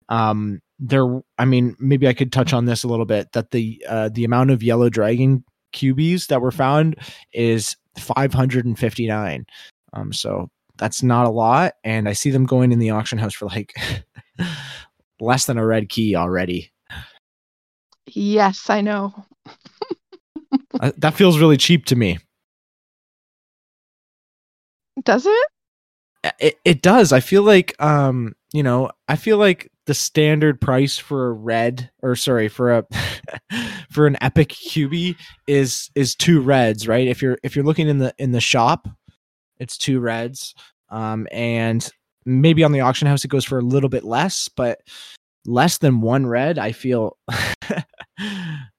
Um, 0.08 0.60
there, 0.78 1.20
I 1.38 1.44
mean, 1.44 1.76
maybe 1.78 2.08
I 2.08 2.14
could 2.14 2.32
touch 2.32 2.52
on 2.52 2.64
this 2.64 2.84
a 2.84 2.88
little 2.88 3.04
bit. 3.04 3.32
That 3.32 3.50
the 3.50 3.84
uh, 3.88 4.08
the 4.12 4.24
amount 4.24 4.50
of 4.50 4.62
yellow 4.62 4.88
dragon 4.88 5.44
cubies 5.72 6.26
that 6.26 6.40
were 6.40 6.50
found 6.50 6.96
is 7.32 7.76
559. 7.98 9.46
Um, 9.92 10.12
so 10.12 10.48
that's 10.78 11.02
not 11.02 11.26
a 11.26 11.30
lot, 11.30 11.74
and 11.84 12.08
I 12.08 12.14
see 12.14 12.30
them 12.30 12.46
going 12.46 12.72
in 12.72 12.78
the 12.78 12.90
auction 12.90 13.18
house 13.18 13.34
for 13.34 13.46
like 13.46 13.74
less 15.20 15.46
than 15.46 15.58
a 15.58 15.66
red 15.66 15.88
key 15.88 16.16
already. 16.16 16.72
Yes, 18.06 18.70
I 18.70 18.80
know. 18.80 19.14
Uh, 20.80 20.90
that 20.96 21.14
feels 21.14 21.38
really 21.38 21.56
cheap 21.56 21.84
to 21.84 21.94
me. 21.94 22.18
Does 25.04 25.26
it? 25.26 25.48
it, 26.38 26.58
it 26.64 26.82
does 26.82 27.12
i 27.12 27.20
feel 27.20 27.42
like 27.42 27.74
um 27.82 28.34
you 28.52 28.62
know 28.62 28.90
i 29.08 29.16
feel 29.16 29.38
like 29.38 29.70
the 29.86 29.94
standard 29.94 30.60
price 30.60 30.96
for 30.96 31.28
a 31.28 31.32
red 31.32 31.90
or 32.02 32.14
sorry 32.14 32.48
for 32.48 32.72
a 32.72 32.86
for 33.90 34.06
an 34.06 34.16
epic 34.20 34.50
qb 34.50 35.16
is 35.48 35.90
is 35.94 36.14
two 36.14 36.40
reds 36.40 36.86
right 36.86 37.08
if 37.08 37.20
you're 37.20 37.38
if 37.42 37.56
you're 37.56 37.64
looking 37.64 37.88
in 37.88 37.98
the 37.98 38.14
in 38.18 38.32
the 38.32 38.40
shop 38.40 38.86
it's 39.58 39.76
two 39.76 39.98
reds 39.98 40.54
um 40.90 41.26
and 41.32 41.90
maybe 42.24 42.62
on 42.62 42.72
the 42.72 42.80
auction 42.80 43.08
house 43.08 43.24
it 43.24 43.28
goes 43.28 43.44
for 43.44 43.58
a 43.58 43.62
little 43.62 43.88
bit 43.88 44.04
less 44.04 44.48
but 44.48 44.80
less 45.44 45.78
than 45.78 46.00
one 46.00 46.26
red 46.26 46.58
i 46.58 46.72
feel 46.72 47.16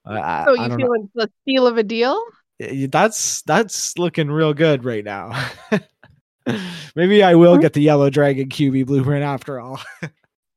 I, 0.05 0.45
So 0.45 0.53
you 0.53 0.75
feel 0.75 0.93
it's 0.93 1.13
the 1.15 1.29
steal 1.41 1.67
of 1.67 1.77
a 1.77 1.83
deal? 1.83 2.21
That's 2.59 3.41
that's 3.43 3.97
looking 3.97 4.29
real 4.29 4.53
good 4.53 4.85
right 4.85 5.03
now. 5.03 5.49
Maybe 6.95 7.23
I 7.23 7.35
will 7.35 7.53
mm-hmm. 7.53 7.61
get 7.61 7.73
the 7.73 7.81
yellow 7.81 8.09
dragon 8.09 8.49
QB 8.49 8.85
blueprint 8.85 9.23
after 9.23 9.59
all. 9.59 9.79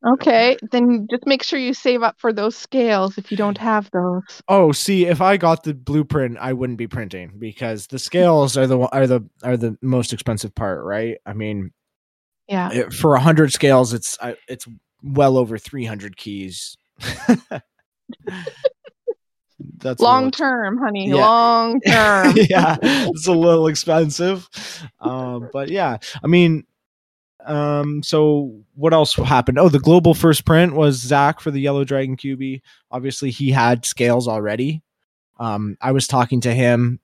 Okay, 0.07 0.57
then 0.73 1.07
just 1.11 1.27
make 1.27 1.43
sure 1.43 1.59
you 1.59 1.75
save 1.75 2.03
up 2.03 2.17
for 2.19 2.33
those 2.33 2.57
scales 2.57 3.19
if 3.19 3.31
you 3.31 3.37
don't 3.37 3.59
have 3.59 3.91
those. 3.93 4.43
Oh, 4.49 4.73
see, 4.73 5.07
if 5.07 5.21
I 5.21 5.37
got 5.37 5.63
the 5.63 5.75
blueprint, 5.75 6.39
I 6.41 6.53
wouldn't 6.53 6.79
be 6.79 6.89
printing 6.89 7.33
because 7.39 7.87
the 7.87 7.99
scales 7.99 8.57
are 8.57 8.67
the 8.67 8.79
are 8.79 9.07
the 9.07 9.29
are 9.43 9.57
the 9.57 9.77
most 9.81 10.13
expensive 10.13 10.55
part, 10.55 10.85
right? 10.85 11.19
I 11.25 11.33
mean, 11.33 11.73
Yeah. 12.49 12.71
it, 12.73 12.93
for 12.93 13.15
a 13.15 13.21
hundred 13.21 13.53
scales, 13.53 13.93
it's 13.93 14.19
I 14.21 14.37
it's 14.49 14.67
well 15.07 15.37
over 15.39 15.59
three 15.59 15.85
hundred 15.85 16.17
keys. 16.17 16.77
That's 19.79 20.01
Long 20.01 20.27
little- 20.27 20.31
term, 20.47 20.79
honey. 20.79 21.09
Yeah. 21.09 21.15
Long 21.17 21.81
term. 21.87 22.35
yeah, 22.37 22.77
it's 22.83 23.27
a 23.27 23.33
little 23.33 23.67
expensive. 23.69 24.49
Um, 25.01 25.49
but 25.53 25.69
yeah, 25.71 25.99
I 26.23 26.27
mean, 26.27 26.65
um, 27.45 28.03
so 28.03 28.63
what 28.75 28.93
else 28.93 29.15
happened? 29.15 29.59
Oh, 29.59 29.69
the 29.69 29.79
global 29.79 30.15
first 30.15 30.45
print 30.45 30.75
was 30.75 30.97
Zach 30.97 31.41
for 31.41 31.51
the 31.51 31.61
Yellow 31.61 31.85
Dragon 31.85 32.17
QB. 32.17 32.61
Obviously, 32.91 33.31
he 33.31 33.51
had 33.51 33.85
scales 33.87 34.29
already. 34.29 34.83
Um, 35.39 35.77
I 35.81 35.93
was 35.93 36.07
talking 36.07 36.41
to 36.43 36.53
him, 36.55 37.01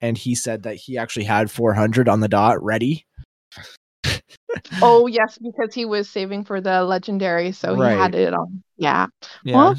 and 0.00 0.16
he 0.16 0.34
said 0.34 0.62
that 0.62 0.76
he 0.76 0.96
actually 0.98 1.24
had 1.24 1.50
400 1.50 2.08
on 2.08 2.20
the 2.20 2.28
dot 2.28 2.62
ready. 2.62 3.06
Oh 4.82 5.06
yes, 5.06 5.38
because 5.38 5.74
he 5.74 5.84
was 5.84 6.08
saving 6.08 6.44
for 6.44 6.60
the 6.60 6.82
legendary, 6.84 7.52
so 7.52 7.74
Right. 7.76 7.94
he 7.94 7.98
had 8.00 8.14
it 8.14 8.34
on. 8.34 8.62
Yeah. 8.76 9.06
Yeah. 9.44 9.56
Well, 9.56 9.76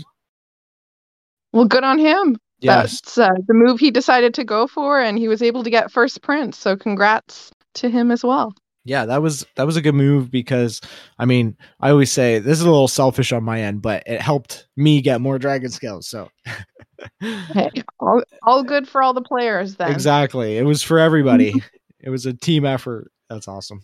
Well, 1.52 1.66
good 1.66 1.84
on 1.84 2.00
him. 2.00 2.38
yes. 2.60 3.02
That's 3.02 3.18
uh, 3.18 3.30
the 3.48 3.54
move 3.54 3.80
he 3.80 3.92
decided 3.92 4.34
to 4.36 4.44
go 4.44 4.66
for, 4.68 5.00
and 5.00 5.18
he 5.18 5.28
was 5.28 5.42
able 5.42 5.64
to 5.64 5.70
get 5.70 5.92
first 5.92 6.22
print. 6.22 6.56
So 6.56 6.76
congrats 6.76 7.52
to 7.76 7.90
him 7.90 8.12
as 8.12 8.24
well. 8.24 8.54
yeah 8.86 9.06
that 9.06 9.22
was 9.22 9.46
that 9.56 9.66
was 9.66 9.78
a 9.78 9.82
good 9.82 9.96
move 9.96 10.30
because 10.30 10.82
i 11.18 11.24
mean 11.26 11.56
i 11.80 11.90
always 11.90 12.12
say 12.12 12.38
this 12.40 12.60
is 12.60 12.66
a 12.66 12.70
little 12.70 12.88
selfish 12.90 13.32
on 13.32 13.42
my 13.44 13.62
end 13.62 13.82
but 13.82 14.04
it 14.06 14.20
helped 14.22 14.68
me 14.76 15.02
get 15.02 15.22
more 15.22 15.40
dragon 15.40 15.70
scales 15.72 16.06
so 16.08 16.30
Hey, 17.22 17.70
all, 18.00 18.22
all 18.44 18.64
good 18.64 18.88
for 18.88 19.02
all 19.02 19.14
the 19.14 19.22
players 19.22 19.76
then. 19.78 19.90
exactly 19.92 20.58
it 20.58 20.64
was 20.66 20.84
for 20.84 21.00
everybody 21.00 21.64
it 22.02 22.10
was 22.10 22.26
a 22.26 22.34
team 22.34 22.66
effort 22.66 23.10
that's 23.30 23.48
awesome 23.48 23.82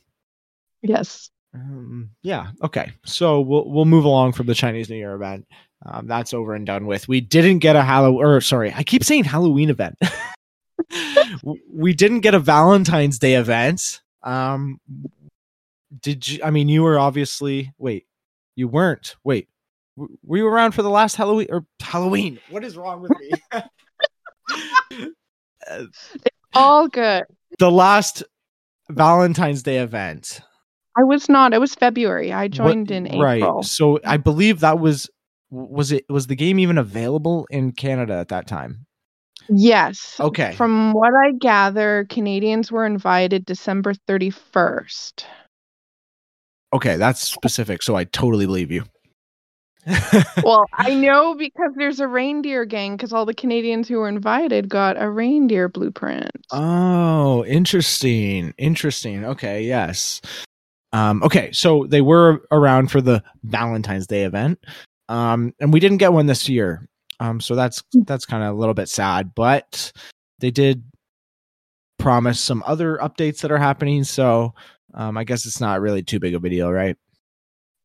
Yes. 0.82 1.30
um, 1.54 2.12
yeah 2.22 2.52
okay. 2.64 2.92
So 3.06 3.42
we'll 3.42 3.70
we'll 3.70 3.86
move 3.86 4.06
along 4.06 4.34
from 4.34 4.46
the 4.48 4.54
chinese 4.56 4.90
new 4.90 4.96
year 4.98 5.14
event. 5.16 5.46
Um, 5.86 6.08
that's 6.08 6.34
over 6.34 6.54
and 6.56 6.66
done 6.66 6.86
with. 6.86 7.08
We 7.08 7.22
didn't 7.22 7.60
get 7.60 7.76
a 7.76 7.82
halloween 7.84 8.24
or 8.26 8.42
sorry 8.42 8.74
i 8.76 8.84
keep 8.84 9.04
saying 9.04 9.24
halloween 9.26 9.70
event. 9.70 9.98
We 11.72 11.94
didn't 11.94 12.22
get 12.22 12.34
a 12.34 12.40
valentine's 12.40 13.20
day 13.20 13.36
event. 13.36 14.02
Um 14.24 14.80
did 16.02 16.28
you 16.28 16.40
i 16.44 16.52
mean 16.52 16.70
you 16.70 16.84
were 16.84 16.98
obviously 17.00 17.74
wait 17.78 18.06
you 18.56 18.68
weren't 18.68 19.16
wait 19.24 19.48
w- 19.98 20.16
were 20.24 20.38
you 20.38 20.48
around 20.48 20.72
for 20.74 20.84
the 20.84 20.90
last 20.90 21.16
halloween 21.16 21.48
or 21.50 21.66
halloween? 21.82 22.40
What 22.50 22.64
is 22.64 22.78
wrong 22.78 23.02
with 23.02 23.12
me? 23.20 23.32
Uh, 25.70 25.84
All 26.54 26.88
good. 26.88 27.26
the 27.60 27.70
last 27.70 28.24
valentine's 28.90 29.62
day 29.62 29.78
event 29.78 30.42
I 31.00 31.04
was 31.04 31.30
not. 31.30 31.54
It 31.54 31.60
was 31.62 31.76
February. 31.76 32.32
I 32.34 32.44
What- 32.44 32.52
joined 32.52 32.92
in 32.92 33.08
April. 33.08 33.22
Right. 33.22 33.66
So 33.66 34.00
I 34.06 34.18
believe 34.18 34.60
that 34.60 34.80
was 34.80 35.10
was 35.52 35.92
it 35.92 36.06
was 36.10 36.28
the 36.28 36.36
game 36.36 36.60
even 36.60 36.78
available 36.78 37.48
in 37.50 37.72
Canada 37.72 38.14
at 38.16 38.28
that 38.30 38.48
time? 38.48 38.86
Yes. 39.50 40.16
Okay. 40.20 40.54
From 40.54 40.94
what 40.94 41.12
I 41.16 41.32
gather, 41.40 42.06
Canadians 42.10 42.72
were 42.72 42.86
invited 42.86 43.46
December 43.46 43.94
31st. 44.08 45.24
Okay, 46.72 46.98
that's 46.98 47.20
specific, 47.22 47.82
so 47.82 47.96
I 47.96 48.04
totally 48.04 48.46
believe 48.46 48.72
you. 48.72 48.84
well, 50.44 50.66
I 50.74 50.94
know 50.94 51.34
because 51.34 51.72
there's 51.76 52.00
a 52.00 52.08
reindeer 52.08 52.64
gang 52.66 52.96
because 52.96 53.12
all 53.12 53.26
the 53.26 53.34
Canadians 53.34 53.88
who 53.88 53.98
were 53.98 54.10
invited 54.10 54.70
got 54.70 55.02
a 55.02 55.10
reindeer 55.10 55.68
blueprint. 55.68 56.30
oh, 56.52 57.44
interesting. 57.46 58.54
Interesting. 58.60 59.26
Okay, 59.26 59.64
yes. 59.64 60.22
Um 60.92 61.22
okay, 61.24 61.52
so 61.52 61.86
they 61.88 62.02
were 62.02 62.42
around 62.52 62.92
for 62.92 63.02
the 63.02 63.24
Valentine's 63.44 64.08
Day 64.08 64.24
event. 64.24 64.60
Um 65.08 65.54
and 65.60 65.74
we 65.74 65.80
didn't 65.80 65.98
get 65.98 66.14
one 66.14 66.26
this 66.26 66.50
year. 66.50 66.88
Um, 67.20 67.42
so 67.42 67.56
that's 67.56 67.84
that's 68.06 68.26
kind 68.26 68.44
of 68.44 68.56
a 68.56 68.60
little 68.60 68.74
bit 68.74 68.90
sad, 68.90 69.36
but 69.36 69.92
they 70.40 70.52
did 70.52 70.84
promise 71.98 72.40
some 72.40 72.64
other 72.66 72.98
updates 72.98 73.42
that 73.42 73.52
are 73.52 73.58
happening. 73.58 74.04
So 74.04 74.54
um, 74.94 75.18
I 75.18 75.24
guess 75.24 75.46
it's 75.46 75.60
not 75.60 75.82
really 75.82 76.02
too 76.02 76.20
big 76.20 76.34
of 76.34 76.44
a 76.44 76.50
deal, 76.50 76.72
right? 76.72 76.98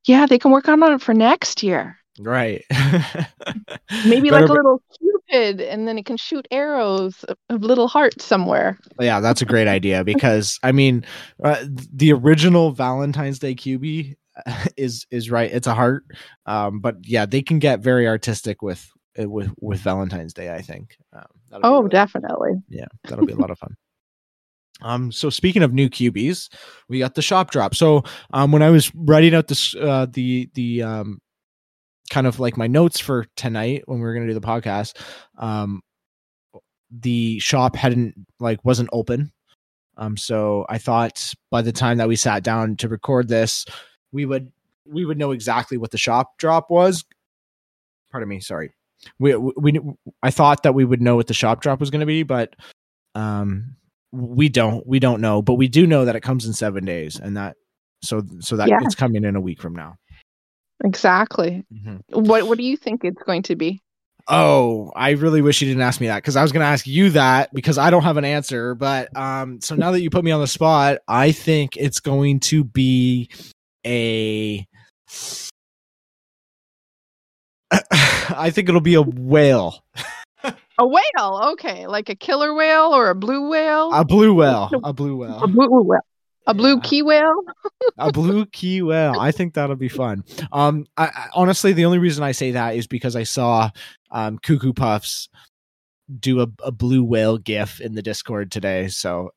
Yeah, 0.07 0.27
they 0.27 0.39
can 0.39 0.51
work 0.51 0.69
on 0.69 0.83
it 0.83 1.03
for 1.03 1.15
next 1.15 1.63
year. 1.63 1.99
Right. 2.21 2.65
Maybe 4.07 4.31
Better 4.31 4.47
like 4.47 4.51
a 4.51 4.53
little 4.53 4.83
cupid, 5.29 5.61
and 5.61 5.87
then 5.87 5.99
it 5.99 6.07
can 6.07 6.17
shoot 6.17 6.47
arrows 6.51 7.25
of 7.49 7.63
little 7.63 7.89
hearts 7.89 8.25
somewhere. 8.25 8.79
Yeah, 9.01 9.21
that's 9.21 9.43
a 9.43 9.47
great 9.47 9.69
idea 9.69 10.05
because 10.05 10.59
I 10.63 10.73
mean, 10.73 11.05
uh, 11.43 11.65
the 11.93 12.13
original 12.13 12.73
Valentine's 12.73 13.39
Day 13.39 13.55
Cubie 13.55 14.15
is 14.77 15.07
is 15.11 15.31
right. 15.31 15.51
It's 15.51 15.67
a 15.67 15.75
heart, 15.75 16.05
um, 16.47 16.81
but 16.81 16.97
yeah, 17.03 17.27
they 17.27 17.43
can 17.43 17.59
get 17.59 17.81
very 17.81 18.07
artistic 18.07 18.63
with 18.63 18.91
with 19.19 19.51
with 19.61 19.81
Valentine's 19.81 20.35
Day. 20.35 20.55
I 20.55 20.63
think. 20.63 20.97
Um, 21.13 21.61
oh, 21.63 21.79
really, 21.79 21.91
definitely. 21.91 22.53
Yeah, 22.69 22.87
that'll 23.05 23.27
be 23.27 23.33
a 23.33 23.37
lot 23.37 23.51
of 23.51 23.59
fun. 23.59 23.77
Um, 24.83 25.13
so 25.13 25.31
speaking 25.31 25.63
of 25.63 25.73
new 25.73 25.89
cubies, 25.89 26.51
we 26.89 26.99
got 26.99 27.15
the 27.15 27.23
shop 27.23 27.51
drop. 27.51 27.75
So 27.75 28.03
um, 28.33 28.53
when 28.53 28.63
I 28.63 28.71
was 28.71 28.93
writing 28.95 29.35
out 29.35 29.47
this 29.47 29.75
uh, 29.77 30.07
the 30.11 30.51
the 30.55 30.83
um, 30.83 31.21
kind 32.11 32.27
of 32.27 32.41
like 32.41 32.57
my 32.57 32.67
notes 32.67 33.01
for 33.01 33.27
tonight 33.37 33.83
when 33.87 33.99
we 33.99 34.05
were 34.05 34.15
going 34.15 34.27
to 34.27 34.33
do 34.33 34.39
the 34.39 34.47
podcast, 34.47 34.99
um, 35.39 35.83
the 36.91 37.39
shop 37.39 37.77
hadn't 37.77 38.15
like 38.41 38.65
wasn't 38.65 38.91
open. 38.93 39.33
Um, 39.97 40.17
so 40.17 40.67
I 40.69 40.79
thought 40.79 41.35
by 41.51 41.63
the 41.63 41.73
time 41.73 41.99
that 41.99 42.09
we 42.09 42.17
sat 42.17 42.43
down 42.43 42.77
to 42.77 42.89
record 42.89 43.29
this, 43.29 43.65
we 44.13 44.27
would 44.27 44.53
we 44.87 45.05
would 45.05 45.19
know 45.19 45.31
exactly 45.31 45.79
what 45.79 45.91
the 45.91 45.99
shop 45.99 46.37
drop 46.39 46.71
was. 46.71 47.05
Pardon 48.11 48.29
me, 48.29 48.41
sorry. 48.41 48.75
We 49.19 49.35
we 49.37 49.81
I 50.23 50.31
thought 50.31 50.63
that 50.63 50.75
we 50.75 50.85
would 50.85 51.01
know 51.03 51.17
what 51.17 51.27
the 51.27 51.35
shop 51.35 51.61
drop 51.61 51.81
was 51.81 51.91
going 51.91 52.01
to 52.01 52.07
be, 52.07 52.23
but 52.23 52.55
um 53.15 53.77
we 54.15 54.49
don't 54.49 54.87
we 54.87 54.99
don't 55.01 55.21
know 55.21 55.43
but 55.43 55.55
we 55.55 55.67
do 55.67 55.87
know 55.87 56.05
that 56.05 56.15
it 56.15 56.21
comes 56.21 56.47
in 56.47 56.53
seven 56.53 56.85
days 56.85 57.19
and 57.19 57.37
that 57.37 57.57
so 58.03 58.23
so 58.39 58.57
that 58.57 58.69
yeah. 58.69 58.79
it's 58.83 58.95
coming 58.95 59.25
in 59.25 59.35
a 59.35 59.41
week 59.41 59.61
from 59.61 59.75
now 59.75 59.97
exactly 60.85 61.65
mm-hmm. 61.73 61.97
what 62.11 62.47
what 62.47 62.59
do 62.59 62.65
you 62.65 62.77
think 62.77 63.05
it's 63.05 63.23
going 63.23 63.43
to 63.43 63.57
be 63.57 63.83
oh 64.29 64.93
i 64.95 65.11
really 65.11 65.43
wish 65.43 65.61
you 65.61 65.69
didn't 65.69 65.83
ask 65.83 66.01
me 66.01 66.07
that 66.07 66.17
because 66.17 66.37
i 66.37 66.43
was 66.43 66.53
going 66.53 66.61
to 66.61 66.67
ask 66.67 66.87
you 66.87 67.11
that 67.11 67.53
because 67.53 67.79
i 67.79 67.91
don't 67.91 68.03
have 68.03 68.17
an 68.17 68.25
answer 68.25 68.75
but 68.75 69.15
um 69.17 69.61
so 69.61 69.75
now 69.75 69.91
that 69.91 70.01
you 70.01 70.11
put 70.11 70.25
me 70.25 70.31
on 70.31 70.41
the 70.41 70.47
spot 70.47 70.99
i 71.09 71.33
think 71.33 71.77
it's 71.77 72.01
going 72.01 72.39
to 72.39 72.63
be 72.65 73.29
a 73.87 74.67
i 77.91 78.51
think 78.51 78.69
it'll 78.69 78.81
be 78.81 78.95
a 78.95 79.03
whale 79.03 79.83
A 80.77 80.87
whale, 80.87 81.41
okay, 81.53 81.87
like 81.87 82.09
a 82.09 82.17
killer 82.17 82.53
whale 82.53 82.93
or 82.93 83.09
a 83.09 83.15
blue 83.15 83.49
whale. 83.49 83.93
A 83.93 84.05
blue 84.05 84.35
whale. 84.35 84.71
A 84.83 84.93
blue 84.93 85.17
whale. 85.17 85.41
A 85.41 85.47
blue 85.47 85.83
whale. 85.85 86.01
A 86.47 86.55
blue 86.55 86.75
yeah. 86.75 86.81
key 86.83 87.03
whale. 87.03 87.41
a 87.99 88.13
blue 88.13 88.47
key 88.47 88.83
whale. 88.83 89.19
I 89.19 89.31
think 89.31 89.55
that'll 89.55 89.77
be 89.77 89.89
fun. 89.89 90.25
Um, 90.53 90.87
I, 90.97 91.07
I, 91.07 91.27
honestly, 91.35 91.73
the 91.73 91.87
only 91.87 91.99
reason 91.99 92.23
I 92.23 92.33
say 92.33 92.51
that 92.53 92.77
is 92.77 92.87
because 92.87 93.17
I 93.17 93.23
saw 93.23 93.71
um, 94.11 94.39
Cuckoo 94.39 94.73
Puffs 94.73 95.29
do 96.21 96.41
a, 96.41 96.49
a 96.63 96.71
blue 96.71 97.03
whale 97.03 97.39
gif 97.39 97.81
in 97.81 97.95
the 97.95 98.03
Discord 98.03 98.51
today. 98.51 98.89
So, 98.89 99.31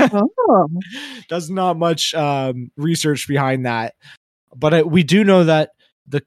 oh. 0.00 0.68
there's 1.30 1.50
not 1.50 1.78
much 1.78 2.14
um, 2.14 2.70
research 2.76 3.26
behind 3.26 3.64
that, 3.66 3.94
but 4.54 4.74
I, 4.74 4.82
we 4.82 5.02
do 5.02 5.24
know 5.24 5.44
that 5.44 5.70
the 6.06 6.22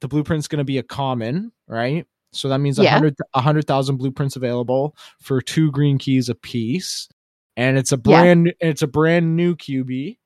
the 0.00 0.08
blueprint's 0.08 0.48
going 0.48 0.58
to 0.58 0.64
be 0.64 0.78
a 0.78 0.82
common, 0.82 1.52
right? 1.66 2.06
So 2.32 2.48
that 2.48 2.58
means 2.58 2.78
a 2.78 2.84
yeah. 2.84 3.00
hundred 3.34 3.66
thousand 3.66 3.96
blueprints 3.96 4.36
available 4.36 4.96
for 5.20 5.42
two 5.42 5.70
green 5.70 5.98
keys 5.98 6.28
a 6.28 6.34
piece, 6.34 7.08
and 7.56 7.78
it's 7.78 7.92
a 7.92 7.96
brand 7.96 8.46
yeah. 8.46 8.68
it's 8.68 8.82
a 8.82 8.86
brand 8.86 9.36
new 9.36 9.56
QB 9.56 10.18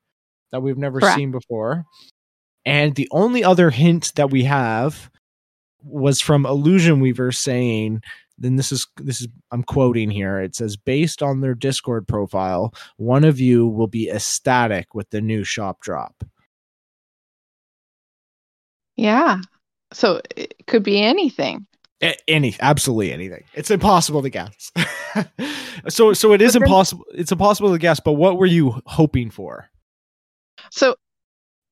that 0.53 0.61
we've 0.61 0.79
never 0.79 1.01
Correct. 1.01 1.17
seen 1.17 1.31
before. 1.31 1.85
And 2.65 2.95
the 2.95 3.09
only 3.13 3.45
other 3.45 3.71
hint 3.71 4.13
that 4.17 4.31
we 4.31 4.45
have 4.45 5.11
was 5.83 6.21
from 6.21 6.45
Illusion 6.45 6.99
Weaver 6.99 7.31
saying, 7.31 8.03
then 8.39 8.57
this 8.57 8.73
is 8.73 8.87
this 8.97 9.21
is 9.21 9.29
I'm 9.51 9.63
quoting 9.63 10.11
here. 10.11 10.41
It 10.41 10.55
says 10.55 10.77
based 10.77 11.23
on 11.23 11.41
their 11.41 11.55
Discord 11.55 12.07
profile, 12.07 12.75
one 12.97 13.25
of 13.25 13.41
you 13.41 13.67
will 13.67 13.87
be 13.87 14.11
ecstatic 14.11 14.95
with 14.95 15.09
the 15.11 15.21
new 15.21 15.45
shop 15.45 15.81
drop. 15.81 16.25
Yeah. 18.97 19.41
So 19.93 20.21
it 20.37 20.55
could 20.67 20.83
be 20.83 21.01
anything 21.01 21.67
any 22.01 22.55
absolutely 22.61 23.13
anything. 23.13 23.45
It's 23.55 23.71
impossible 23.71 24.23
to 24.23 24.31
guess. 24.31 24.73
So 25.89 26.13
so 26.13 26.33
it 26.33 26.43
is 26.43 26.57
impossible 26.57 27.05
it's 27.15 27.33
impossible 27.33 27.73
to 27.73 27.79
guess 27.79 28.01
but 28.01 28.13
what 28.13 28.39
were 28.39 28.47
you 28.47 28.81
hoping 28.87 29.31
for? 29.31 29.69
So 30.71 30.97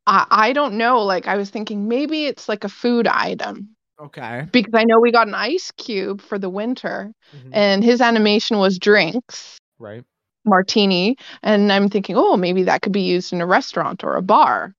I, 0.07 0.27
I 0.31 0.53
don't 0.53 0.75
know 0.75 1.03
like 1.03 1.27
i 1.27 1.37
was 1.37 1.51
thinking 1.51 1.89
maybe 1.89 2.27
it's 2.27 2.49
like 2.49 2.65
a 2.65 2.69
food 2.69 3.07
item. 3.07 3.75
Okay. 4.01 4.47
Because 4.53 4.75
i 4.75 4.85
know 4.85 5.01
we 5.01 5.13
got 5.13 5.29
an 5.29 5.35
ice 5.35 5.73
cube 5.77 6.21
for 6.21 6.39
the 6.39 6.51
winter 6.51 7.13
mm-hmm. 7.37 7.51
and 7.53 7.83
his 7.83 8.01
animation 8.01 8.59
was 8.59 8.79
drinks. 8.79 9.59
Right. 9.79 10.05
Martini 10.45 11.17
and 11.43 11.73
i'm 11.73 11.89
thinking 11.89 12.17
oh 12.17 12.37
maybe 12.37 12.65
that 12.65 12.83
could 12.83 12.93
be 12.93 13.03
used 13.03 13.33
in 13.33 13.41
a 13.41 13.47
restaurant 13.47 14.05
or 14.05 14.15
a 14.17 14.23
bar 14.23 14.75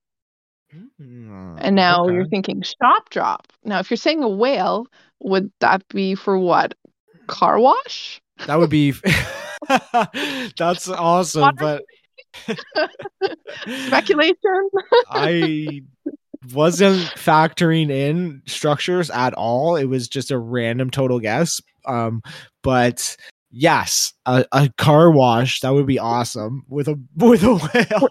mm, 1.00 1.58
and 1.60 1.76
now 1.76 2.04
okay. 2.04 2.14
you're 2.14 2.28
thinking 2.28 2.62
shop 2.62 3.10
drop 3.10 3.46
now 3.64 3.78
if 3.78 3.90
you're 3.90 3.96
saying 3.96 4.22
a 4.22 4.28
whale 4.28 4.86
would 5.20 5.50
that 5.60 5.86
be 5.88 6.14
for 6.14 6.38
what? 6.38 6.74
Car 7.26 7.58
wash? 7.58 8.20
That 8.46 8.58
would 8.58 8.70
be 8.70 8.94
That's 10.58 10.88
awesome, 10.88 11.54
but 11.58 11.82
speculation. 13.86 14.70
I 15.08 15.82
wasn't 16.52 17.00
factoring 17.16 17.90
in 17.90 18.42
structures 18.46 19.10
at 19.10 19.34
all. 19.34 19.76
It 19.76 19.86
was 19.86 20.08
just 20.08 20.30
a 20.30 20.38
random 20.38 20.90
total 20.90 21.18
guess. 21.18 21.60
Um, 21.86 22.22
but 22.62 23.16
yes, 23.50 24.12
a, 24.26 24.44
a 24.52 24.70
car 24.76 25.10
wash 25.10 25.60
that 25.60 25.70
would 25.70 25.86
be 25.86 25.98
awesome 25.98 26.64
with 26.68 26.88
a 26.88 27.00
with 27.16 27.42
a 27.42 27.54
whale. 27.54 28.08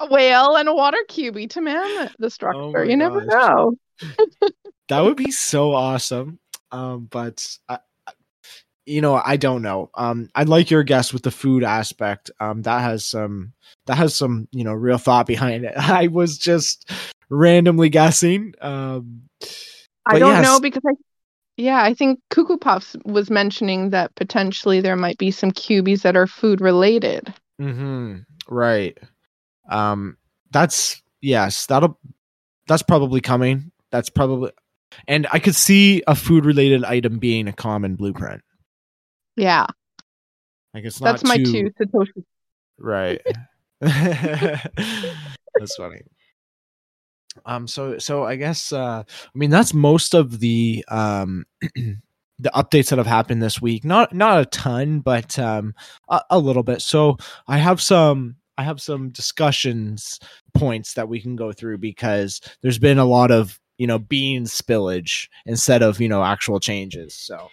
A 0.00 0.06
whale 0.06 0.56
and 0.56 0.68
a 0.68 0.74
water 0.74 0.98
cubie 1.08 1.48
to 1.50 1.60
man 1.60 2.10
the 2.18 2.30
structure. 2.30 2.78
Oh 2.78 2.82
you 2.82 2.96
never 2.96 3.24
know 3.24 3.76
that 4.88 5.00
would 5.00 5.16
be 5.16 5.30
so 5.30 5.72
awesome. 5.72 6.38
Um, 6.70 7.08
but 7.10 7.46
I, 7.68 7.78
you 8.86 9.00
know, 9.00 9.20
I 9.24 9.36
don't 9.36 9.62
know. 9.62 9.90
Um, 9.94 10.28
I'd 10.34 10.48
like 10.48 10.70
your 10.70 10.82
guess 10.82 11.12
with 11.12 11.22
the 11.22 11.30
food 11.30 11.62
aspect. 11.62 12.30
Um, 12.40 12.62
that 12.62 12.80
has 12.80 13.06
some 13.06 13.52
that 13.86 13.96
has 13.96 14.14
some 14.14 14.48
you 14.52 14.64
know 14.64 14.72
real 14.72 14.98
thought 14.98 15.26
behind 15.26 15.64
it. 15.64 15.74
I 15.76 16.08
was 16.08 16.38
just 16.38 16.90
randomly 17.30 17.88
guessing. 17.88 18.54
Um, 18.60 19.22
I 20.06 20.18
don't 20.18 20.32
yes. 20.32 20.44
know 20.44 20.60
because 20.60 20.82
I 20.86 20.92
yeah, 21.56 21.82
I 21.82 21.94
think 21.94 22.18
Cuckoo 22.30 22.56
Puffs 22.56 22.96
was 23.04 23.30
mentioning 23.30 23.90
that 23.90 24.14
potentially 24.14 24.80
there 24.80 24.96
might 24.96 25.18
be 25.18 25.30
some 25.30 25.50
cubies 25.50 26.02
that 26.02 26.16
are 26.16 26.26
food 26.26 26.60
related. 26.60 27.32
Mm-hmm. 27.60 28.20
Right. 28.48 28.98
Um, 29.68 30.16
that's 30.50 31.02
yes, 31.20 31.66
that'll 31.66 31.98
that's 32.66 32.82
probably 32.82 33.20
coming. 33.20 33.72
That's 33.90 34.10
probably 34.10 34.52
and 35.08 35.26
I 35.32 35.38
could 35.38 35.54
see 35.54 36.02
a 36.06 36.14
food 36.14 36.44
related 36.44 36.84
item 36.84 37.18
being 37.18 37.48
a 37.48 37.52
common 37.52 37.96
blueprint. 37.96 38.42
Yeah. 39.36 39.66
Like 40.74 40.84
it's 40.84 41.00
not 41.00 41.12
That's 41.12 41.24
my 41.24 41.36
too... 41.36 41.44
two 41.44 41.70
Satoshi. 41.80 42.24
Right. 42.78 43.20
that's 43.80 45.76
funny. 45.76 46.02
Um 47.46 47.66
so 47.66 47.98
so 47.98 48.24
I 48.24 48.36
guess 48.36 48.72
uh 48.72 49.02
I 49.06 49.38
mean 49.38 49.50
that's 49.50 49.74
most 49.74 50.14
of 50.14 50.40
the 50.40 50.84
um 50.88 51.46
the 51.62 52.50
updates 52.54 52.90
that 52.90 52.98
have 52.98 53.06
happened 53.06 53.42
this 53.42 53.60
week. 53.60 53.84
Not 53.84 54.14
not 54.14 54.40
a 54.40 54.46
ton, 54.46 55.00
but 55.00 55.38
um 55.38 55.74
a, 56.08 56.20
a 56.30 56.38
little 56.38 56.62
bit. 56.62 56.82
So 56.82 57.16
I 57.46 57.58
have 57.58 57.80
some 57.80 58.36
I 58.58 58.62
have 58.64 58.80
some 58.80 59.10
discussions 59.10 60.18
points 60.54 60.94
that 60.94 61.08
we 61.08 61.20
can 61.20 61.36
go 61.36 61.52
through 61.52 61.78
because 61.78 62.40
there's 62.62 62.78
been 62.78 62.98
a 62.98 63.04
lot 63.04 63.30
of 63.30 63.58
you 63.78 63.86
know 63.86 63.98
bean 63.98 64.44
spillage 64.44 65.28
instead 65.46 65.82
of 65.82 66.00
you 66.00 66.08
know 66.08 66.22
actual 66.22 66.60
changes 66.60 67.14
so. 67.14 67.48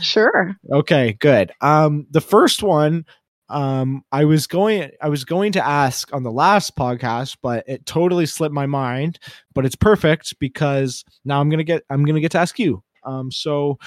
Sure. 0.00 0.56
Okay 0.70 1.14
good. 1.14 1.52
Um 1.60 2.06
the 2.10 2.20
first 2.20 2.62
one 2.62 3.04
um 3.48 4.02
i 4.12 4.24
was 4.24 4.46
going 4.46 4.90
i 5.02 5.08
was 5.08 5.24
going 5.24 5.52
to 5.52 5.66
ask 5.66 6.14
on 6.14 6.22
the 6.22 6.30
last 6.30 6.74
podcast 6.74 7.36
but 7.42 7.62
it 7.66 7.84
totally 7.84 8.24
slipped 8.24 8.54
my 8.54 8.64
mind 8.66 9.18
but 9.52 9.66
it's 9.66 9.74
perfect 9.74 10.32
because 10.38 11.04
now 11.24 11.38
i'm 11.40 11.50
gonna 11.50 11.64
get 11.64 11.82
i'm 11.90 12.04
gonna 12.04 12.20
get 12.20 12.30
to 12.32 12.38
ask 12.38 12.58
you. 12.58 12.82
Um 13.04 13.30
so 13.30 13.78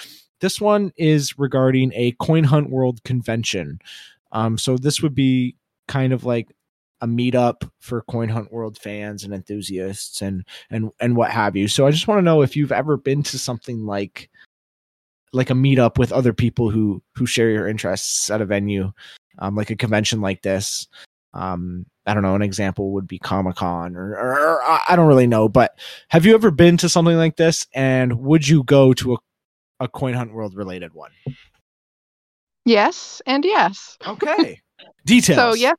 this 0.41 0.61
one 0.61 0.91
is 0.97 1.39
regarding 1.39 1.91
a 1.95 2.11
coin 2.19 2.43
hunt 2.43 2.69
world 2.69 3.03
convention. 3.05 3.79
Um 4.31 4.57
so 4.57 4.77
this 4.77 5.01
would 5.01 5.15
be 5.15 5.55
kind 5.87 6.13
of 6.13 6.25
like 6.25 6.53
a 7.01 7.07
meetup 7.07 7.69
for 7.79 8.01
Coin 8.03 8.29
Hunt 8.29 8.51
World 8.51 8.77
fans 8.77 9.23
and 9.23 9.33
enthusiasts 9.33 10.21
and 10.21 10.45
and 10.69 10.91
and 10.99 11.15
what 11.15 11.31
have 11.31 11.55
you. 11.55 11.67
So 11.67 11.85
I 11.85 11.91
just 11.91 12.07
want 12.07 12.19
to 12.19 12.23
know 12.23 12.41
if 12.41 12.55
you've 12.55 12.71
ever 12.71 12.97
been 12.97 13.23
to 13.23 13.39
something 13.39 13.85
like 13.85 14.29
like 15.33 15.49
a 15.49 15.53
meetup 15.53 15.97
with 15.97 16.11
other 16.11 16.33
people 16.33 16.69
who 16.69 17.01
who 17.15 17.25
share 17.25 17.49
your 17.49 17.67
interests 17.67 18.29
at 18.29 18.41
a 18.41 18.45
venue, 18.45 18.91
um, 19.39 19.55
like 19.55 19.69
a 19.69 19.75
convention 19.75 20.21
like 20.21 20.41
this. 20.41 20.87
Um, 21.33 21.85
I 22.05 22.13
don't 22.13 22.23
know. 22.23 22.35
An 22.35 22.41
example 22.41 22.93
would 22.93 23.07
be 23.07 23.19
Comic 23.19 23.57
Con, 23.57 23.95
or, 23.95 24.11
or, 24.11 24.33
or, 24.33 24.61
I 24.63 24.95
don't 24.95 25.07
really 25.07 25.27
know. 25.27 25.49
But 25.49 25.77
have 26.09 26.25
you 26.25 26.33
ever 26.33 26.49
been 26.49 26.77
to 26.77 26.87
something 26.87 27.17
like 27.17 27.35
this? 27.35 27.67
And 27.73 28.21
would 28.21 28.47
you 28.47 28.63
go 28.63 28.93
to 28.93 29.15
a, 29.15 29.17
a 29.81 29.87
Coin 29.89 30.13
Hunt 30.13 30.33
World 30.33 30.55
related 30.55 30.93
one? 30.93 31.11
Yes, 32.63 33.21
and 33.25 33.43
yes. 33.43 33.97
Okay. 34.07 34.61
Details. 35.05 35.37
So 35.37 35.53
yes, 35.53 35.77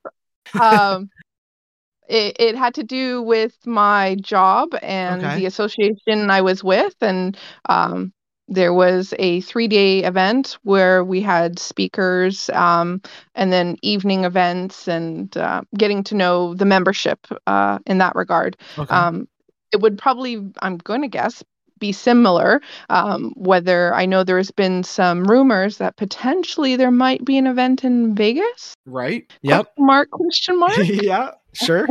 um, 0.61 1.11
it, 2.09 2.37
it 2.39 2.57
had 2.57 2.75
to 2.75 2.85
do 2.85 3.23
with 3.23 3.55
my 3.67 4.17
job 4.21 4.75
and 4.83 5.25
okay. 5.25 5.37
the 5.37 5.47
association 5.47 6.31
I 6.31 6.41
was 6.41 6.63
with, 6.63 6.95
and 7.01 7.37
um, 7.69 8.13
there 8.49 8.73
was 8.73 9.13
a 9.19 9.41
three 9.41 9.69
day 9.69 10.05
event 10.05 10.59
where 10.63 11.05
we 11.05 11.21
had 11.21 11.59
speakers 11.59 12.49
um, 12.51 13.01
and 13.35 13.53
then 13.53 13.77
evening 13.83 14.25
events 14.25 14.87
and 14.87 15.37
uh, 15.37 15.63
getting 15.77 16.05
to 16.05 16.15
know 16.15 16.55
the 16.55 16.65
membership 16.65 17.27
uh, 17.47 17.79
in 17.87 17.99
that 17.99 18.15
regard. 18.15 18.57
Okay. 18.79 18.95
Um, 18.95 19.29
it 19.73 19.81
would 19.81 19.99
probably, 19.99 20.53
I'm 20.63 20.77
going 20.79 21.03
to 21.03 21.09
guess, 21.09 21.43
be 21.79 21.93
similar. 21.93 22.61
Um, 22.91 23.33
whether 23.37 23.95
I 23.95 24.07
know 24.07 24.25
there's 24.25 24.51
been 24.51 24.83
some 24.83 25.25
rumors 25.25 25.79
that 25.79 25.97
potentially 25.97 26.77
there 26.77 26.91
might 26.91 27.25
be 27.25 27.39
an 27.39 27.47
event 27.47 27.85
in 27.85 28.15
Vegas. 28.15 28.75
Right. 28.87 29.31
Yep. 29.43 29.73
Mark 29.79 30.11
question 30.11 30.59
mark. 30.59 30.77
yeah. 30.79 31.33
Sure. 31.55 31.87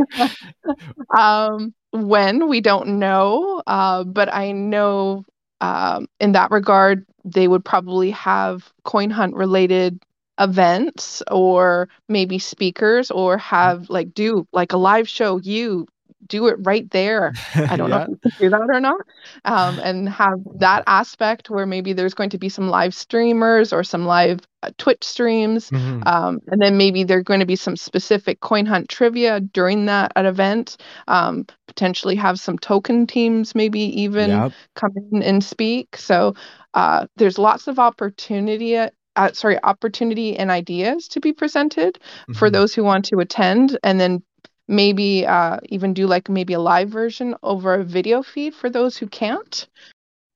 um, 1.18 1.74
when 1.90 2.48
we 2.48 2.60
don't 2.60 2.98
know, 2.98 3.62
uh, 3.66 4.04
but 4.04 4.32
I 4.32 4.52
know 4.52 5.24
um, 5.60 6.06
in 6.20 6.32
that 6.32 6.50
regard, 6.50 7.04
they 7.24 7.48
would 7.48 7.64
probably 7.64 8.10
have 8.12 8.72
coin 8.84 9.10
hunt 9.10 9.34
related 9.34 10.02
events 10.38 11.22
or 11.30 11.88
maybe 12.08 12.38
speakers 12.38 13.10
or 13.10 13.38
have 13.38 13.88
like 13.88 14.12
do 14.12 14.46
like 14.52 14.72
a 14.72 14.76
live 14.76 15.08
show 15.08 15.38
you 15.38 15.86
do 16.26 16.48
it 16.48 16.56
right 16.60 16.90
there. 16.90 17.32
I 17.54 17.76
don't 17.76 17.90
yeah. 17.90 17.98
know 17.98 18.02
if 18.02 18.08
you 18.08 18.16
can 18.18 18.30
do 18.40 18.50
that 18.50 18.68
or 18.70 18.80
not. 18.80 19.00
Um, 19.44 19.78
and 19.78 20.08
have 20.08 20.38
that 20.58 20.84
aspect 20.86 21.50
where 21.50 21.66
maybe 21.66 21.92
there's 21.92 22.14
going 22.14 22.30
to 22.30 22.38
be 22.38 22.48
some 22.48 22.68
live 22.68 22.94
streamers 22.94 23.72
or 23.72 23.84
some 23.84 24.06
live 24.06 24.40
uh, 24.62 24.70
Twitch 24.78 25.04
streams. 25.04 25.70
Mm-hmm. 25.70 26.02
Um, 26.06 26.40
and 26.48 26.60
then 26.60 26.76
maybe 26.76 27.04
there's 27.04 27.24
going 27.24 27.40
to 27.40 27.46
be 27.46 27.56
some 27.56 27.76
specific 27.76 28.40
coin 28.40 28.66
hunt 28.66 28.88
trivia 28.88 29.40
during 29.40 29.86
that 29.86 30.12
at 30.16 30.26
event. 30.26 30.76
Um, 31.08 31.46
potentially 31.66 32.16
have 32.16 32.40
some 32.40 32.58
token 32.58 33.06
teams 33.06 33.54
maybe 33.54 33.80
even 34.02 34.30
yep. 34.30 34.52
come 34.74 34.92
in 35.12 35.22
and 35.22 35.44
speak. 35.44 35.96
So 35.96 36.34
uh, 36.74 37.06
there's 37.16 37.38
lots 37.38 37.68
of 37.68 37.78
opportunity 37.78 38.76
at, 38.76 38.94
uh, 39.16 39.32
sorry, 39.32 39.62
opportunity 39.62 40.36
and 40.36 40.50
ideas 40.50 41.08
to 41.08 41.20
be 41.20 41.32
presented 41.32 41.94
mm-hmm. 41.94 42.32
for 42.34 42.50
those 42.50 42.74
who 42.74 42.84
want 42.84 43.06
to 43.06 43.18
attend, 43.18 43.78
and 43.82 43.98
then 43.98 44.22
maybe 44.68 45.26
uh, 45.26 45.58
even 45.64 45.94
do 45.94 46.06
like 46.06 46.28
maybe 46.28 46.54
a 46.54 46.60
live 46.60 46.88
version 46.88 47.34
over 47.42 47.74
a 47.74 47.84
video 47.84 48.22
feed 48.22 48.54
for 48.54 48.70
those 48.70 48.96
who 48.96 49.06
can't. 49.06 49.68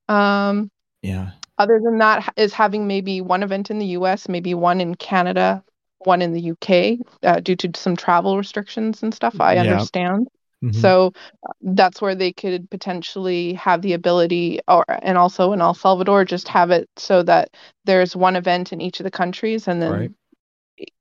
Um, 0.09 0.71
yeah. 1.03 1.31
Other 1.59 1.81
than 1.83 1.99
that, 1.99 2.33
is 2.37 2.53
having 2.53 2.87
maybe 2.87 3.21
one 3.21 3.43
event 3.43 3.71
in 3.71 3.79
the 3.79 3.87
U.S., 3.87 4.29
maybe 4.29 4.55
one 4.55 4.81
in 4.81 4.95
Canada, 4.95 5.63
one 5.99 6.23
in 6.23 6.33
the 6.33 6.41
U.K. 6.41 7.01
Uh, 7.23 7.41
due 7.41 7.57
to 7.57 7.71
some 7.75 7.97
travel 7.97 8.39
restrictions 8.39 9.03
and 9.03 9.15
stuff. 9.15 9.39
I 9.41 9.55
yeah. 9.55 9.63
understand. 9.63 10.29
Mm-hmm. 10.65 10.79
So 10.81 11.13
uh, 11.47 11.53
that's 11.63 12.03
where 12.03 12.15
they 12.15 12.33
could 12.33 12.71
potentially 12.71 13.55
have 13.55 13.83
the 13.83 13.95
ability, 13.95 14.61
or 14.69 14.85
and 14.89 15.17
also 15.17 15.53
in 15.53 15.61
El 15.61 15.75
Salvador, 15.75 16.25
just 16.25 16.49
have 16.49 16.71
it 16.71 16.89
so 16.97 17.23
that 17.23 17.51
there's 17.85 18.15
one 18.15 18.37
event 18.37 18.73
in 18.73 18.81
each 18.81 19.01
of 19.01 19.05
the 19.05 19.11
countries, 19.11 19.69
and 19.69 19.81
then 19.81 19.93
right. 19.93 20.93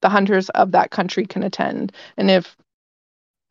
the 0.00 0.08
hunters 0.08 0.48
of 0.50 0.72
that 0.72 0.90
country 0.90 1.26
can 1.26 1.42
attend. 1.42 1.92
And 2.16 2.30
if 2.30 2.56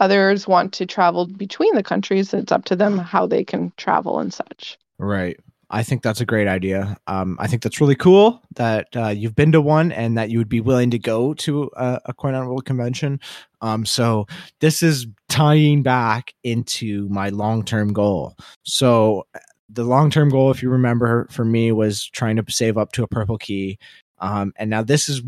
Others 0.01 0.47
want 0.47 0.73
to 0.73 0.85
travel 0.87 1.27
between 1.27 1.75
the 1.75 1.83
countries. 1.83 2.33
It's 2.33 2.51
up 2.51 2.65
to 2.65 2.75
them 2.75 2.97
how 2.97 3.27
they 3.27 3.43
can 3.43 3.71
travel 3.77 4.19
and 4.19 4.33
such. 4.33 4.77
Right. 4.97 5.39
I 5.69 5.83
think 5.83 6.01
that's 6.01 6.19
a 6.19 6.25
great 6.25 6.47
idea. 6.47 6.97
Um, 7.05 7.37
I 7.39 7.47
think 7.47 7.61
that's 7.61 7.79
really 7.79 7.95
cool 7.95 8.41
that 8.55 8.87
uh, 8.95 9.09
you've 9.09 9.35
been 9.35 9.51
to 9.53 9.61
one 9.61 9.91
and 9.91 10.17
that 10.17 10.31
you 10.31 10.39
would 10.39 10.49
be 10.49 10.59
willing 10.59 10.89
to 10.89 10.99
go 10.99 11.35
to 11.35 11.69
a, 11.77 12.01
a 12.05 12.13
Coin 12.13 12.33
Hunt 12.33 12.47
World 12.47 12.65
Convention. 12.65 13.19
Um, 13.61 13.85
so 13.85 14.25
this 14.59 14.83
is 14.83 15.05
tying 15.29 15.83
back 15.83 16.33
into 16.43 17.07
my 17.09 17.29
long 17.29 17.63
term 17.63 17.93
goal. 17.93 18.35
So 18.63 19.27
the 19.69 19.83
long 19.83 20.09
term 20.09 20.29
goal, 20.29 20.49
if 20.49 20.63
you 20.63 20.69
remember, 20.71 21.27
for 21.29 21.45
me 21.45 21.71
was 21.71 22.05
trying 22.05 22.35
to 22.37 22.45
save 22.49 22.77
up 22.77 22.91
to 22.93 23.03
a 23.03 23.07
purple 23.07 23.37
key. 23.37 23.77
Um, 24.17 24.53
and 24.57 24.69
now 24.69 24.81
this 24.81 25.07
is 25.07 25.21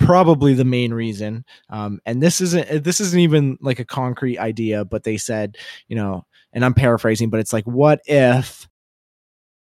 probably 0.00 0.54
the 0.54 0.64
main 0.64 0.92
reason. 0.92 1.44
Um, 1.68 2.00
and 2.06 2.20
this 2.20 2.40
isn't 2.40 2.82
this 2.82 3.00
isn't 3.00 3.20
even 3.20 3.58
like 3.60 3.78
a 3.78 3.84
concrete 3.84 4.38
idea, 4.38 4.84
but 4.84 5.04
they 5.04 5.16
said, 5.16 5.56
you 5.86 5.94
know, 5.94 6.24
and 6.52 6.64
I'm 6.64 6.74
paraphrasing, 6.74 7.30
but 7.30 7.38
it's 7.38 7.52
like, 7.52 7.64
what 7.64 8.00
if, 8.06 8.66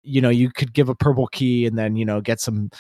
you 0.03 0.23
know, 0.23 0.31
you 0.31 0.51
could 0.51 0.73
give 0.73 0.89
a 0.89 0.95
purple 0.95 1.27
key 1.27 1.67
and 1.67 1.77
then 1.77 1.97
you 1.97 2.07
know 2.07 2.23
get 2.23 2.41
some, 2.41 2.71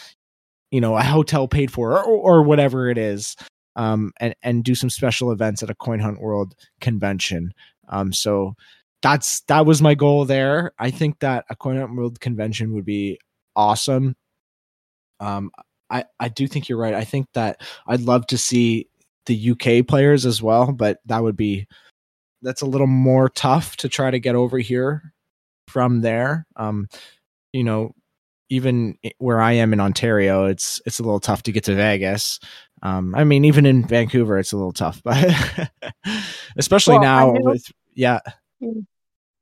you 0.70 0.80
know, 0.80 0.96
a 0.96 1.03
hotel 1.03 1.48
paid 1.48 1.70
for 1.70 1.92
or, 1.98 2.05
or 2.05 2.42
whatever 2.42 2.88
it 2.88 2.96
is, 2.96 3.36
um, 3.76 4.12
and 4.20 4.34
and 4.42 4.64
do 4.64 4.74
some 4.74 4.88
special 4.88 5.32
events 5.32 5.62
at 5.62 5.70
a 5.70 5.74
Coin 5.74 5.98
Hunt 5.98 6.20
World 6.20 6.55
convention. 6.80 7.53
Um, 7.88 8.12
so 8.12 8.55
that's 9.03 9.40
that 9.42 9.66
was 9.66 9.82
my 9.82 9.94
goal 9.94 10.24
there. 10.24 10.72
I 10.78 10.90
think 10.90 11.18
that 11.20 11.44
a 11.51 11.57
Coin 11.57 11.78
Hunt 11.78 11.94
World 11.94 12.20
convention 12.20 12.72
would 12.74 12.84
be 12.84 13.18
awesome. 13.57 14.16
Um, 15.18 15.51
I, 15.91 16.05
I 16.18 16.28
do 16.28 16.47
think 16.47 16.68
you're 16.68 16.78
right. 16.78 16.95
I 16.95 17.05
think 17.05 17.26
that 17.34 17.61
I'd 17.86 18.03
love 18.03 18.26
to 18.28 18.38
see 18.38 18.88
the 19.26 19.51
UK 19.51 19.86
players 19.86 20.24
as 20.24 20.43
well, 20.43 20.72
but 20.72 21.01
that 21.07 21.22
would 21.22 21.36
be 21.36 21.66
that's 22.43 22.62
a 22.62 22.66
little 22.66 22.86
more 22.86 23.28
tough 23.28 23.76
to 23.76 23.88
try 23.88 24.11
to 24.11 24.18
get 24.18 24.34
over 24.34 24.59
here 24.59 25.12
from 25.68 26.01
there. 26.01 26.47
Um, 26.57 26.88
you 27.53 27.64
know, 27.64 27.95
even 28.49 28.97
where 29.18 29.41
I 29.41 29.53
am 29.53 29.72
in 29.72 29.80
Ontario, 29.80 30.47
it's 30.47 30.80
it's 30.86 30.99
a 30.99 31.03
little 31.03 31.20
tough 31.20 31.43
to 31.45 31.53
get 31.53 31.64
to 31.64 31.74
Vegas. 31.74 32.41
Um, 32.82 33.14
I 33.14 33.24
mean, 33.24 33.45
even 33.45 33.66
in 33.66 33.86
Vancouver, 33.86 34.38
it's 34.38 34.53
a 34.53 34.57
little 34.57 34.72
tough, 34.72 35.03
but 35.05 35.16
especially 36.57 36.99
well, 36.99 37.03
now 37.03 37.32
with 37.34 37.70
yeah. 37.95 38.20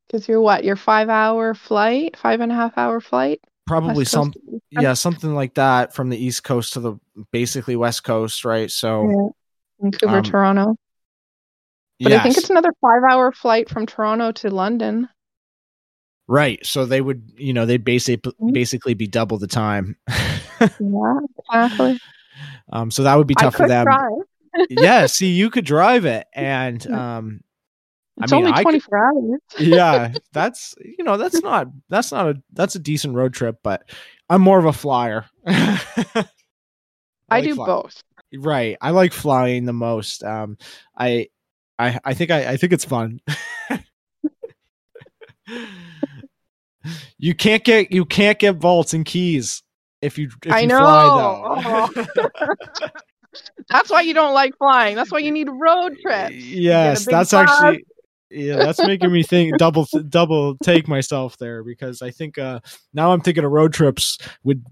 Because 0.07 0.27
you're 0.27 0.41
what? 0.41 0.63
Your 0.63 0.75
five 0.75 1.09
hour 1.09 1.53
flight, 1.53 2.17
five 2.17 2.41
and 2.41 2.51
a 2.51 2.55
half 2.55 2.77
hour 2.77 2.99
flight 2.99 3.41
probably 3.69 4.03
some 4.03 4.33
yeah 4.71 4.93
something 4.93 5.35
like 5.35 5.53
that 5.53 5.93
from 5.93 6.09
the 6.09 6.17
east 6.17 6.43
coast 6.43 6.73
to 6.73 6.79
the 6.79 6.95
basically 7.31 7.75
west 7.75 8.03
coast 8.03 8.43
right? 8.43 8.71
So 8.71 9.09
yeah. 9.09 9.29
vancouver 9.79 10.17
um, 10.17 10.23
toronto. 10.23 10.75
But 12.01 12.11
yes. 12.11 12.19
i 12.19 12.23
think 12.23 12.37
it's 12.37 12.49
another 12.49 12.73
five 12.81 13.03
hour 13.09 13.31
flight 13.31 13.69
from 13.69 13.85
toronto 13.85 14.31
to 14.31 14.49
london. 14.49 15.07
Right 16.27 16.63
so 16.65 16.85
they 16.85 16.99
would 16.99 17.31
you 17.37 17.53
know 17.53 17.65
they'd 17.67 17.83
basically 17.83 18.31
mm-hmm. 18.31 18.53
basically 18.53 18.95
be 18.95 19.07
double 19.07 19.37
the 19.37 19.47
time. 19.47 19.95
Yeah 20.61 21.19
exactly. 21.53 21.99
Um 22.73 22.91
so 22.91 23.03
that 23.03 23.15
would 23.15 23.27
be 23.27 23.35
tough 23.35 23.55
for 23.55 23.67
them. 23.67 23.87
yeah 24.69 25.05
see 25.05 25.27
you 25.41 25.49
could 25.49 25.63
drive 25.63 26.05
it 26.05 26.27
and 26.33 26.85
um 26.91 27.41
it's 28.19 28.33
I 28.33 28.35
mean, 28.35 28.47
only 28.47 28.61
24 28.61 28.79
could, 28.81 28.95
hours. 28.95 29.39
yeah, 29.59 30.13
that's 30.33 30.75
you 30.79 31.03
know 31.03 31.17
that's 31.17 31.41
not 31.41 31.67
that's 31.87 32.11
not 32.11 32.27
a 32.27 32.41
that's 32.53 32.75
a 32.75 32.79
decent 32.79 33.15
road 33.15 33.33
trip, 33.33 33.59
but 33.63 33.89
I'm 34.29 34.41
more 34.41 34.59
of 34.59 34.65
a 34.65 34.73
flyer. 34.73 35.25
I, 35.47 35.81
I 37.29 37.39
like 37.39 37.43
do 37.45 37.55
fly. 37.55 37.65
both. 37.65 38.03
Right, 38.35 38.77
I 38.81 38.91
like 38.91 39.13
flying 39.13 39.65
the 39.65 39.73
most. 39.73 40.23
Um, 40.23 40.57
I 40.97 41.29
I 41.77 41.99
I 42.03 42.13
think 42.13 42.31
I 42.31 42.51
I 42.51 42.57
think 42.57 42.73
it's 42.73 42.85
fun. 42.85 43.21
you 47.17 47.33
can't 47.35 47.63
get 47.63 47.91
you 47.91 48.05
can't 48.05 48.37
get 48.37 48.57
vaults 48.57 48.93
and 48.93 49.05
keys 49.05 49.63
if 50.01 50.17
you 50.17 50.29
if 50.45 50.51
I 50.51 50.59
you 50.59 50.67
know. 50.67 50.77
fly 50.77 51.89
though. 51.95 52.25
That's 53.69 53.89
why 53.89 54.01
you 54.01 54.13
don't 54.13 54.33
like 54.33 54.57
flying. 54.57 54.95
That's 54.95 55.11
why 55.11 55.19
you 55.19 55.31
need 55.31 55.47
road 55.49 55.95
trips. 56.01 56.33
Yes, 56.33 57.05
that's 57.05 57.33
actually 57.33 57.85
yeah 58.31 58.57
that's 58.57 58.79
making 58.85 59.11
me 59.11 59.23
think 59.23 59.57
double 59.57 59.87
double 60.09 60.55
take 60.63 60.87
myself 60.87 61.37
there 61.37 61.63
because 61.63 62.01
i 62.01 62.11
think 62.11 62.37
uh 62.37 62.59
now 62.93 63.11
i'm 63.11 63.21
thinking 63.21 63.43
of 63.43 63.51
road 63.51 63.73
trips 63.73 64.17
would 64.43 64.63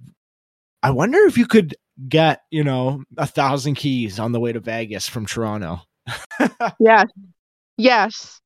i 0.84 0.92
wonder 0.92 1.20
if 1.20 1.38
you 1.38 1.48
could 1.48 1.76
get 2.08 2.42
you 2.52 2.64
know 2.64 3.04
a 3.18 3.26
thousand 3.26 3.76
keys 3.76 4.20
on 4.20 4.32
the 4.32 4.40
way 4.40 4.52
to 4.52 4.60
vegas 4.60 5.08
from 5.08 5.26
toronto. 5.26 5.82
Yes. 6.80 7.08
Yes. 7.78 8.42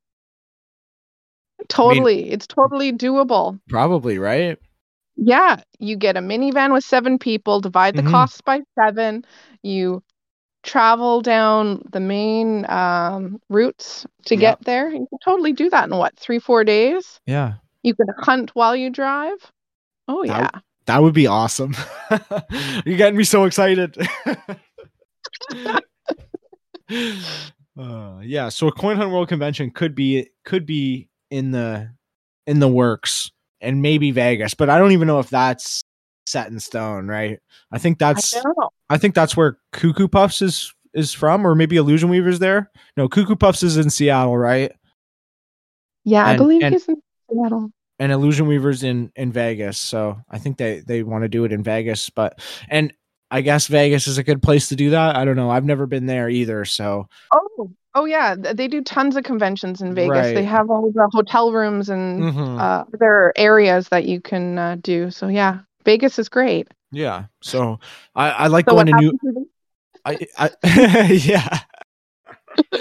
Totally 1.70 2.22
I 2.22 2.24
mean, 2.24 2.34
it's 2.34 2.47
totally 2.47 2.91
doable. 2.91 3.59
Probably 3.70 4.18
right? 4.18 4.57
Yeah. 5.16 5.62
You 5.80 5.95
get 5.95 6.18
a 6.18 6.22
minivan 6.22 6.74
with 6.74 6.84
seven 6.84 7.20
people 7.20 7.62
divide 7.62 7.95
the 7.95 8.01
mm-hmm. 8.01 8.12
costs 8.12 8.41
by 8.41 8.62
seven 8.80 9.26
you 9.64 10.01
travel 10.64 11.22
down 11.22 11.84
the 11.91 11.99
main 11.99 12.70
um, 12.70 13.41
routes 13.49 14.05
to 14.26 14.36
get 14.36 14.64
there, 14.64 14.89
you 14.89 15.07
can 15.09 15.20
totally 15.24 15.53
do 15.53 15.70
that 15.70 15.89
in 15.89 15.97
what 15.97 16.18
three, 16.18 16.39
four 16.39 16.64
days. 16.64 17.20
Yeah. 17.26 17.53
You 17.84 17.95
can 17.95 18.07
hunt 18.20 18.51
while 18.53 18.76
you 18.76 18.89
drive. 18.89 19.51
Oh 20.07 20.24
that, 20.26 20.51
yeah. 20.53 20.59
That 20.86 21.01
would 21.01 21.14
be 21.14 21.28
awesome. 21.28 21.76
You're 22.86 22.97
getting 22.97 23.18
me 23.18 23.24
so 23.24 23.45
excited. 23.45 23.97
uh, 27.80 28.20
yeah, 28.24 28.49
so 28.49 28.68
a 28.68 28.72
coin 28.72 28.97
hunt 28.97 29.12
world 29.12 29.30
convention 29.30 29.72
could 29.72 29.95
be 29.95 30.30
could 30.45 30.66
be 30.66 31.09
in 31.30 31.51
the 31.51 31.91
in 32.45 32.59
the 32.59 32.68
works 32.68 33.32
and 33.62 33.82
maybe 33.82 34.12
Vegas, 34.12 34.53
but 34.53 34.70
I 34.70 34.78
don't 34.78 34.91
even 34.91 35.07
know 35.07 35.20
if 35.20 35.30
that's 35.30 35.84
set 36.26 36.50
in 36.50 36.60
stone, 36.60 37.08
right? 37.08 37.40
I 37.72 37.78
think 37.78 38.00
that's 38.00 38.36
I, 38.36 38.42
I 38.90 38.98
think 38.98 39.16
that's 39.16 39.36
where 39.36 39.58
Cuckoo 39.72 40.08
Puffs 40.08 40.42
is 40.42 40.74
is 40.94 41.14
from, 41.14 41.46
or 41.46 41.56
maybe 41.56 41.78
Illusion 41.78 42.10
Weavers 42.10 42.40
there. 42.40 42.70
No, 42.98 43.08
Cuckoo 43.08 43.36
Puffs 43.36 43.64
is 43.64 43.78
in 43.78 43.90
Seattle, 43.90 44.38
right? 44.38 44.72
Yeah, 46.04 46.24
and, 46.24 46.32
I 46.32 46.38
believe 46.38 46.64
and, 46.64 46.74
he's 46.74 46.88
in 46.88 47.02
Seattle. 47.30 47.72
And 48.00 48.12
Illusion 48.12 48.48
Weavers 48.48 48.84
in 48.84 49.12
in 49.16 49.32
Vegas, 49.32 49.78
so 49.78 50.20
I 50.30 50.40
think 50.40 50.58
they 50.58 50.80
they 50.80 51.04
want 51.04 51.24
to 51.24 51.30
do 51.30 51.46
it 51.46 51.52
in 51.52 51.64
Vegas, 51.64 52.10
but 52.10 52.40
and 52.70 52.94
I 53.30 53.42
guess 53.42 53.68
Vegas 53.68 54.08
is 54.08 54.18
a 54.18 54.24
good 54.24 54.44
place 54.44 54.70
to 54.70 54.76
do 54.76 54.90
that. 54.90 55.16
I 55.16 55.24
don't 55.24 55.38
know. 55.38 55.50
I've 55.50 55.64
never 55.64 55.86
been 55.86 56.06
there 56.06 56.30
either, 56.30 56.66
so. 56.66 57.08
Oh, 57.32 57.72
oh 57.96 58.06
yeah, 58.06 58.36
they 58.36 58.68
do 58.68 58.82
tons 58.82 59.16
of 59.16 59.24
conventions 59.24 59.82
in 59.82 59.96
Vegas. 59.96 60.10
Right. 60.10 60.36
They 60.36 60.44
have 60.44 60.70
all 60.70 60.92
the 60.92 61.10
hotel 61.14 61.54
rooms 61.54 61.90
and 61.90 62.22
mm-hmm. 62.22 62.60
uh, 62.60 62.84
there 63.00 63.32
areas 63.38 63.88
that 63.90 64.06
you 64.06 64.20
can 64.20 64.58
uh, 64.58 64.78
do. 64.82 65.12
So 65.12 65.30
yeah, 65.30 65.60
Vegas 65.84 66.20
is 66.20 66.30
great. 66.30 66.68
Yeah. 66.92 67.26
So 67.42 67.80
I, 68.16 68.30
I 68.32 68.48
like 68.48 68.66
so 68.66 68.76
going 68.76 68.88
to 68.88 68.94
New. 68.94 69.48
I, 70.06 70.20
I 70.38 71.12
yeah. 71.24 71.60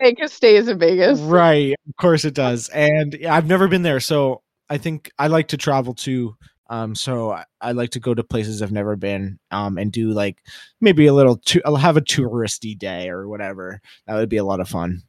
Vegas 0.00 0.32
stays 0.32 0.68
in 0.68 0.78
Vegas. 0.78 1.20
Right. 1.20 1.74
Of 1.88 1.96
course 1.96 2.24
it 2.24 2.34
does. 2.34 2.68
And 2.70 3.18
I've 3.28 3.46
never 3.46 3.68
been 3.68 3.82
there, 3.82 4.00
so 4.00 4.42
I 4.68 4.78
think 4.78 5.10
I 5.18 5.26
like 5.26 5.48
to 5.48 5.56
travel 5.56 5.94
to 5.94 6.34
um, 6.70 6.94
so 6.94 7.32
I, 7.32 7.44
I, 7.60 7.72
like 7.72 7.90
to 7.90 8.00
go 8.00 8.14
to 8.14 8.22
places 8.22 8.62
I've 8.62 8.70
never 8.70 8.94
been, 8.94 9.40
um, 9.50 9.76
and 9.76 9.90
do 9.90 10.12
like 10.12 10.38
maybe 10.80 11.08
a 11.08 11.12
little. 11.12 11.36
To, 11.36 11.60
I'll 11.64 11.74
have 11.74 11.96
a 11.96 12.00
touristy 12.00 12.78
day 12.78 13.08
or 13.10 13.28
whatever. 13.28 13.80
That 14.06 14.14
would 14.14 14.28
be 14.28 14.36
a 14.36 14.44
lot 14.44 14.60
of 14.60 14.68
fun. 14.68 15.02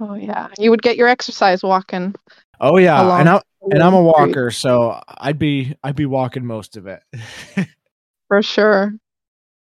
Oh 0.00 0.14
yeah, 0.14 0.48
you 0.58 0.70
would 0.70 0.82
get 0.82 0.96
your 0.96 1.06
exercise 1.06 1.62
walking. 1.62 2.16
Oh 2.62 2.78
yeah, 2.78 3.18
and 3.18 3.28
I 3.28 3.42
and 3.72 3.82
I'm 3.82 3.92
a 3.92 4.02
walker, 4.02 4.52
so 4.52 5.00
I'd 5.08 5.38
be 5.38 5.74
I'd 5.82 5.96
be 5.96 6.06
walking 6.06 6.46
most 6.46 6.76
of 6.76 6.86
it. 6.86 7.02
For 8.28 8.40
sure. 8.40 8.94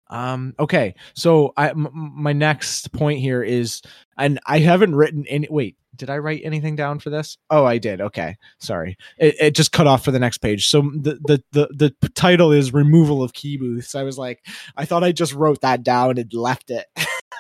Um. 0.08 0.54
Okay. 0.60 0.94
So 1.14 1.52
I 1.56 1.70
m- 1.70 1.88
my 1.92 2.32
next 2.32 2.92
point 2.92 3.18
here 3.18 3.42
is, 3.42 3.82
and 4.16 4.38
I 4.46 4.60
haven't 4.60 4.94
written 4.94 5.26
any. 5.26 5.48
Wait, 5.50 5.76
did 5.96 6.10
I 6.10 6.18
write 6.18 6.42
anything 6.44 6.76
down 6.76 7.00
for 7.00 7.10
this? 7.10 7.38
Oh, 7.50 7.64
I 7.64 7.78
did. 7.78 8.00
Okay, 8.00 8.36
sorry. 8.60 8.96
It, 9.18 9.34
it 9.40 9.50
just 9.56 9.72
cut 9.72 9.88
off 9.88 10.04
for 10.04 10.12
the 10.12 10.20
next 10.20 10.38
page. 10.38 10.68
So 10.68 10.82
the, 10.82 11.18
the 11.26 11.42
the 11.52 11.90
the 12.00 12.08
title 12.10 12.52
is 12.52 12.72
removal 12.72 13.20
of 13.20 13.32
key 13.32 13.56
booths. 13.56 13.96
I 13.96 14.04
was 14.04 14.16
like, 14.16 14.46
I 14.76 14.84
thought 14.84 15.02
I 15.02 15.10
just 15.10 15.32
wrote 15.32 15.60
that 15.62 15.82
down 15.82 16.18
and 16.18 16.32
left 16.32 16.70
it. 16.70 16.86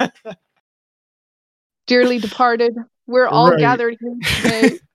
Dearly 1.86 2.18
departed, 2.18 2.74
we're 3.06 3.28
all 3.28 3.50
right. 3.50 3.60
gathered 3.60 3.96
here 4.00 4.16
today. 4.42 4.78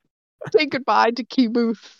Say 0.56 0.66
goodbye 0.66 1.12
to 1.12 1.24
key 1.24 1.48
booth. 1.48 2.00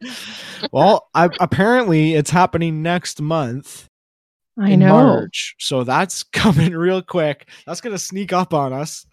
well, 0.72 1.08
I, 1.14 1.28
apparently 1.40 2.14
it's 2.14 2.30
happening 2.30 2.82
next 2.82 3.20
month. 3.20 3.88
I 4.58 4.76
know. 4.76 4.92
March, 4.92 5.54
so 5.58 5.84
that's 5.84 6.22
coming 6.32 6.72
real 6.72 7.02
quick. 7.02 7.48
That's 7.66 7.80
gonna 7.80 7.98
sneak 7.98 8.32
up 8.32 8.54
on 8.54 8.72
us 8.72 9.06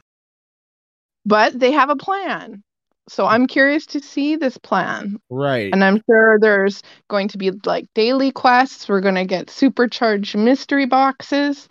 but 1.26 1.58
they 1.58 1.72
have 1.72 1.90
a 1.90 1.96
plan. 1.96 2.64
So 3.10 3.26
I'm 3.26 3.48
curious 3.48 3.86
to 3.88 4.00
see 4.00 4.36
this 4.36 4.58
plan. 4.58 5.18
Right. 5.30 5.74
And 5.74 5.84
I'm 5.84 6.02
sure 6.10 6.38
there's 6.40 6.82
going 7.10 7.28
to 7.30 7.38
be 7.38 7.52
like 7.66 7.86
daily 7.94 8.32
quests. 8.32 8.88
We're 8.88 9.02
going 9.02 9.16
to 9.16 9.26
get 9.26 9.50
supercharged 9.50 10.38
mystery 10.38 10.86
boxes. 10.86 11.68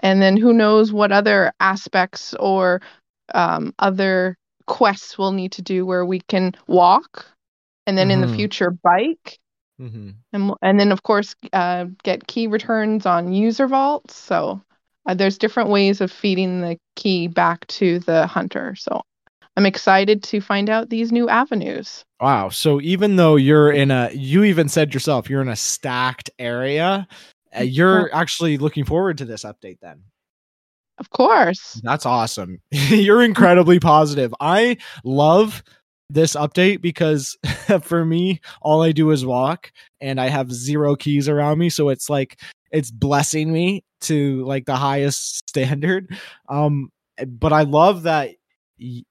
And 0.00 0.20
then 0.20 0.36
who 0.36 0.52
knows 0.52 0.92
what 0.92 1.10
other 1.10 1.52
aspects 1.60 2.34
or 2.38 2.82
um, 3.34 3.72
other 3.78 4.36
quests 4.66 5.18
we'll 5.18 5.32
need 5.32 5.52
to 5.52 5.62
do 5.62 5.84
where 5.86 6.04
we 6.04 6.20
can 6.20 6.52
walk 6.66 7.26
and 7.86 7.98
then 7.98 8.08
mm-hmm. 8.08 8.12
in 8.12 8.20
the 8.20 8.26
mm-hmm. 8.26 8.36
future 8.36 8.70
bike. 8.70 9.38
Mm-hmm. 9.80 10.10
And, 10.32 10.52
and 10.62 10.80
then, 10.80 10.92
of 10.92 11.02
course, 11.02 11.34
uh, 11.52 11.86
get 12.02 12.26
key 12.26 12.46
returns 12.46 13.06
on 13.06 13.32
user 13.32 13.66
vaults. 13.66 14.14
So 14.14 14.62
uh, 15.06 15.14
there's 15.14 15.38
different 15.38 15.70
ways 15.70 16.00
of 16.00 16.12
feeding 16.12 16.60
the 16.60 16.78
key 16.96 17.26
back 17.26 17.66
to 17.66 17.98
the 18.00 18.26
hunter. 18.26 18.74
So 18.76 19.02
I'm 19.56 19.66
excited 19.66 20.22
to 20.24 20.40
find 20.40 20.70
out 20.70 20.90
these 20.90 21.12
new 21.12 21.28
avenues. 21.28 22.04
Wow. 22.20 22.48
So 22.48 22.80
even 22.80 23.16
though 23.16 23.36
you're 23.36 23.70
in 23.70 23.90
a, 23.90 24.10
you 24.12 24.44
even 24.44 24.68
said 24.68 24.94
yourself, 24.94 25.28
you're 25.28 25.42
in 25.42 25.48
a 25.48 25.56
stacked 25.56 26.30
area, 26.38 27.06
uh, 27.56 27.62
you're 27.62 28.14
actually 28.14 28.58
looking 28.58 28.84
forward 28.84 29.18
to 29.18 29.24
this 29.24 29.44
update 29.44 29.78
then. 29.80 30.02
Of 30.98 31.10
course. 31.10 31.80
That's 31.82 32.06
awesome. 32.06 32.60
you're 32.70 33.22
incredibly 33.22 33.80
positive. 33.80 34.34
I 34.40 34.76
love 35.04 35.62
this 36.10 36.36
update 36.36 36.80
because 36.80 37.36
for 37.82 38.04
me, 38.04 38.40
all 38.62 38.82
I 38.82 38.92
do 38.92 39.10
is 39.10 39.26
walk 39.26 39.72
and 40.00 40.20
I 40.20 40.28
have 40.28 40.52
zero 40.52 40.94
keys 40.96 41.28
around 41.28 41.58
me. 41.58 41.70
So 41.70 41.88
it's 41.88 42.08
like, 42.08 42.40
it's 42.70 42.90
blessing 42.90 43.52
me 43.52 43.84
to 44.02 44.44
like 44.44 44.66
the 44.66 44.76
highest 44.76 45.48
standard. 45.48 46.16
Um, 46.48 46.90
but 47.26 47.52
I 47.52 47.62
love 47.62 48.04
that 48.04 48.30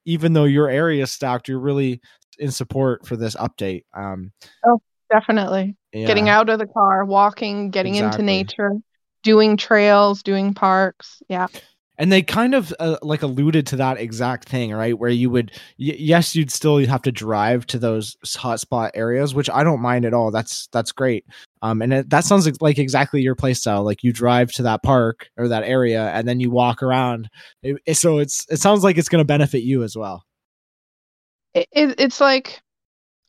even 0.05 0.33
though 0.33 0.43
your 0.43 0.69
area 0.69 1.03
is 1.03 1.11
stacked, 1.11 1.47
you're 1.47 1.59
really 1.59 2.01
in 2.37 2.51
support 2.51 3.05
for 3.05 3.15
this 3.15 3.35
update. 3.35 3.83
Um, 3.93 4.31
oh, 4.65 4.81
definitely. 5.11 5.75
Yeah. 5.93 6.07
Getting 6.07 6.29
out 6.29 6.49
of 6.49 6.59
the 6.59 6.67
car, 6.67 7.05
walking, 7.05 7.69
getting 7.69 7.95
exactly. 7.95 8.21
into 8.21 8.25
nature, 8.25 8.71
doing 9.23 9.57
trails, 9.57 10.21
doing 10.23 10.53
parks. 10.53 11.21
Yeah 11.27 11.47
and 11.97 12.11
they 12.11 12.21
kind 12.21 12.55
of 12.55 12.73
uh, 12.79 12.97
like 13.01 13.21
alluded 13.21 13.67
to 13.67 13.75
that 13.75 13.99
exact 13.99 14.49
thing 14.49 14.73
right? 14.73 14.97
Where 14.97 15.09
you 15.09 15.29
would 15.29 15.51
y- 15.79 15.95
yes 15.97 16.35
you'd 16.35 16.51
still 16.51 16.77
have 16.85 17.01
to 17.03 17.11
drive 17.11 17.65
to 17.67 17.79
those 17.79 18.15
hotspot 18.25 18.91
areas 18.93 19.35
which 19.35 19.49
i 19.49 19.63
don't 19.63 19.81
mind 19.81 20.05
at 20.05 20.13
all. 20.13 20.31
That's 20.31 20.67
that's 20.71 20.91
great. 20.91 21.25
Um 21.61 21.81
and 21.81 21.93
it, 21.93 22.09
that 22.09 22.25
sounds 22.25 22.49
like 22.61 22.79
exactly 22.79 23.21
your 23.21 23.35
playstyle 23.35 23.83
like 23.83 24.03
you 24.03 24.11
drive 24.11 24.51
to 24.53 24.63
that 24.63 24.83
park 24.83 25.29
or 25.37 25.47
that 25.47 25.63
area 25.63 26.09
and 26.09 26.27
then 26.27 26.39
you 26.39 26.49
walk 26.49 26.81
around. 26.81 27.29
It, 27.61 27.77
it, 27.85 27.95
so 27.95 28.17
it's 28.17 28.45
it 28.49 28.59
sounds 28.59 28.83
like 28.83 28.97
it's 28.97 29.09
going 29.09 29.21
to 29.21 29.25
benefit 29.25 29.63
you 29.63 29.83
as 29.83 29.95
well. 29.95 30.23
It, 31.53 31.67
it's 31.71 32.19
like 32.19 32.62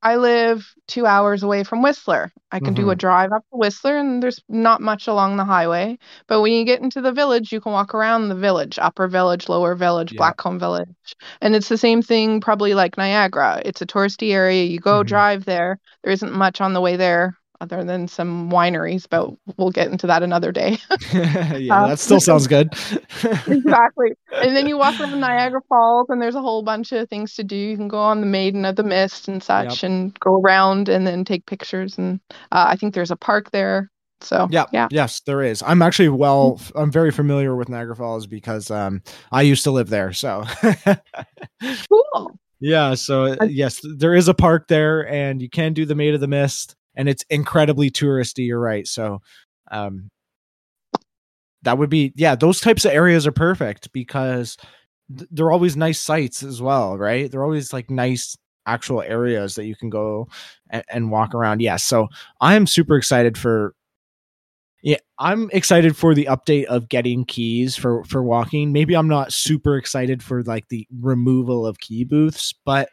I 0.04 0.16
live 0.16 0.74
two 0.86 1.06
hours 1.06 1.42
away 1.42 1.64
from 1.64 1.80
Whistler. 1.80 2.30
I 2.52 2.58
can 2.58 2.68
mm-hmm. 2.68 2.74
do 2.74 2.90
a 2.90 2.92
mm-hmm. 2.92 2.98
drive 2.98 3.32
up 3.32 3.42
to 3.50 3.56
Whistler, 3.56 3.96
and 3.96 4.22
there's 4.22 4.38
not 4.50 4.82
much 4.82 5.08
along 5.08 5.38
the 5.38 5.46
highway. 5.46 5.98
But 6.26 6.42
when 6.42 6.52
you 6.52 6.66
get 6.66 6.82
into 6.82 7.00
the 7.00 7.10
village, 7.10 7.50
you 7.50 7.60
can 7.60 7.72
walk 7.72 7.94
around 7.94 8.28
the 8.28 8.34
village, 8.34 8.78
Upper 8.78 9.08
Village, 9.08 9.48
Lower 9.48 9.74
Village, 9.74 10.12
yeah. 10.12 10.18
Blackcomb 10.18 10.60
Village, 10.60 11.16
and 11.40 11.56
it's 11.56 11.70
the 11.70 11.78
same 11.78 12.02
thing, 12.02 12.42
probably 12.42 12.74
like 12.74 12.98
Niagara. 12.98 13.62
It's 13.64 13.80
a 13.80 13.86
touristy 13.86 14.32
area. 14.32 14.64
You 14.64 14.78
go 14.78 15.00
mm-hmm. 15.00 15.08
drive 15.08 15.46
there. 15.46 15.80
There 16.02 16.12
isn't 16.12 16.32
much 16.32 16.60
on 16.60 16.74
the 16.74 16.82
way 16.82 16.96
there 16.96 17.38
other 17.64 17.84
than 17.84 18.06
some 18.06 18.50
wineries, 18.50 19.06
but 19.08 19.30
we'll 19.56 19.70
get 19.70 19.90
into 19.90 20.06
that 20.06 20.22
another 20.22 20.52
day. 20.52 20.78
yeah, 21.12 21.82
um, 21.82 21.90
that 21.90 21.98
still 21.98 22.20
sounds 22.20 22.46
good. 22.46 22.68
exactly. 23.46 24.12
And 24.32 24.56
then 24.56 24.66
you 24.66 24.78
walk 24.78 25.00
around 25.00 25.18
Niagara 25.20 25.60
Falls, 25.68 26.08
and 26.08 26.20
there's 26.20 26.34
a 26.34 26.40
whole 26.40 26.62
bunch 26.62 26.92
of 26.92 27.08
things 27.08 27.34
to 27.34 27.44
do. 27.44 27.56
You 27.56 27.76
can 27.76 27.88
go 27.88 27.98
on 27.98 28.20
the 28.20 28.26
Maiden 28.26 28.64
of 28.64 28.76
the 28.76 28.84
Mist 28.84 29.28
and 29.28 29.42
such, 29.42 29.82
yep. 29.82 29.90
and 29.90 30.20
go 30.20 30.40
around 30.40 30.88
and 30.88 31.06
then 31.06 31.24
take 31.24 31.46
pictures. 31.46 31.98
And 31.98 32.20
uh, 32.52 32.66
I 32.68 32.76
think 32.76 32.94
there's 32.94 33.10
a 33.10 33.16
park 33.16 33.50
there. 33.50 33.90
So 34.20 34.48
yeah, 34.50 34.64
yeah, 34.72 34.88
yes, 34.90 35.20
there 35.20 35.42
is. 35.42 35.62
I'm 35.66 35.82
actually 35.82 36.08
well, 36.08 36.60
I'm 36.74 36.90
very 36.90 37.10
familiar 37.10 37.56
with 37.56 37.68
Niagara 37.68 37.96
Falls 37.96 38.26
because 38.26 38.70
um, 38.70 39.02
I 39.32 39.42
used 39.42 39.64
to 39.64 39.70
live 39.70 39.90
there. 39.90 40.12
So 40.12 40.44
cool. 41.88 42.38
Yeah, 42.60 42.94
so 42.94 43.36
yes, 43.44 43.80
there 43.98 44.14
is 44.14 44.28
a 44.28 44.32
park 44.32 44.68
there, 44.68 45.06
and 45.08 45.42
you 45.42 45.50
can 45.50 45.74
do 45.74 45.84
the 45.84 45.94
Maid 45.94 46.14
of 46.14 46.20
the 46.20 46.28
Mist 46.28 46.76
and 46.96 47.08
it's 47.08 47.24
incredibly 47.30 47.90
touristy. 47.90 48.46
You're 48.46 48.60
right. 48.60 48.86
So, 48.86 49.20
um, 49.70 50.10
that 51.62 51.78
would 51.78 51.90
be 51.90 52.12
yeah. 52.14 52.34
Those 52.34 52.60
types 52.60 52.84
of 52.84 52.92
areas 52.92 53.26
are 53.26 53.32
perfect 53.32 53.92
because 53.92 54.56
th- 55.16 55.28
they're 55.32 55.50
always 55.50 55.76
nice 55.76 56.00
sites 56.00 56.42
as 56.42 56.62
well, 56.62 56.96
right? 56.96 57.30
They're 57.30 57.44
always 57.44 57.72
like 57.72 57.90
nice 57.90 58.36
actual 58.66 59.02
areas 59.02 59.54
that 59.56 59.66
you 59.66 59.76
can 59.76 59.90
go 59.90 60.28
and, 60.70 60.84
and 60.90 61.10
walk 61.10 61.34
around. 61.34 61.60
Yeah. 61.60 61.76
So 61.76 62.08
I 62.40 62.54
am 62.54 62.66
super 62.66 62.96
excited 62.96 63.36
for 63.36 63.74
yeah, 64.82 64.98
I'm 65.18 65.48
excited 65.54 65.96
for 65.96 66.14
the 66.14 66.26
update 66.26 66.66
of 66.66 66.90
getting 66.90 67.24
keys 67.24 67.74
for 67.74 68.04
for 68.04 68.22
walking. 68.22 68.70
Maybe 68.70 68.94
I'm 68.94 69.08
not 69.08 69.32
super 69.32 69.78
excited 69.78 70.22
for 70.22 70.42
like 70.42 70.68
the 70.68 70.86
removal 71.00 71.66
of 71.66 71.78
key 71.78 72.04
booths, 72.04 72.52
but 72.66 72.90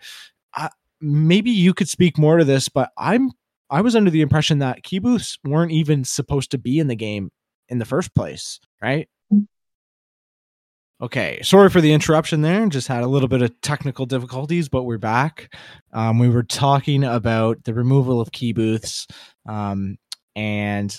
I, 0.56 0.70
maybe 1.02 1.52
you 1.52 1.74
could 1.74 1.90
speak 1.90 2.18
more 2.18 2.38
to 2.38 2.46
this. 2.46 2.70
But 2.70 2.92
I'm 2.98 3.32
I 3.72 3.82
was 3.82 3.96
under 3.96 4.12
the 4.12 4.22
impression 4.22 4.60
that 4.60 4.84
key 4.84 5.00
booths 5.00 5.38
weren't 5.46 5.72
even 5.72 6.04
supposed 6.04 6.52
to 6.52 6.58
be 6.58 6.78
in 6.78 6.88
the 6.88 6.96
game 6.96 7.32
in 7.70 7.80
the 7.80 7.86
first 7.86 8.14
place, 8.14 8.60
right? 8.82 9.08
Okay, 11.02 11.40
sorry 11.42 11.70
for 11.70 11.82
the 11.82 11.94
interruption 11.94 12.42
there. 12.42 12.68
Just 12.68 12.88
had 12.88 13.02
a 13.02 13.08
little 13.08 13.30
bit 13.30 13.42
of 13.42 13.60
technical 13.62 14.06
difficulties, 14.06 14.70
but 14.70 14.84
we're 14.84 15.00
back. 15.00 15.52
Um, 15.94 16.20
we 16.20 16.30
were 16.30 16.44
talking 16.44 17.04
about 17.04 17.64
the 17.64 17.74
removal 17.74 18.22
of 18.22 18.32
key 18.32 18.54
booths, 18.54 19.08
um, 19.48 19.98
and 20.36 20.96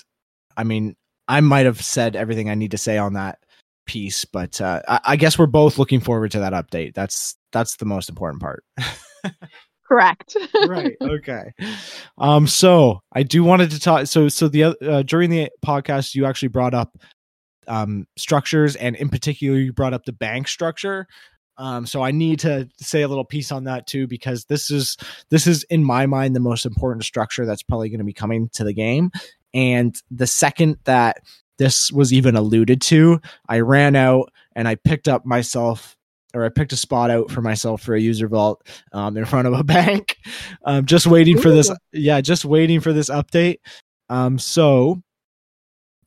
I 0.57 0.65
mean, 0.65 0.97
I 1.29 1.39
might 1.39 1.65
have 1.65 1.81
said 1.81 2.17
everything 2.17 2.49
I 2.49 2.55
need 2.55 2.71
to 2.71 2.77
say 2.77 2.97
on 2.97 3.13
that 3.13 3.39
piece, 3.85 4.25
but 4.25 4.59
uh, 4.59 4.81
I, 4.87 4.99
I 5.05 5.15
guess 5.15 5.39
we're 5.39 5.45
both 5.45 5.77
looking 5.77 6.01
forward 6.01 6.31
to 6.31 6.39
that 6.39 6.53
update. 6.53 6.95
That's 6.95 7.37
that's 7.53 7.77
the 7.77 7.85
most 7.85 8.09
important 8.09 8.41
part. 8.41 8.65
Correct. 9.93 10.35
right. 10.67 10.95
Okay. 11.01 11.51
Um. 12.17 12.47
So 12.47 13.01
I 13.13 13.21
do 13.21 13.43
wanted 13.43 13.69
to 13.71 13.79
talk. 13.79 14.07
So 14.07 14.27
so 14.27 14.47
the 14.47 14.63
uh, 14.63 15.03
during 15.03 15.29
the 15.29 15.51
podcast, 15.63 16.15
you 16.15 16.25
actually 16.25 16.47
brought 16.47 16.73
up 16.73 16.97
um, 17.67 18.07
structures, 18.17 18.75
and 18.75 18.95
in 18.95 19.09
particular, 19.09 19.59
you 19.59 19.71
brought 19.71 19.93
up 19.93 20.05
the 20.05 20.13
bank 20.13 20.47
structure. 20.47 21.05
Um, 21.57 21.85
so 21.85 22.01
I 22.01 22.09
need 22.09 22.39
to 22.39 22.67
say 22.79 23.03
a 23.03 23.07
little 23.07 23.23
piece 23.23 23.51
on 23.51 23.65
that 23.65 23.85
too, 23.85 24.07
because 24.07 24.45
this 24.45 24.71
is 24.71 24.97
this 25.29 25.45
is 25.45 25.63
in 25.69 25.83
my 25.83 26.07
mind 26.07 26.35
the 26.35 26.39
most 26.39 26.65
important 26.65 27.05
structure 27.05 27.45
that's 27.45 27.61
probably 27.61 27.89
going 27.89 27.99
to 27.99 28.03
be 28.05 28.13
coming 28.13 28.49
to 28.53 28.63
the 28.63 28.73
game. 28.73 29.11
And 29.53 29.95
the 30.09 30.25
second 30.25 30.77
that 30.85 31.17
this 31.59 31.91
was 31.91 32.11
even 32.11 32.35
alluded 32.35 32.81
to, 32.81 33.21
I 33.47 33.59
ran 33.59 33.95
out 33.95 34.31
and 34.55 34.67
I 34.67 34.73
picked 34.73 35.07
up 35.07 35.23
myself 35.23 35.95
or 36.33 36.45
I 36.45 36.49
picked 36.49 36.73
a 36.73 36.77
spot 36.77 37.09
out 37.09 37.31
for 37.31 37.41
myself 37.41 37.81
for 37.81 37.95
a 37.95 38.01
user 38.01 38.27
vault 38.27 38.67
um, 38.91 39.17
in 39.17 39.25
front 39.25 39.47
of 39.47 39.53
a 39.53 39.63
bank, 39.63 40.17
um, 40.65 40.85
just 40.85 41.07
waiting 41.07 41.37
for 41.37 41.49
this. 41.49 41.71
Yeah, 41.91 42.21
just 42.21 42.45
waiting 42.45 42.79
for 42.79 42.93
this 42.93 43.09
update. 43.09 43.57
Um, 44.09 44.37
so 44.39 45.01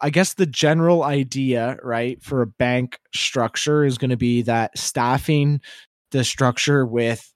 I 0.00 0.10
guess 0.10 0.34
the 0.34 0.46
general 0.46 1.02
idea, 1.04 1.78
right, 1.82 2.22
for 2.22 2.42
a 2.42 2.46
bank 2.46 2.98
structure 3.14 3.84
is 3.84 3.98
going 3.98 4.10
to 4.10 4.16
be 4.16 4.42
that 4.42 4.76
staffing 4.76 5.60
the 6.10 6.24
structure 6.24 6.86
with 6.86 7.32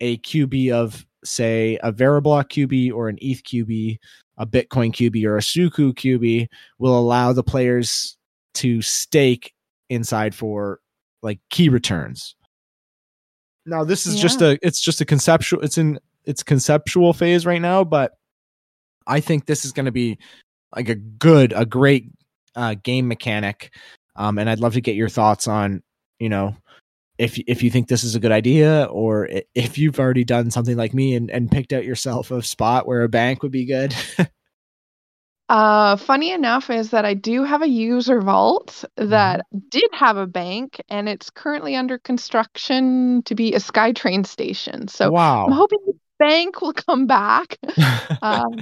a 0.00 0.18
QB 0.18 0.72
of, 0.72 1.04
say, 1.24 1.78
a 1.82 1.92
Veriblock 1.92 2.50
QB 2.50 2.92
or 2.92 3.08
an 3.08 3.18
ETH 3.20 3.42
QB, 3.42 3.98
a 4.38 4.46
Bitcoin 4.46 4.92
QB 4.92 5.24
or 5.24 5.36
a 5.36 5.40
Suku 5.40 5.92
QB 5.94 6.46
will 6.78 6.98
allow 6.98 7.32
the 7.32 7.42
players 7.42 8.16
to 8.54 8.80
stake 8.82 9.52
inside 9.90 10.34
for 10.34 10.80
like 11.26 11.40
key 11.50 11.68
returns. 11.68 12.34
Now 13.66 13.84
this 13.84 14.06
is 14.06 14.16
yeah. 14.16 14.22
just 14.22 14.40
a 14.40 14.58
it's 14.62 14.80
just 14.80 15.00
a 15.00 15.04
conceptual 15.04 15.60
it's 15.60 15.76
in 15.76 15.98
its 16.24 16.42
conceptual 16.42 17.12
phase 17.12 17.44
right 17.44 17.60
now, 17.60 17.84
but 17.84 18.12
I 19.06 19.20
think 19.20 19.46
this 19.46 19.64
is 19.64 19.72
going 19.72 19.86
to 19.86 19.92
be 19.92 20.18
like 20.74 20.88
a 20.88 20.94
good, 20.94 21.52
a 21.54 21.64
great 21.64 22.10
uh, 22.54 22.74
game 22.82 23.08
mechanic. 23.08 23.72
Um, 24.16 24.38
and 24.38 24.50
I'd 24.50 24.60
love 24.60 24.74
to 24.74 24.80
get 24.80 24.96
your 24.96 25.08
thoughts 25.08 25.46
on, 25.46 25.82
you 26.18 26.28
know, 26.28 26.56
if 27.18 27.38
if 27.46 27.62
you 27.62 27.70
think 27.70 27.88
this 27.88 28.04
is 28.04 28.14
a 28.14 28.20
good 28.20 28.32
idea, 28.32 28.84
or 28.84 29.28
if 29.54 29.78
you've 29.78 29.98
already 29.98 30.24
done 30.24 30.50
something 30.50 30.76
like 30.76 30.92
me 30.92 31.14
and, 31.14 31.30
and 31.30 31.50
picked 31.50 31.72
out 31.72 31.84
yourself 31.84 32.30
a 32.30 32.42
spot 32.42 32.86
where 32.86 33.02
a 33.02 33.08
bank 33.08 33.42
would 33.42 33.52
be 33.52 33.64
good. 33.64 33.94
uh, 35.48 35.96
funny 35.96 36.32
enough 36.32 36.70
is 36.70 36.90
that 36.90 37.04
I 37.04 37.14
do 37.14 37.44
have 37.44 37.62
a 37.62 37.68
user 37.68 38.20
vault 38.20 38.84
that 38.96 39.40
mm-hmm. 39.40 39.58
did 39.70 39.88
have 39.92 40.16
a 40.16 40.26
bank, 40.26 40.80
and 40.88 41.08
it's 41.08 41.30
currently 41.30 41.76
under 41.76 41.98
construction 41.98 43.22
to 43.24 43.34
be 43.34 43.54
a 43.54 43.58
SkyTrain 43.58 44.26
station. 44.26 44.88
So 44.88 45.10
wow. 45.10 45.46
I'm 45.46 45.52
hoping 45.52 45.78
the 45.86 45.94
bank 46.18 46.60
will 46.60 46.72
come 46.72 47.06
back. 47.06 47.58
um, 48.22 48.54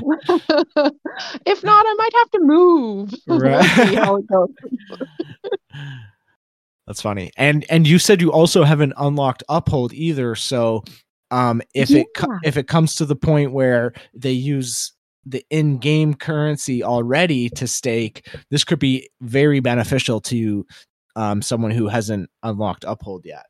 if 1.46 1.64
not, 1.64 1.86
I 1.86 1.94
might 1.98 2.12
have 2.14 2.30
to 2.32 2.40
move. 2.40 3.14
Right. 3.26 4.22
That's 6.86 7.00
funny. 7.00 7.30
And 7.38 7.64
and 7.70 7.86
you 7.86 7.98
said 7.98 8.20
you 8.20 8.30
also 8.30 8.62
haven't 8.62 8.92
unlocked 8.98 9.42
Uphold 9.48 9.94
either. 9.94 10.34
So 10.34 10.84
um, 11.30 11.62
if 11.74 11.88
yeah. 11.88 12.00
it 12.00 12.06
if 12.44 12.56
it 12.58 12.68
comes 12.68 12.94
to 12.96 13.06
the 13.06 13.16
point 13.16 13.52
where 13.52 13.94
they 14.12 14.32
use 14.32 14.93
the 15.26 15.44
in-game 15.50 16.14
currency 16.14 16.82
already 16.82 17.48
to 17.50 17.66
stake, 17.66 18.28
this 18.50 18.64
could 18.64 18.78
be 18.78 19.08
very 19.20 19.60
beneficial 19.60 20.20
to 20.22 20.66
um, 21.16 21.42
someone 21.42 21.70
who 21.70 21.88
hasn't 21.88 22.28
unlocked 22.42 22.84
Uphold 22.86 23.24
yet. 23.24 23.46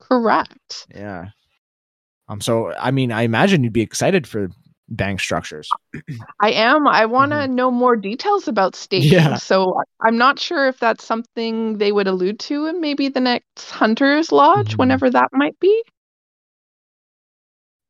Correct. 0.00 0.86
Yeah. 0.94 1.30
Um, 2.28 2.40
so 2.40 2.72
I 2.74 2.90
mean, 2.90 3.12
I 3.12 3.22
imagine 3.22 3.62
you'd 3.64 3.72
be 3.72 3.82
excited 3.82 4.26
for 4.26 4.48
bank 4.88 5.20
structures. 5.20 5.68
I 6.40 6.50
am. 6.52 6.86
I 6.86 7.06
want 7.06 7.32
to 7.32 7.38
mm-hmm. 7.38 7.54
know 7.54 7.70
more 7.70 7.96
details 7.96 8.48
about 8.48 8.76
staking. 8.76 9.12
Yeah. 9.12 9.36
So 9.36 9.80
I'm 10.00 10.18
not 10.18 10.38
sure 10.38 10.68
if 10.68 10.78
that's 10.78 11.04
something 11.04 11.78
they 11.78 11.92
would 11.92 12.06
allude 12.06 12.38
to 12.40 12.66
in 12.66 12.80
maybe 12.80 13.08
the 13.08 13.20
next 13.20 13.70
Hunters 13.70 14.32
Lodge, 14.32 14.70
mm-hmm. 14.70 14.82
whenever 14.82 15.10
that 15.10 15.30
might 15.32 15.58
be. 15.60 15.82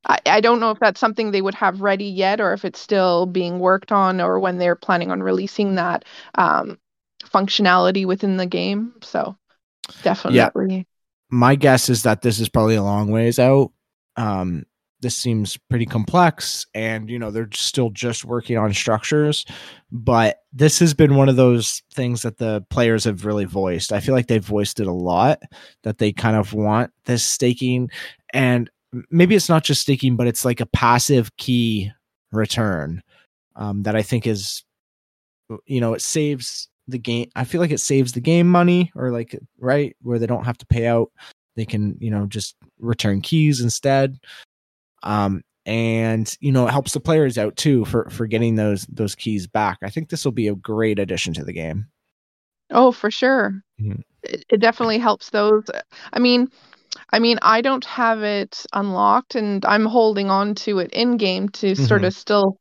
I, 0.07 0.19
I 0.27 0.41
don't 0.41 0.61
know 0.61 0.71
if 0.71 0.79
that's 0.79 1.01
something 1.01 1.31
they 1.31 1.43
would 1.43 1.55
have 1.55 1.81
ready 1.81 2.05
yet 2.05 2.41
or 2.41 2.53
if 2.53 2.65
it's 2.65 2.81
still 2.81 3.27
being 3.27 3.59
worked 3.59 3.93
on 3.93 4.21
or 4.21 4.39
when 4.39 4.59
they're 4.59 4.77
planning 4.77 5.11
on 5.11 5.23
releasing 5.23 5.75
that 5.77 6.05
um, 6.37 6.79
functionality 7.25 8.07
within 8.07 8.37
the 8.37 8.47
game. 8.47 8.93
So 9.03 9.37
definitely. 10.03 10.77
Yeah. 10.77 10.83
My 11.31 11.57
guess 11.57 11.89
is 11.89 12.05
that 12.05 12.23
this 12.23 12.39
is 12.39 12.49
probably 12.49 12.77
a 12.77 12.83
long 12.83 13.11
ways 13.11 13.39
out 13.39 13.73
um, 14.17 14.65
this 15.01 15.17
seems 15.17 15.59
pretty 15.69 15.87
complex 15.87 16.67
and 16.75 17.11
you 17.11 17.19
know 17.19 17.31
they're 17.31 17.49
still 17.53 17.91
just 17.91 18.25
working 18.25 18.57
on 18.57 18.73
structures 18.73 19.45
but 19.93 20.39
this 20.53 20.79
has 20.79 20.95
been 20.95 21.17
one 21.17 21.29
of 21.29 21.37
those 21.37 21.83
things 21.93 22.23
that 22.23 22.39
the 22.39 22.65
players 22.71 23.05
have 23.05 23.25
really 23.25 23.45
voiced 23.45 23.93
i 23.93 24.01
feel 24.01 24.15
like 24.15 24.27
they've 24.27 24.45
voiced 24.45 24.81
it 24.81 24.87
a 24.87 24.93
lot 24.93 25.41
that 25.83 25.99
they 25.99 26.13
kind 26.13 26.37
of 26.37 26.55
want 26.55 26.91
this 27.05 27.25
staking 27.25 27.91
and 28.33 28.71
maybe 29.11 29.34
it's 29.34 29.49
not 29.49 29.64
just 29.64 29.82
staking 29.82 30.16
but 30.16 30.26
it's 30.26 30.44
like 30.44 30.61
a 30.61 30.66
passive 30.66 31.34
key 31.36 31.90
return 32.32 33.03
um, 33.57 33.82
that 33.82 33.97
i 33.97 34.03
think 34.03 34.26
is 34.26 34.64
you 35.66 35.80
know 35.80 35.94
it 35.94 36.03
saves 36.03 36.68
the 36.88 36.99
game 36.99 37.28
i 37.36 37.44
feel 37.44 37.61
like 37.61 37.70
it 37.70 37.80
saves 37.80 38.12
the 38.12 38.20
game 38.20 38.49
money 38.49 38.92
or 38.94 39.11
like 39.11 39.38
right 39.59 39.97
where 40.03 40.18
they 40.18 40.26
don't 40.26 40.44
have 40.44 40.59
to 40.59 40.66
pay 40.66 40.86
out 40.86 41.11
they 41.57 41.64
can, 41.64 41.97
you 41.99 42.11
know, 42.11 42.26
just 42.26 42.55
return 42.78 43.20
keys 43.20 43.61
instead. 43.61 44.18
Um, 45.03 45.42
and 45.64 46.36
you 46.40 46.53
know, 46.53 46.68
it 46.68 46.70
helps 46.70 46.92
the 46.92 47.01
players 47.01 47.36
out 47.38 47.57
too 47.57 47.84
for 47.86 48.09
for 48.11 48.26
getting 48.26 48.55
those 48.55 48.86
those 48.86 49.16
keys 49.16 49.49
back. 49.49 49.78
I 49.82 49.90
think 49.90 50.09
this 50.09 50.24
will 50.24 50.32
be 50.32 50.47
a 50.47 50.55
great 50.55 51.01
addition 51.01 51.34
to 51.34 51.44
the 51.44 51.53
game. 51.53 51.86
Oh, 52.70 52.92
for 52.92 53.11
sure. 53.11 53.61
Mm-hmm. 53.80 54.01
It, 54.22 54.44
it 54.49 54.61
definitely 54.61 54.99
helps 54.99 55.30
those. 55.30 55.64
I 56.12 56.18
mean, 56.18 56.49
I 57.11 57.18
mean, 57.18 57.38
I 57.42 57.61
don't 57.61 57.84
have 57.84 58.22
it 58.22 58.64
unlocked, 58.72 59.34
and 59.34 59.64
I'm 59.64 59.86
holding 59.86 60.30
on 60.30 60.55
to 60.57 60.78
it 60.78 60.90
in 60.92 61.16
game 61.16 61.49
to 61.51 61.72
mm-hmm. 61.72 61.84
sort 61.84 62.05
of 62.05 62.14
still 62.14 62.59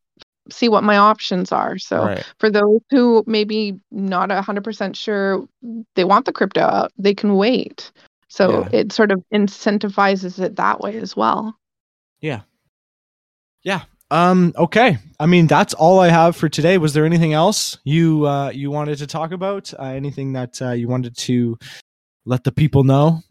see 0.51 0.69
what 0.69 0.83
my 0.83 0.97
options 0.97 1.51
are. 1.51 1.77
So 1.77 2.05
right. 2.05 2.33
for 2.39 2.49
those 2.49 2.81
who 2.91 3.23
maybe 3.27 3.79
not 3.91 4.31
a 4.31 4.41
hundred 4.41 4.63
percent 4.63 4.95
sure 4.95 5.47
they 5.95 6.03
want 6.03 6.25
the 6.25 6.33
crypto 6.33 6.61
out, 6.61 6.91
they 6.97 7.13
can 7.13 7.36
wait. 7.36 7.91
So 8.27 8.61
yeah. 8.61 8.79
it 8.79 8.91
sort 8.91 9.11
of 9.11 9.23
incentivizes 9.33 10.39
it 10.39 10.57
that 10.57 10.81
way 10.81 10.97
as 10.97 11.15
well. 11.15 11.55
Yeah. 12.19 12.41
Yeah. 13.63 13.83
Um 14.11 14.53
okay. 14.55 14.97
I 15.19 15.25
mean 15.25 15.47
that's 15.47 15.73
all 15.73 15.99
I 15.99 16.09
have 16.09 16.36
for 16.36 16.49
today. 16.49 16.77
Was 16.77 16.93
there 16.93 17.05
anything 17.05 17.33
else 17.33 17.77
you 17.83 18.27
uh 18.27 18.49
you 18.49 18.69
wanted 18.69 18.99
to 18.99 19.07
talk 19.07 19.31
about? 19.31 19.73
Uh, 19.73 19.86
anything 19.86 20.33
that 20.33 20.61
uh, 20.61 20.71
you 20.71 20.88
wanted 20.88 21.17
to 21.17 21.57
let 22.25 22.43
the 22.43 22.51
people 22.51 22.83
know? 22.83 23.21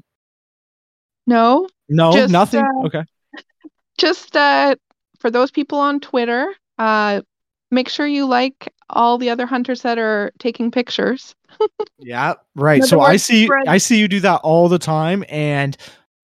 No. 1.26 1.68
No, 1.88 2.12
just, 2.12 2.32
nothing. 2.32 2.64
Uh, 2.64 2.86
okay. 2.86 3.04
Just 3.98 4.36
uh 4.36 4.74
for 5.20 5.30
those 5.30 5.50
people 5.50 5.78
on 5.78 6.00
Twitter, 6.00 6.52
uh 6.78 7.22
make 7.70 7.88
sure 7.88 8.06
you 8.06 8.26
like 8.26 8.72
all 8.90 9.18
the 9.18 9.30
other 9.30 9.46
hunters 9.46 9.82
that 9.82 9.98
are 9.98 10.32
taking 10.38 10.70
pictures. 10.70 11.34
yeah, 11.98 12.34
right. 12.54 12.82
so 12.82 13.00
I 13.00 13.16
see 13.16 13.48
I 13.66 13.78
see 13.78 13.98
you 13.98 14.08
do 14.08 14.20
that 14.20 14.40
all 14.42 14.68
the 14.68 14.78
time 14.78 15.24
and 15.28 15.76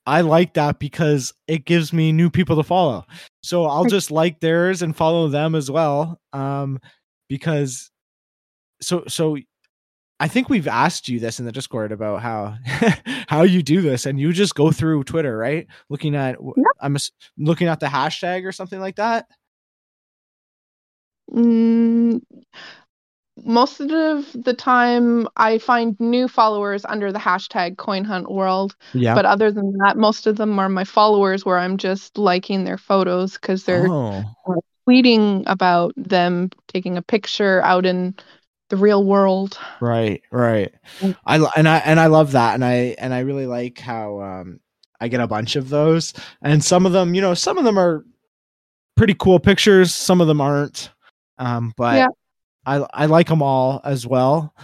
I 0.07 0.23
like 0.23 0.55
that 0.55 0.79
because 0.79 1.33
it 1.47 1.65
gives 1.67 1.93
me 1.93 2.11
new 2.11 2.31
people 2.31 2.57
to 2.57 2.63
follow. 2.63 3.05
So 3.43 3.67
I'll 3.67 3.85
just 3.85 4.11
like 4.11 4.41
theirs 4.41 4.83
and 4.83 4.97
follow 4.97 5.29
them 5.29 5.55
as 5.55 5.71
well. 5.71 6.19
Um 6.33 6.81
because 7.29 7.91
so 8.81 9.05
so 9.07 9.37
I 10.21 10.29
think 10.29 10.51
we've 10.51 10.69
asked 10.69 11.09
you 11.09 11.19
this 11.19 11.41
in 11.41 11.47
the 11.47 11.53
Discord 11.53 11.93
about 11.93 12.21
how 12.21 12.57
how 13.27 13.43
you 13.43 13.63
do 13.63 13.81
this, 13.81 14.05
and 14.05 14.21
you 14.21 14.33
just 14.33 14.55
go 14.55 14.71
through 14.71 15.05
Twitter, 15.05 15.37
right? 15.37 15.67
Looking 15.89 16.15
at. 16.15 16.37
I'm 16.81 16.97
looking 17.39 17.69
at 17.69 17.81
the 17.81 17.87
hashtag 17.87 18.47
or 18.47 18.53
something 18.53 18.79
like 18.79 18.97
that. 18.97 19.27
Mm, 21.33 22.21
most 23.45 23.81
of 23.81 23.89
the 24.35 24.55
time 24.55 25.27
I 25.37 25.59
find 25.59 25.99
new 25.99 26.29
followers 26.29 26.85
under 26.85 27.13
the 27.13 27.19
hashtag 27.19 27.79
coin 27.79 28.05
hunt 28.05 28.31
world. 28.31 28.77
Yeah. 28.93 29.15
But 29.15 29.25
other 29.25 29.51
than 29.51 29.73
that, 29.79 29.97
most 29.97 30.27
of 30.27 30.37
them 30.37 30.59
are 30.59 30.69
my 30.69 30.85
followers 30.85 31.45
where 31.45 31.59
I'm 31.59 31.77
just 31.77 32.19
liking 32.19 32.65
their 32.65 32.79
photos 32.79 33.35
because 33.35 33.65
they're 33.65 33.87
oh. 33.89 34.25
tweeting 34.89 35.45
about 35.47 35.93
them 35.97 36.51
taking 36.69 36.97
a 36.97 37.03
picture 37.03 37.63
out 37.63 37.87
in 37.87 38.15
the 38.71 38.77
real 38.77 39.05
world. 39.05 39.59
Right, 39.81 40.23
right. 40.31 40.73
Mm. 41.01 41.17
I 41.27 41.37
and 41.57 41.69
I 41.69 41.79
and 41.79 42.01
I 42.01 42.07
love 42.07 42.33
that, 42.33 42.55
and 42.55 42.65
I 42.65 42.95
and 42.99 43.13
I 43.13 43.21
really 43.21 43.47
like 43.47 43.79
how 43.79 44.21
um, 44.21 44.61
I 45.01 45.09
get 45.09 45.21
a 45.21 45.27
bunch 45.27 45.57
of 45.57 45.69
those, 45.69 46.15
and 46.43 46.65
some 46.65 46.87
of 46.87 46.93
them, 46.93 47.15
you 47.15 47.21
know, 47.21 47.35
some 47.35 47.59
of 47.59 47.65
them 47.65 47.79
are 47.79 48.05
pretty 48.97 49.15
cool 49.15 49.39
pictures, 49.39 49.95
some 49.95 50.21
of 50.21 50.27
them 50.27 50.41
aren't, 50.41 50.91
um, 51.39 51.73
but 51.77 51.97
Yeah. 51.97 52.09
I 52.65 52.87
I 52.93 53.07
like 53.07 53.29
them 53.29 53.43
all 53.43 53.81
as 53.85 54.07
well, 54.07 54.55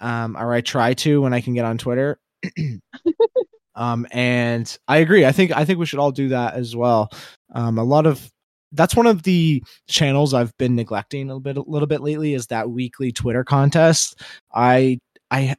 um, 0.00 0.36
or 0.36 0.52
I 0.52 0.60
try 0.60 0.94
to 0.94 1.20
when 1.20 1.34
I 1.34 1.40
can 1.40 1.54
get 1.54 1.64
on 1.64 1.76
Twitter. 1.78 2.18
um, 3.74 4.06
and 4.12 4.78
I 4.86 4.98
agree. 4.98 5.24
I 5.26 5.32
think 5.32 5.52
I 5.56 5.64
think 5.64 5.78
we 5.78 5.86
should 5.86 5.98
all 5.98 6.12
do 6.12 6.28
that 6.28 6.54
as 6.54 6.76
well. 6.76 7.10
Um, 7.52 7.78
a 7.78 7.84
lot 7.84 8.06
of 8.06 8.30
that's 8.72 8.94
one 8.96 9.06
of 9.06 9.22
the 9.24 9.62
channels 9.88 10.34
I've 10.34 10.56
been 10.58 10.76
neglecting 10.76 11.24
a 11.30 11.34
little 11.34 11.40
bit 11.40 11.56
a 11.56 11.62
little 11.62 11.88
bit 11.88 12.00
lately 12.00 12.34
is 12.34 12.46
that 12.48 12.70
weekly 12.70 13.12
Twitter 13.12 13.44
contest. 13.44 14.20
I 14.54 14.98
I 15.30 15.56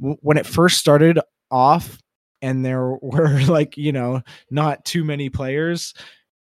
w- 0.00 0.18
when 0.22 0.36
it 0.38 0.46
first 0.46 0.78
started 0.78 1.18
off 1.50 1.98
and 2.42 2.64
there 2.64 2.96
were 3.02 3.40
like, 3.46 3.76
you 3.76 3.92
know, 3.92 4.22
not 4.50 4.84
too 4.84 5.04
many 5.04 5.30
players 5.30 5.94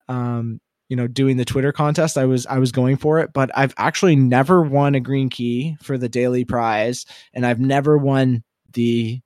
um 0.09 0.59
you 0.89 0.95
know 0.97 1.07
doing 1.07 1.37
the 1.37 1.45
Twitter 1.45 1.71
contest, 1.71 2.17
I 2.17 2.25
was 2.25 2.45
I 2.47 2.57
was 2.59 2.71
going 2.71 2.97
for 2.97 3.19
it, 3.19 3.31
but 3.33 3.49
I've 3.55 3.73
actually 3.77 4.15
never 4.15 4.61
won 4.61 4.95
a 4.95 4.99
green 4.99 5.29
key 5.29 5.77
for 5.81 5.97
the 5.97 6.09
daily 6.09 6.45
prize 6.45 7.05
and 7.33 7.45
I've 7.45 7.59
never 7.61 7.97
won 7.97 8.43
the 8.73 9.21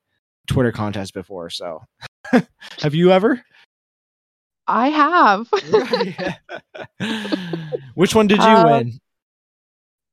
Twitter 0.48 0.72
contest 0.72 1.14
before, 1.14 1.50
so 1.50 1.82
have 2.82 2.94
you 2.96 3.12
ever? 3.12 3.42
I 4.68 4.89
have. 4.89 5.49
Which 7.95 8.16
one 8.16 8.28
did 8.28 8.43
you 8.43 8.43
Uh, 8.43 8.66
win? 8.66 8.99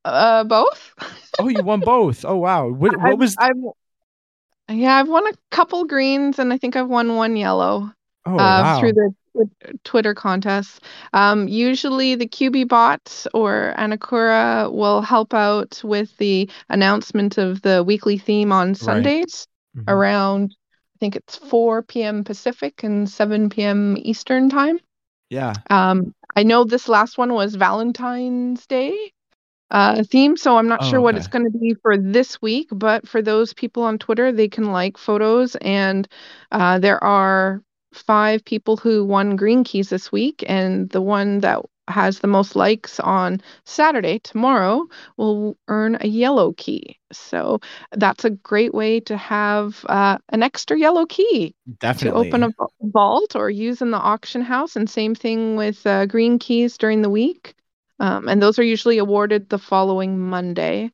uh, 0.05 0.45
both. 0.45 0.95
Oh, 1.39 1.49
you 1.49 1.63
won 1.65 1.81
both. 1.81 2.25
Oh 2.25 2.37
wow. 2.37 2.69
What, 2.71 2.97
what 2.99 3.05
I've- 3.07 3.17
was 3.19 3.37
I've, 3.39 3.57
yeah, 4.71 4.97
I've 4.97 5.09
won 5.09 5.27
a 5.27 5.33
couple 5.51 5.85
greens, 5.85 6.39
and 6.39 6.53
I 6.53 6.59
think 6.59 6.77
I've 6.77 6.89
won 6.89 7.17
one 7.17 7.37
yellow. 7.37 7.91
Oh 8.25 8.35
uh, 8.35 8.37
wow. 8.39 8.81
through 8.81 8.93
the 8.93 9.15
Twitter 9.85 10.15
contests. 10.15 10.79
Um, 11.13 11.49
usually, 11.49 12.15
the 12.15 12.27
QB 12.29 12.69
bot 12.69 13.27
or 13.35 13.75
Anakura 13.77 14.71
will 14.73 15.01
help 15.03 15.35
out 15.35 15.81
with 15.85 16.17
the 16.19 16.49
announcement 16.69 17.39
of 17.39 17.63
the 17.63 17.83
weekly 17.83 18.19
theme 18.19 18.53
on 18.53 18.75
Sundays 18.75 19.47
Mhm. 19.77 19.85
around, 19.89 20.55
I 20.55 20.62
think 21.03 21.17
it's 21.17 21.39
4 21.39 22.05
p.m. 22.05 22.25
Pacific 22.25 22.85
and 22.85 23.11
7 23.11 23.51
p.m. 23.65 23.97
Eastern 24.01 24.51
time. 24.51 24.81
Yeah. 25.31 25.63
Um, 25.71 26.15
I 26.37 26.45
know 26.45 26.65
this 26.65 26.89
last 26.89 27.19
one 27.19 27.35
was 27.35 27.55
Valentine's 27.57 28.67
Day 28.67 29.13
uh, 29.71 30.05
theme, 30.05 30.37
so 30.37 30.57
I'm 30.59 30.69
not 30.69 30.83
Oh, 30.83 30.85
sure 30.85 31.01
what 31.01 31.17
it's 31.17 31.29
going 31.29 31.45
to 31.51 31.59
be 31.59 31.75
for 31.83 31.99
this 31.99 32.41
week. 32.43 32.69
But 32.73 33.09
for 33.09 33.23
those 33.23 33.55
people 33.55 33.83
on 33.85 33.99
Twitter, 33.99 34.33
they 34.33 34.49
can 34.49 34.73
like 34.73 34.99
photos, 34.99 35.57
and 35.57 36.09
uh, 36.53 36.79
there 36.79 37.03
are 37.05 37.63
five 37.95 38.45
people 38.45 38.77
who 38.77 39.05
won 39.05 39.37
green 39.37 39.65
keys 39.65 39.91
this 39.91 40.13
week, 40.13 40.45
and 40.49 40.91
the 40.91 41.03
one 41.03 41.41
that 41.41 41.61
has 41.93 42.21
the 42.21 42.29
most 42.29 42.57
likes 42.57 43.01
on 43.01 43.41
Saturday 43.65 44.19
tomorrow 44.21 44.87
will 45.17 45.57
earn 45.69 45.97
a 46.01 46.09
yellow 46.09 46.53
key. 46.55 46.99
So 47.13 47.61
that's 47.93 48.25
a 48.25 48.31
great 48.31 48.75
way 48.75 49.01
to 49.01 49.17
have 49.17 49.85
uh, 49.89 50.19
an 50.31 50.43
extra 50.43 50.79
yellow 50.79 51.07
key 51.07 51.55
Definitely. 51.79 52.29
to 52.31 52.35
open 52.35 52.43
a 52.45 52.51
vault 52.83 53.37
or 53.37 53.51
use 53.51 53.83
in 53.83 53.91
the 53.91 53.99
auction 53.99 54.43
house. 54.43 54.77
And 54.77 54.89
same 54.91 55.15
thing 55.15 55.57
with 55.57 55.87
uh, 55.87 56.07
green 56.07 56.39
keys 56.39 56.79
during 56.79 57.03
the 57.03 57.11
week. 57.11 57.55
Um, 58.01 58.29
and 58.29 58.43
those 58.43 58.59
are 58.59 58.65
usually 58.65 58.99
awarded 58.99 59.49
the 59.49 59.59
following 59.59 60.19
Monday. 60.19 60.91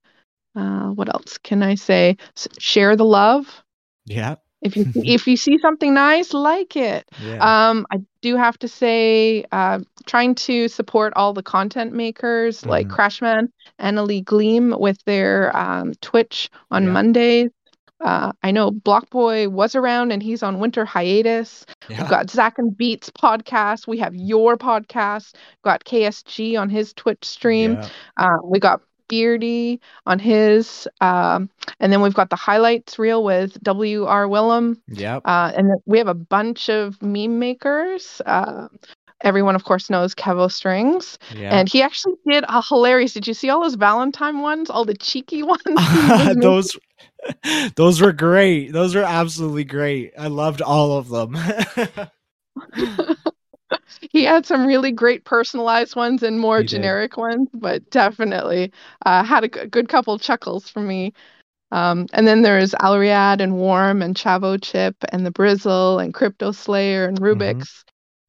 Uh, 0.57 0.91
what 0.91 1.09
else 1.13 1.39
can 1.39 1.63
I 1.63 1.75
say? 1.77 2.17
S- 2.37 2.49
share 2.59 2.97
the 2.97 3.05
love. 3.05 3.63
Yeah. 4.07 4.37
If 4.63 4.77
you 4.77 4.87
if 4.95 5.27
you 5.27 5.37
see 5.37 5.59
something 5.59 5.95
nice, 5.95 6.35
like 6.35 6.77
it. 6.77 7.09
Yeah. 7.19 7.51
Um, 7.71 7.87
I 7.93 8.01
do 8.23 8.37
have 8.37 8.59
to 8.59 8.69
say, 8.69 9.45
uh, 9.53 9.81
trying 10.07 10.35
to 10.35 10.69
support 10.69 11.13
all 11.17 11.33
the 11.33 11.43
content 11.43 11.93
makers 11.93 12.65
like 12.67 12.89
Mhm. 12.89 12.97
Crashman 12.97 13.49
and 13.79 13.99
Ali 13.99 14.21
Gleam 14.23 14.75
with 14.79 15.03
their 15.05 15.57
um, 15.57 15.93
Twitch 16.01 16.51
on 16.71 16.85
Yeah. 16.85 16.91
Mondays. 16.93 17.51
Uh, 18.01 18.31
I 18.45 18.53
know 18.53 18.71
Blockboy 18.71 19.49
was 19.51 19.75
around 19.75 20.13
and 20.13 20.23
he's 20.23 20.43
on 20.45 20.61
winter 20.61 20.85
hiatus. 20.85 21.67
yeah. 21.89 22.01
We've 22.01 22.09
got 22.11 22.31
Zach 22.31 22.59
and 22.59 22.77
Beats 22.77 23.11
podcast. 23.11 23.89
We 23.89 23.99
have 23.99 24.15
your 24.15 24.57
podcast. 24.57 25.35
Got 25.65 25.85
KSG 25.85 26.57
on 26.57 26.71
his 26.71 26.93
Twitch 26.95 27.25
stream. 27.25 27.73
Yeah. 27.75 27.89
Uh, 28.17 28.37
we 28.45 28.61
got 28.61 28.83
Beardy 29.09 29.81
on 30.07 30.19
his, 30.19 30.89
um, 31.01 31.51
and 31.81 31.93
then 31.93 32.01
we've 32.01 32.15
got 32.15 32.31
the 32.31 32.37
highlights 32.37 32.99
reel 32.99 33.25
with 33.25 33.61
W.R. 33.63 34.29
Willem. 34.29 34.81
Yep. 34.89 35.23
Uh, 35.25 35.53
and 35.57 35.71
we 35.87 35.99
have 35.99 36.09
a 36.09 36.15
bunch 36.15 36.69
of 36.69 37.01
meme 37.03 37.39
makers. 37.39 38.21
Uh, 38.27 38.69
everyone, 39.23 39.55
of 39.55 39.65
course, 39.65 39.91
knows 39.91 40.15
Kevo 40.15 40.51
Strings. 40.51 41.19
Yeah. 41.35 41.51
And 41.57 41.69
he 41.69 41.83
actually 41.83 42.15
did 42.29 42.45
a 42.49 42.63
hilarious. 42.63 43.13
Did 43.13 43.27
you 43.27 43.35
see 43.35 43.51
all 43.51 43.63
those 43.63 43.75
Valentine 43.75 44.41
ones? 44.41 44.71
All 44.71 44.85
the 44.85 44.97
cheeky 44.97 45.43
ones? 45.43 45.63
he 45.67 45.73
was 45.75 46.19
making? 46.27 46.41
those 46.41 46.77
those 47.77 48.01
were 48.01 48.13
great. 48.13 48.73
Those 48.73 48.95
were 48.95 49.03
absolutely 49.03 49.65
great. 49.65 50.13
I 50.19 50.29
loved 50.29 50.63
all 50.63 50.99
of 50.99 51.09
them. 51.09 51.37
He 54.11 54.25
had 54.25 54.47
some 54.47 54.67
really 54.67 54.93
great 54.93 55.25
personalized 55.25 55.97
ones 55.97 56.23
and 56.23 56.39
more 56.41 56.59
He 56.59 56.65
did. 56.65 56.71
generic 56.71 57.17
ones, 57.17 57.49
but 57.55 57.89
definitely 57.91 58.73
uh, 59.07 59.25
had 59.25 59.45
a 59.45 59.49
good 59.49 59.89
couple 59.89 60.19
chuckles 60.19 60.69
for 60.69 60.81
me. 60.81 61.13
Um, 61.71 62.07
and 62.13 62.27
then 62.27 62.43
there's 62.43 62.73
Alriad 62.73 63.41
and 63.41 63.57
Warm 63.57 64.01
and 64.01 64.17
Chavo 64.17 64.59
Chip 64.61 64.97
and 65.11 65.27
the 65.27 65.31
Brizzle 65.31 66.03
and 66.03 66.15
Crypto 66.15 66.53
Slayer 66.53 67.07
and 67.07 67.21
Rubik's. 67.21 67.85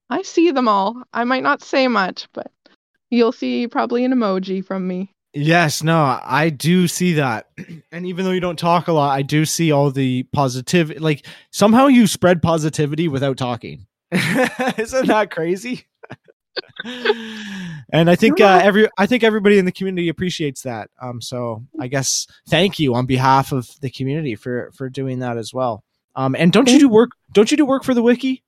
I 0.10 0.24
see 0.24 0.52
them 0.52 0.68
all. 0.68 1.02
I 1.14 1.24
might 1.24 1.44
not 1.44 1.62
say 1.62 1.88
much, 1.88 2.28
but 2.34 2.52
you'll 3.10 3.32
see 3.32 3.68
probably 3.68 4.04
an 4.04 4.12
emoji 4.14 4.66
from 4.66 4.88
me. 4.88 5.12
yes, 5.34 5.84
no, 5.84 6.20
I 6.24 6.50
do 6.50 6.88
see 6.88 7.14
that. 7.14 7.50
And 7.92 8.06
even 8.06 8.24
though 8.26 8.32
you 8.32 8.40
don't 8.40 8.60
talk 8.60 8.88
a 8.88 8.94
lot, 8.94 9.16
I 9.18 9.22
do 9.24 9.46
see 9.46 9.72
all 9.72 9.90
the 9.90 10.24
positive 10.32 11.00
like 11.02 11.26
somehow 11.52 11.88
you 11.88 12.06
spread 12.08 12.42
positivity 12.42 13.08
without 13.08 13.38
talking. 13.38 13.88
Isn't 14.78 15.08
that 15.08 15.30
crazy? 15.32 15.86
and 17.94 18.10
I 18.10 18.16
think 18.16 18.42
uh, 18.42 18.60
every 18.62 18.90
I 18.98 19.06
think 19.06 19.24
everybody 19.24 19.58
in 19.58 19.66
the 19.66 19.72
community 19.72 20.10
appreciates 20.10 20.64
that. 20.64 20.90
Um, 21.02 21.22
so 21.22 21.64
I 21.80 21.88
guess 21.88 22.28
thank 22.50 22.80
you 22.80 22.96
on 22.96 23.06
behalf 23.06 23.52
of 23.52 23.70
the 23.82 23.90
community 23.90 24.36
for 24.36 24.72
for 24.74 24.90
doing 24.90 25.20
that 25.20 25.38
as 25.38 25.54
well. 25.54 25.84
Um, 26.16 26.36
and 26.36 26.52
don't 26.52 26.70
you 26.70 26.80
do 26.80 26.90
work? 26.90 27.12
Don't 27.34 27.52
you 27.52 27.58
do 27.58 27.66
work 27.66 27.84
for 27.84 27.94
the 27.94 28.02
wiki? 28.02 28.44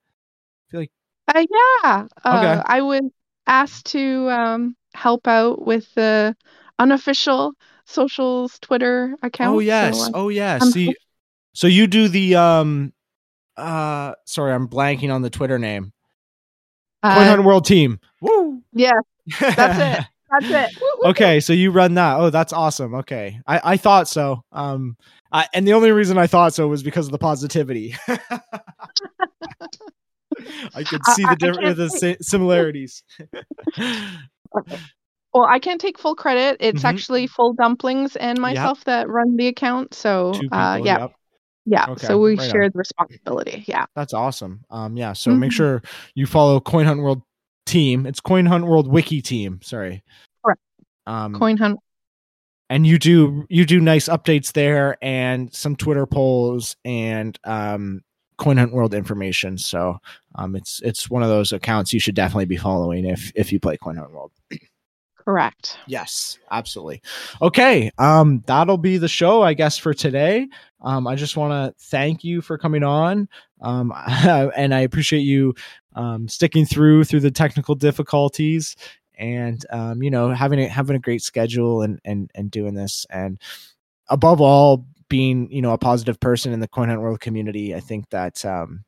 Like, 0.72 0.90
Uh, 1.28 1.44
yeah. 1.48 2.06
Uh, 2.24 2.38
Okay. 2.38 2.62
I 2.66 2.82
was 2.82 3.02
asked 3.46 3.86
to 3.86 4.28
um, 4.30 4.76
help 4.94 5.26
out 5.26 5.64
with 5.64 5.92
the 5.94 6.36
unofficial 6.78 7.54
socials 7.86 8.58
Twitter 8.60 9.14
account. 9.22 9.56
Oh 9.56 9.58
yes. 9.60 9.98
so, 9.98 10.04
uh, 10.06 10.10
oh 10.14 10.28
yes. 10.28 10.62
I'm 10.62 10.70
So 10.70 10.78
you, 10.78 10.94
so 11.52 11.66
you 11.66 11.86
do 11.86 12.08
the 12.08 12.36
um 12.36 12.92
uh 13.56 14.14
sorry, 14.26 14.52
I'm 14.52 14.68
blanking 14.68 15.12
on 15.12 15.22
the 15.22 15.30
Twitter 15.30 15.58
name. 15.58 15.92
Coin 17.02 17.12
uh, 17.12 17.24
Hunt 17.24 17.44
World 17.44 17.64
Team. 17.64 17.98
Woo. 18.20 18.62
yeah, 18.72 18.90
that's 19.40 20.00
it. 20.00 20.06
That's 20.40 20.50
it. 20.50 20.80
Woo, 20.80 20.88
woo. 21.02 21.10
okay, 21.10 21.40
so 21.40 21.52
you 21.52 21.70
run 21.70 21.92
that. 21.96 22.18
Oh, 22.18 22.30
that's 22.30 22.54
awesome. 22.54 22.94
Okay. 22.94 23.38
I 23.46 23.72
I 23.72 23.76
thought 23.76 24.08
so. 24.08 24.42
Um 24.50 24.96
I, 25.30 25.46
and 25.52 25.68
the 25.68 25.74
only 25.74 25.90
reason 25.92 26.16
I 26.16 26.26
thought 26.26 26.54
so 26.54 26.66
was 26.68 26.82
because 26.82 27.04
of 27.06 27.12
the 27.12 27.18
positivity. 27.18 27.94
I 30.74 30.82
could 30.84 31.04
see 31.14 31.22
the 31.24 31.36
different 31.38 31.76
the 31.76 31.88
say- 31.90 32.16
similarities. 32.20 33.02
Well, 35.34 35.46
I 35.48 35.60
can't 35.60 35.80
take 35.80 35.98
full 35.98 36.14
credit. 36.14 36.58
It's 36.60 36.82
Mhm. 36.82 36.88
actually 36.88 37.26
full 37.26 37.54
dumplings 37.54 38.16
and 38.16 38.38
myself 38.38 38.84
that 38.84 39.08
run 39.08 39.36
the 39.36 39.46
account. 39.46 39.94
So, 39.94 40.32
people. 40.32 40.58
uh, 40.58 40.76
yeah, 40.76 40.98
yep. 40.98 41.12
Yeah. 41.66 41.86
Okay, 41.90 42.06
So 42.06 42.18
we 42.18 42.30
right 42.36 42.40
on. 42.44 42.50
share 42.50 42.70
the 42.70 42.78
responsibility. 42.78 43.64
Yeah. 43.66 43.86
That's 43.94 44.12
awesome. 44.14 44.64
Um, 44.70 44.96
yeah. 44.96 45.12
So 45.12 45.30
make 45.32 45.50
Mhm. 45.50 45.54
sure 45.54 45.82
you 46.14 46.26
follow 46.26 46.60
Coin 46.60 46.86
Hunt 46.86 47.00
World 47.00 47.22
Team. 47.66 48.06
It's 48.06 48.20
Coin 48.20 48.46
Hunt 48.46 48.66
World 48.66 48.88
Wiki 48.88 49.22
Team. 49.22 49.60
Sorry. 49.62 50.02
Correct. 50.44 50.60
Um, 51.06 51.34
Coin 51.34 51.56
hunt. 51.56 51.78
and 52.70 52.86
you 52.86 52.98
do 52.98 53.44
you 53.48 53.64
do 53.64 53.80
nice 53.80 54.08
updates 54.08 54.52
there 54.52 54.96
and 55.02 55.52
some 55.54 55.76
Twitter 55.76 56.06
polls 56.06 56.74
and 56.84 57.38
um, 57.44 58.02
Coin 58.38 58.56
Hunt 58.56 58.72
World 58.72 58.94
information. 58.94 59.58
So 59.58 59.98
um, 60.34 60.56
it's 60.56 60.80
it's 60.82 61.08
one 61.10 61.22
of 61.22 61.28
those 61.28 61.52
accounts 61.52 61.92
you 61.92 62.00
should 62.00 62.14
definitely 62.16 62.46
be 62.46 62.56
following 62.56 63.04
if 63.04 63.30
if 63.36 63.52
you 63.52 63.60
play 63.60 63.76
Coin 63.76 63.96
Hunt 63.96 64.12
World. 64.12 64.32
Correct. 65.24 65.78
Yes, 65.86 66.38
absolutely. 66.50 67.00
Okay, 67.40 67.90
um, 67.98 68.42
that'll 68.46 68.76
be 68.78 68.98
the 68.98 69.06
show, 69.08 69.42
I 69.42 69.54
guess, 69.54 69.78
for 69.78 69.94
today. 69.94 70.48
Um, 70.80 71.06
I 71.06 71.14
just 71.14 71.36
want 71.36 71.52
to 71.52 71.84
thank 71.86 72.24
you 72.24 72.40
for 72.40 72.58
coming 72.58 72.82
on, 72.82 73.28
um, 73.60 73.92
and 74.56 74.74
I 74.74 74.80
appreciate 74.80 75.20
you 75.20 75.54
um, 75.94 76.26
sticking 76.26 76.66
through 76.66 77.04
through 77.04 77.20
the 77.20 77.30
technical 77.30 77.76
difficulties. 77.76 78.74
and 79.16 79.64
um, 79.70 80.02
you 80.02 80.10
know 80.10 80.30
having 80.30 80.58
a, 80.60 80.66
having 80.66 80.96
a 80.96 80.98
great 80.98 81.22
schedule 81.22 81.82
and 81.82 82.00
and 82.04 82.30
and 82.34 82.50
doing 82.50 82.74
this 82.74 83.06
and 83.10 83.38
above 84.08 84.40
all 84.40 84.86
being 85.08 85.50
you 85.52 85.62
know 85.62 85.72
a 85.72 85.78
positive 85.78 86.18
person 86.20 86.52
in 86.52 86.60
the 86.60 86.68
coin 86.68 86.88
hunt 86.88 87.00
world 87.00 87.20
community 87.20 87.74
i 87.74 87.80
think 87.80 88.08
that 88.10 88.44
um 88.44 88.84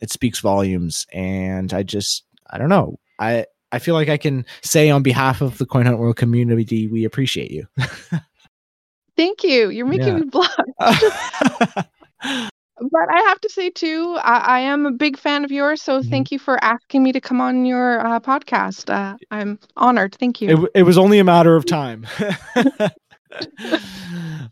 it 0.00 0.10
speaks 0.10 0.40
volumes 0.40 1.06
and 1.12 1.72
i 1.72 1.82
just 1.82 2.24
i 2.50 2.58
don't 2.58 2.68
know 2.68 2.98
i 3.18 3.46
i 3.72 3.78
feel 3.78 3.94
like 3.94 4.08
i 4.08 4.16
can 4.16 4.44
say 4.62 4.90
on 4.90 5.02
behalf 5.02 5.40
of 5.40 5.58
the 5.58 5.66
coin 5.66 5.86
hunt 5.86 5.98
world 5.98 6.16
community 6.16 6.86
we 6.88 7.04
appreciate 7.04 7.50
you 7.50 7.66
thank 9.16 9.42
you 9.42 9.70
you're 9.70 9.86
making 9.86 10.08
yeah. 10.08 10.18
me 10.18 10.26
blush 10.26 10.54
but 12.90 13.12
I 13.12 13.18
have 13.28 13.40
to 13.40 13.48
say 13.48 13.70
too, 13.70 14.18
I, 14.22 14.38
I, 14.38 14.60
am 14.60 14.86
a 14.86 14.92
big 14.92 15.18
fan 15.18 15.44
of 15.44 15.52
yours. 15.52 15.82
So 15.82 16.00
mm-hmm. 16.00 16.10
thank 16.10 16.32
you 16.32 16.38
for 16.38 16.62
asking 16.64 17.02
me 17.02 17.12
to 17.12 17.20
come 17.20 17.40
on 17.40 17.64
your 17.64 18.04
uh, 18.04 18.20
podcast. 18.20 18.92
Uh, 18.92 19.16
I'm 19.30 19.58
honored. 19.76 20.14
Thank 20.14 20.40
you. 20.40 20.64
It, 20.64 20.80
it, 20.80 20.82
was 20.82 20.98
only 20.98 21.18
a 21.18 21.24
matter 21.24 21.56
of 21.56 21.66
time. 21.66 22.06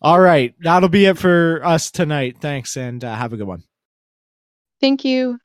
All 0.02 0.20
right. 0.20 0.54
That'll 0.60 0.88
be 0.88 1.06
it 1.06 1.18
for 1.18 1.60
us 1.64 1.90
tonight. 1.90 2.36
Thanks 2.40 2.76
and 2.76 3.04
uh, 3.04 3.14
have 3.14 3.32
a 3.32 3.36
good 3.36 3.46
one. 3.46 3.64
Thank 4.80 5.04
you. 5.04 5.38